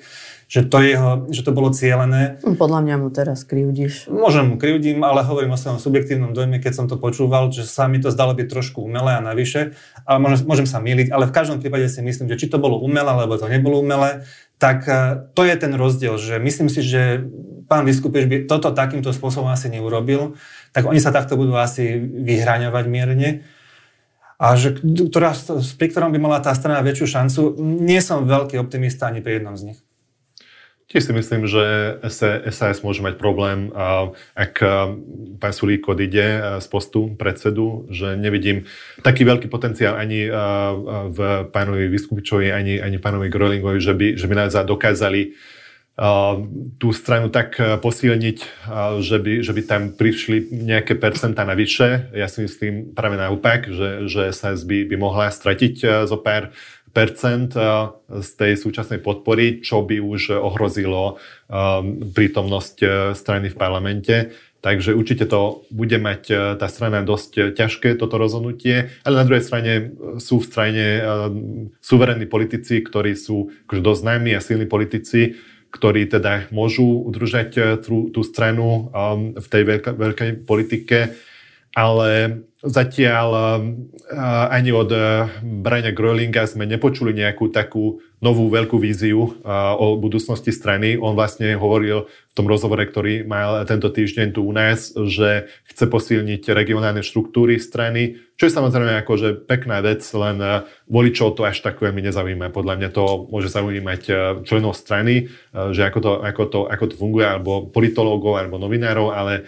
že 0.54 0.62
to, 0.70 0.86
jeho, 0.86 1.26
že 1.34 1.41
to 1.41 1.49
bolo 1.49 1.74
cielené. 1.74 2.38
Podľa 2.45 2.86
mňa 2.86 2.95
mu 3.01 3.10
teraz 3.10 3.41
krivdíš. 3.41 4.06
Môžem 4.06 4.54
mu 4.54 4.62
krivdím, 4.62 5.01
ale 5.01 5.26
hovorím 5.26 5.58
o 5.58 5.58
svojom 5.58 5.82
subjektívnom 5.82 6.38
dojme, 6.38 6.62
keď 6.62 6.78
som 6.78 6.86
to 6.86 7.01
počúval, 7.01 7.49
že 7.49 7.66
sa 7.66 7.89
mi 7.89 7.97
to 7.97 8.14
zdalo 8.14 8.38
byť 8.38 8.54
trošku 8.54 8.86
umelé 8.86 9.18
a 9.18 9.22
navyše. 9.26 9.74
Ale 10.06 10.22
môžem, 10.22 10.45
môžem 10.45 10.68
sa 10.70 10.78
miliť, 10.78 11.10
ale 11.10 11.26
v 11.26 11.34
každom 11.34 11.58
prípade 11.58 11.89
si 11.89 12.06
myslím, 12.06 12.30
že 12.30 12.38
či 12.38 12.54
to 12.54 12.62
bolo 12.62 12.78
umelé, 12.86 13.10
alebo 13.10 13.34
to 13.34 13.49
nebolo 13.49 13.82
umelé, 13.82 14.30
tak 14.62 14.86
e, 14.86 15.26
to 15.34 15.41
je 15.41 15.58
ten 15.58 15.74
rozdiel, 15.74 16.22
že 16.22 16.38
myslím 16.38 16.70
si, 16.70 16.86
že 16.86 17.26
pán 17.66 17.82
Vyskupiš 17.89 18.30
by 18.30 18.38
toto 18.45 18.70
takýmto 18.78 19.10
spôsobom 19.10 19.49
asi 19.49 19.74
neurobil, 19.74 20.38
tak 20.70 20.86
oni 20.86 21.01
sa 21.01 21.10
takto 21.10 21.34
budú 21.34 21.58
asi 21.58 21.97
vyhraňovať 21.97 22.86
mierne 22.86 23.41
a 24.38 24.54
že, 24.54 24.78
ktorá, 24.86 25.34
pri 25.82 25.88
ktorom 25.89 26.14
by 26.14 26.20
mala 26.22 26.45
tá 26.45 26.54
strana 26.54 26.86
väčšiu 26.86 27.08
šancu, 27.10 27.41
nie 27.58 27.97
som 28.06 28.30
veľký 28.30 28.62
optimista 28.62 29.10
ani 29.10 29.26
pri 29.26 29.41
jednom 29.41 29.58
z 29.58 29.74
nich. 29.74 29.82
Tiež 30.94 31.10
si 31.10 31.14
myslím, 31.18 31.50
že 31.50 31.98
SAS 32.54 32.86
môže 32.86 33.02
mať 33.02 33.18
problém, 33.18 33.74
ak 34.38 34.62
pán 35.41 35.54
Sulík 35.58 35.89
odíde 35.89 36.62
z 36.62 36.68
postu 36.70 37.18
predsedu, 37.18 37.89
že 37.89 38.14
nevidím 38.14 38.70
taký 39.02 39.26
veľký 39.26 39.50
potenciál 39.50 39.98
ani 39.98 40.30
v 41.10 41.18
pánovi 41.50 41.89
Vyskupičovi, 41.89 42.54
ani, 42.54 42.78
ani 42.78 43.02
pánovi 43.02 43.34
Grolingovi, 43.34 43.82
že 43.82 43.98
by, 43.98 44.22
že 44.22 44.30
by 44.30 44.34
naozaj 44.38 44.70
dokázali 44.70 45.34
tú 46.78 46.89
stranu 46.89 47.34
tak 47.34 47.58
posilniť, 47.58 48.38
že 49.02 49.18
by, 49.18 49.34
že 49.46 49.54
by 49.54 49.62
tam 49.66 49.82
prišli 49.98 50.50
nejaké 50.50 50.98
percentá 50.98 51.46
navyše. 51.46 52.14
Ja 52.18 52.26
si 52.26 52.46
myslím 52.46 52.94
práve 52.94 53.18
naopak, 53.18 53.70
že, 53.70 54.10
že 54.10 54.30
SAS 54.30 54.66
by, 54.66 54.89
by 54.89 54.96
mohla 54.98 55.30
stratiť 55.30 56.06
zo 56.06 56.18
pár 56.22 56.54
z 58.08 58.30
tej 58.38 58.54
súčasnej 58.54 59.02
podpory, 59.02 59.66
čo 59.66 59.82
by 59.82 59.98
už 59.98 60.38
ohrozilo 60.38 61.18
eh, 61.18 61.82
prítomnosť 62.14 62.76
eh, 62.86 62.89
strany 63.18 63.50
v 63.50 63.60
parlamente. 63.60 64.16
Takže 64.64 64.96
určite 64.96 65.28
to 65.28 65.68
bude 65.76 66.00
mať 66.00 66.56
tá 66.56 66.72
strana 66.72 67.04
dosť 67.04 67.52
ťažké, 67.52 68.00
toto 68.00 68.16
rozhodnutie, 68.16 68.96
ale 69.04 69.20
na 69.20 69.28
druhej 69.28 69.44
strane 69.44 69.91
sú 70.24 70.39
v 70.39 70.48
strane 70.48 70.86
suverénni 71.84 72.24
politici, 72.32 72.80
ktorí 72.80 73.12
sú 73.12 73.52
akože 73.68 73.84
dosť 73.84 74.02
známi 74.08 74.32
a 74.32 74.39
silní 74.39 74.64
politici, 74.64 75.36
ktorí 75.68 76.08
teda 76.08 76.48
môžu 76.56 77.04
udržať 77.04 77.84
tú, 77.84 78.08
tú 78.08 78.24
stranu 78.24 78.88
v 79.36 79.48
tej 79.52 79.84
veľkej 79.84 80.48
politike, 80.48 81.12
ale 81.76 82.39
Zatiaľ 82.64 83.59
ani 84.47 84.72
od 84.72 84.88
Briana 85.43 85.91
Grölinga 85.91 86.47
sme 86.47 86.64
nepočuli 86.64 87.11
nejakú 87.11 87.51
takú 87.51 87.99
novú 88.24 88.47
veľkú 88.47 88.80
víziu 88.80 89.36
o 89.43 89.88
budúcnosti 89.99 90.55
strany. 90.55 90.95
On 90.95 91.11
vlastne 91.11 91.59
hovoril 91.59 92.07
v 92.07 92.34
tom 92.34 92.47
rozhovore, 92.47 92.80
ktorý 92.88 93.28
mal 93.28 93.68
tento 93.68 93.91
týždeň 93.91 94.32
tu 94.32 94.47
u 94.47 94.55
nás, 94.55 94.95
že 94.95 95.51
chce 95.68 95.91
posilniť 95.91 96.55
regionálne 96.55 97.03
štruktúry 97.03 97.59
strany, 97.59 98.24
čo 98.34 98.49
je 98.49 98.57
samozrejme 98.59 99.05
akože 99.05 99.45
pekná 99.45 99.78
vec, 99.86 100.01
len 100.18 100.41
eh, 100.41 100.66
voličov 100.89 101.38
to 101.38 101.45
až 101.45 101.61
tak 101.61 101.78
veľmi 101.78 102.01
nezaujíma. 102.01 102.49
Podľa 102.49 102.76
mňa 102.82 102.89
to 102.89 103.30
môže 103.30 103.53
zaujímať 103.53 104.01
eh, 104.09 104.16
členov 104.41 104.74
strany, 104.74 105.30
eh, 105.30 105.70
že 105.70 105.86
ako 105.86 105.99
to, 106.01 106.11
ako 106.26 106.43
to, 106.49 106.59
ako 106.66 106.86
to 106.89 106.95
funguje, 106.97 107.26
alebo 107.30 107.70
politológov, 107.70 108.41
alebo 108.41 108.57
novinárov, 108.57 109.14
ale 109.14 109.45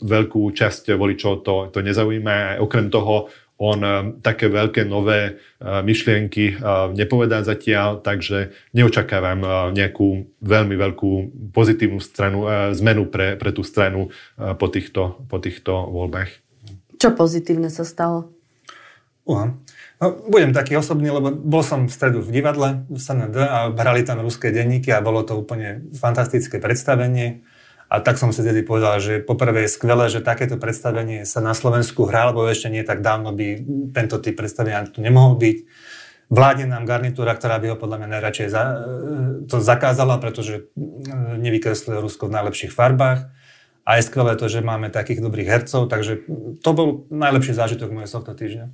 veľkú 0.00 0.48
časť 0.52 0.96
voličov 0.96 1.44
to, 1.44 1.68
to 1.72 1.78
nezaujíma. 1.84 2.35
Okrem 2.60 2.88
toho 2.92 3.28
on 3.56 3.80
eh, 3.80 3.92
také 4.20 4.52
veľké 4.52 4.84
nové 4.84 5.36
eh, 5.36 5.80
myšlienky 5.80 6.44
eh, 6.52 6.58
nepovedá 6.92 7.40
zatiaľ, 7.40 8.04
takže 8.04 8.52
neočakávam 8.76 9.72
nejakú 9.72 10.28
veľmi 10.44 10.76
veľkú 10.76 11.10
pozitívnu 11.52 12.00
stranu, 12.00 12.44
zmenu 12.76 13.08
pre, 13.08 13.36
pre 13.40 13.50
tú 13.52 13.64
stranu 13.64 14.12
po 14.36 14.66
týchto, 14.68 15.24
po 15.26 15.40
týchto 15.40 15.72
voľbách. 15.72 16.30
Čo 16.96 17.12
pozitívne 17.12 17.68
sa 17.68 17.84
stalo? 17.84 18.32
Uh, 19.26 19.58
no, 19.98 20.06
budem 20.30 20.54
taký 20.54 20.78
osobný, 20.78 21.10
lebo 21.10 21.34
bol 21.34 21.66
som 21.66 21.90
v 21.90 21.92
stredu 21.92 22.22
v 22.22 22.30
divadle 22.30 22.86
v 22.86 22.94
SND 22.94 23.36
a 23.42 23.74
hrali 23.74 24.06
tam 24.06 24.22
ruské 24.22 24.54
denníky 24.54 24.94
a 24.94 25.02
bolo 25.02 25.26
to 25.26 25.34
úplne 25.34 25.82
fantastické 25.98 26.62
predstavenie 26.62 27.42
a 27.86 28.02
tak 28.02 28.18
som 28.18 28.34
si 28.34 28.42
tedy 28.42 28.66
povedal, 28.66 28.98
že 28.98 29.22
poprvé 29.22 29.66
je 29.66 29.74
skvelé, 29.78 30.10
že 30.10 30.18
takéto 30.18 30.58
predstavenie 30.58 31.22
sa 31.22 31.38
na 31.38 31.54
Slovensku 31.54 32.10
hrá, 32.10 32.34
lebo 32.34 32.42
ešte 32.42 32.66
nie 32.66 32.82
tak 32.82 32.98
dávno 32.98 33.30
by 33.30 33.62
tento 33.94 34.18
typ 34.18 34.34
predstavenia 34.34 34.90
tu 34.90 34.98
nemohol 34.98 35.38
byť. 35.38 35.56
Vládne 36.26 36.66
nám 36.66 36.90
garnitúra, 36.90 37.38
ktorá 37.38 37.62
by 37.62 37.66
ho 37.70 37.76
podľa 37.78 38.02
mňa 38.02 38.08
najradšej 38.18 38.48
za, 38.50 38.62
to 39.46 39.62
zakázala, 39.62 40.18
pretože 40.18 40.66
nevykresluje 41.38 42.02
Rusko 42.02 42.26
v 42.26 42.34
najlepších 42.34 42.74
farbách. 42.74 43.30
A 43.86 44.02
je 44.02 44.06
skvelé 44.10 44.34
to, 44.34 44.50
že 44.50 44.66
máme 44.66 44.90
takých 44.90 45.22
dobrých 45.22 45.46
hercov, 45.46 45.86
takže 45.86 46.26
to 46.58 46.70
bol 46.74 47.06
najlepší 47.06 47.54
zážitok 47.54 47.94
môjho 47.94 48.10
tohto 48.10 48.34
týždňa. 48.34 48.66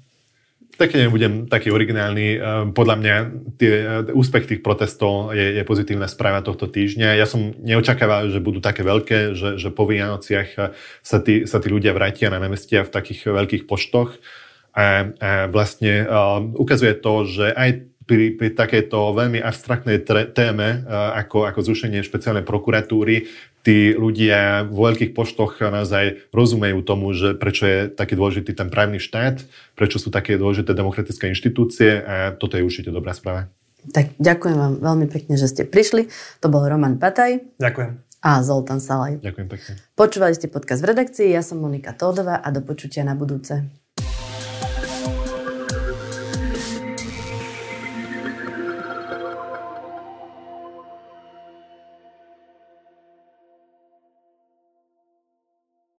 Tak 0.83 0.99
nebudem 0.99 1.47
taký 1.47 1.71
originálny. 1.71 2.27
Ehm, 2.35 2.75
podľa 2.75 2.97
mňa 2.99 3.15
tie, 3.55 3.71
e, 3.71 4.11
úspech 4.19 4.51
tých 4.51 4.67
protestov 4.67 5.31
je, 5.31 5.55
je 5.55 5.63
pozitívna 5.63 6.11
správa 6.11 6.43
tohto 6.43 6.67
týždňa. 6.67 7.15
Ja 7.15 7.23
som 7.23 7.55
neočakával, 7.63 8.35
že 8.35 8.43
budú 8.43 8.59
také 8.59 8.83
veľké, 8.83 9.39
že, 9.39 9.63
že 9.63 9.71
po 9.71 9.87
Vianociach 9.87 10.51
e, 10.59 10.75
sa 11.07 11.23
tí, 11.23 11.47
sa 11.47 11.63
tí 11.63 11.71
ľudia 11.71 11.95
vrátia 11.95 12.35
na 12.35 12.43
námestia 12.43 12.83
v 12.83 12.91
takých 12.91 13.31
veľkých 13.31 13.71
poštoch. 13.71 14.19
A, 14.75 15.15
a 15.23 15.31
vlastne 15.53 16.09
uh, 16.09 16.41
ukazuje 16.57 16.97
to, 16.97 17.29
že 17.29 17.53
aj 17.53 17.92
pri, 18.07 18.35
pri 18.35 18.49
takejto 18.55 19.15
veľmi 19.15 19.39
abstraktnej 19.39 20.03
téme, 20.33 20.85
ako, 20.91 21.47
ako 21.47 21.61
zrušenie 21.63 22.03
špeciálnej 22.03 22.43
prokuratúry, 22.43 23.31
tí 23.63 23.95
ľudia 23.95 24.67
v 24.67 24.75
veľkých 24.75 25.15
poštoch 25.15 25.63
naozaj 25.63 26.35
rozumejú 26.35 26.83
tomu, 26.83 27.15
že 27.15 27.39
prečo 27.39 27.65
je 27.67 27.79
taký 27.89 28.19
dôležitý 28.19 28.59
ten 28.59 28.69
právny 28.69 28.99
štát, 28.99 29.47
prečo 29.79 30.03
sú 30.03 30.11
také 30.11 30.35
dôležité 30.35 30.75
demokratické 30.75 31.31
inštitúcie 31.31 32.03
a 32.03 32.35
toto 32.35 32.59
je 32.59 32.67
určite 32.67 32.91
dobrá 32.91 33.15
správa. 33.15 33.47
Tak 33.83 34.15
ďakujem 34.19 34.57
vám 34.59 34.75
veľmi 34.79 35.07
pekne, 35.11 35.35
že 35.35 35.51
ste 35.51 35.63
prišli. 35.67 36.07
To 36.39 36.47
bol 36.47 36.63
Roman 36.63 37.03
Pataj. 37.03 37.59
Ďakujem. 37.59 37.99
A 38.23 38.39
Zoltán 38.47 38.79
Salaj. 38.79 39.19
Ďakujem 39.19 39.49
pekne. 39.51 39.73
Počúvali 39.99 40.39
ste 40.39 40.47
podcast 40.47 40.79
v 40.87 40.95
redakcii, 40.95 41.35
ja 41.35 41.43
som 41.43 41.59
Monika 41.59 41.91
Tódová 41.91 42.39
a 42.39 42.49
do 42.55 42.63
počutia 42.63 43.03
na 43.03 43.19
budúce. 43.19 43.82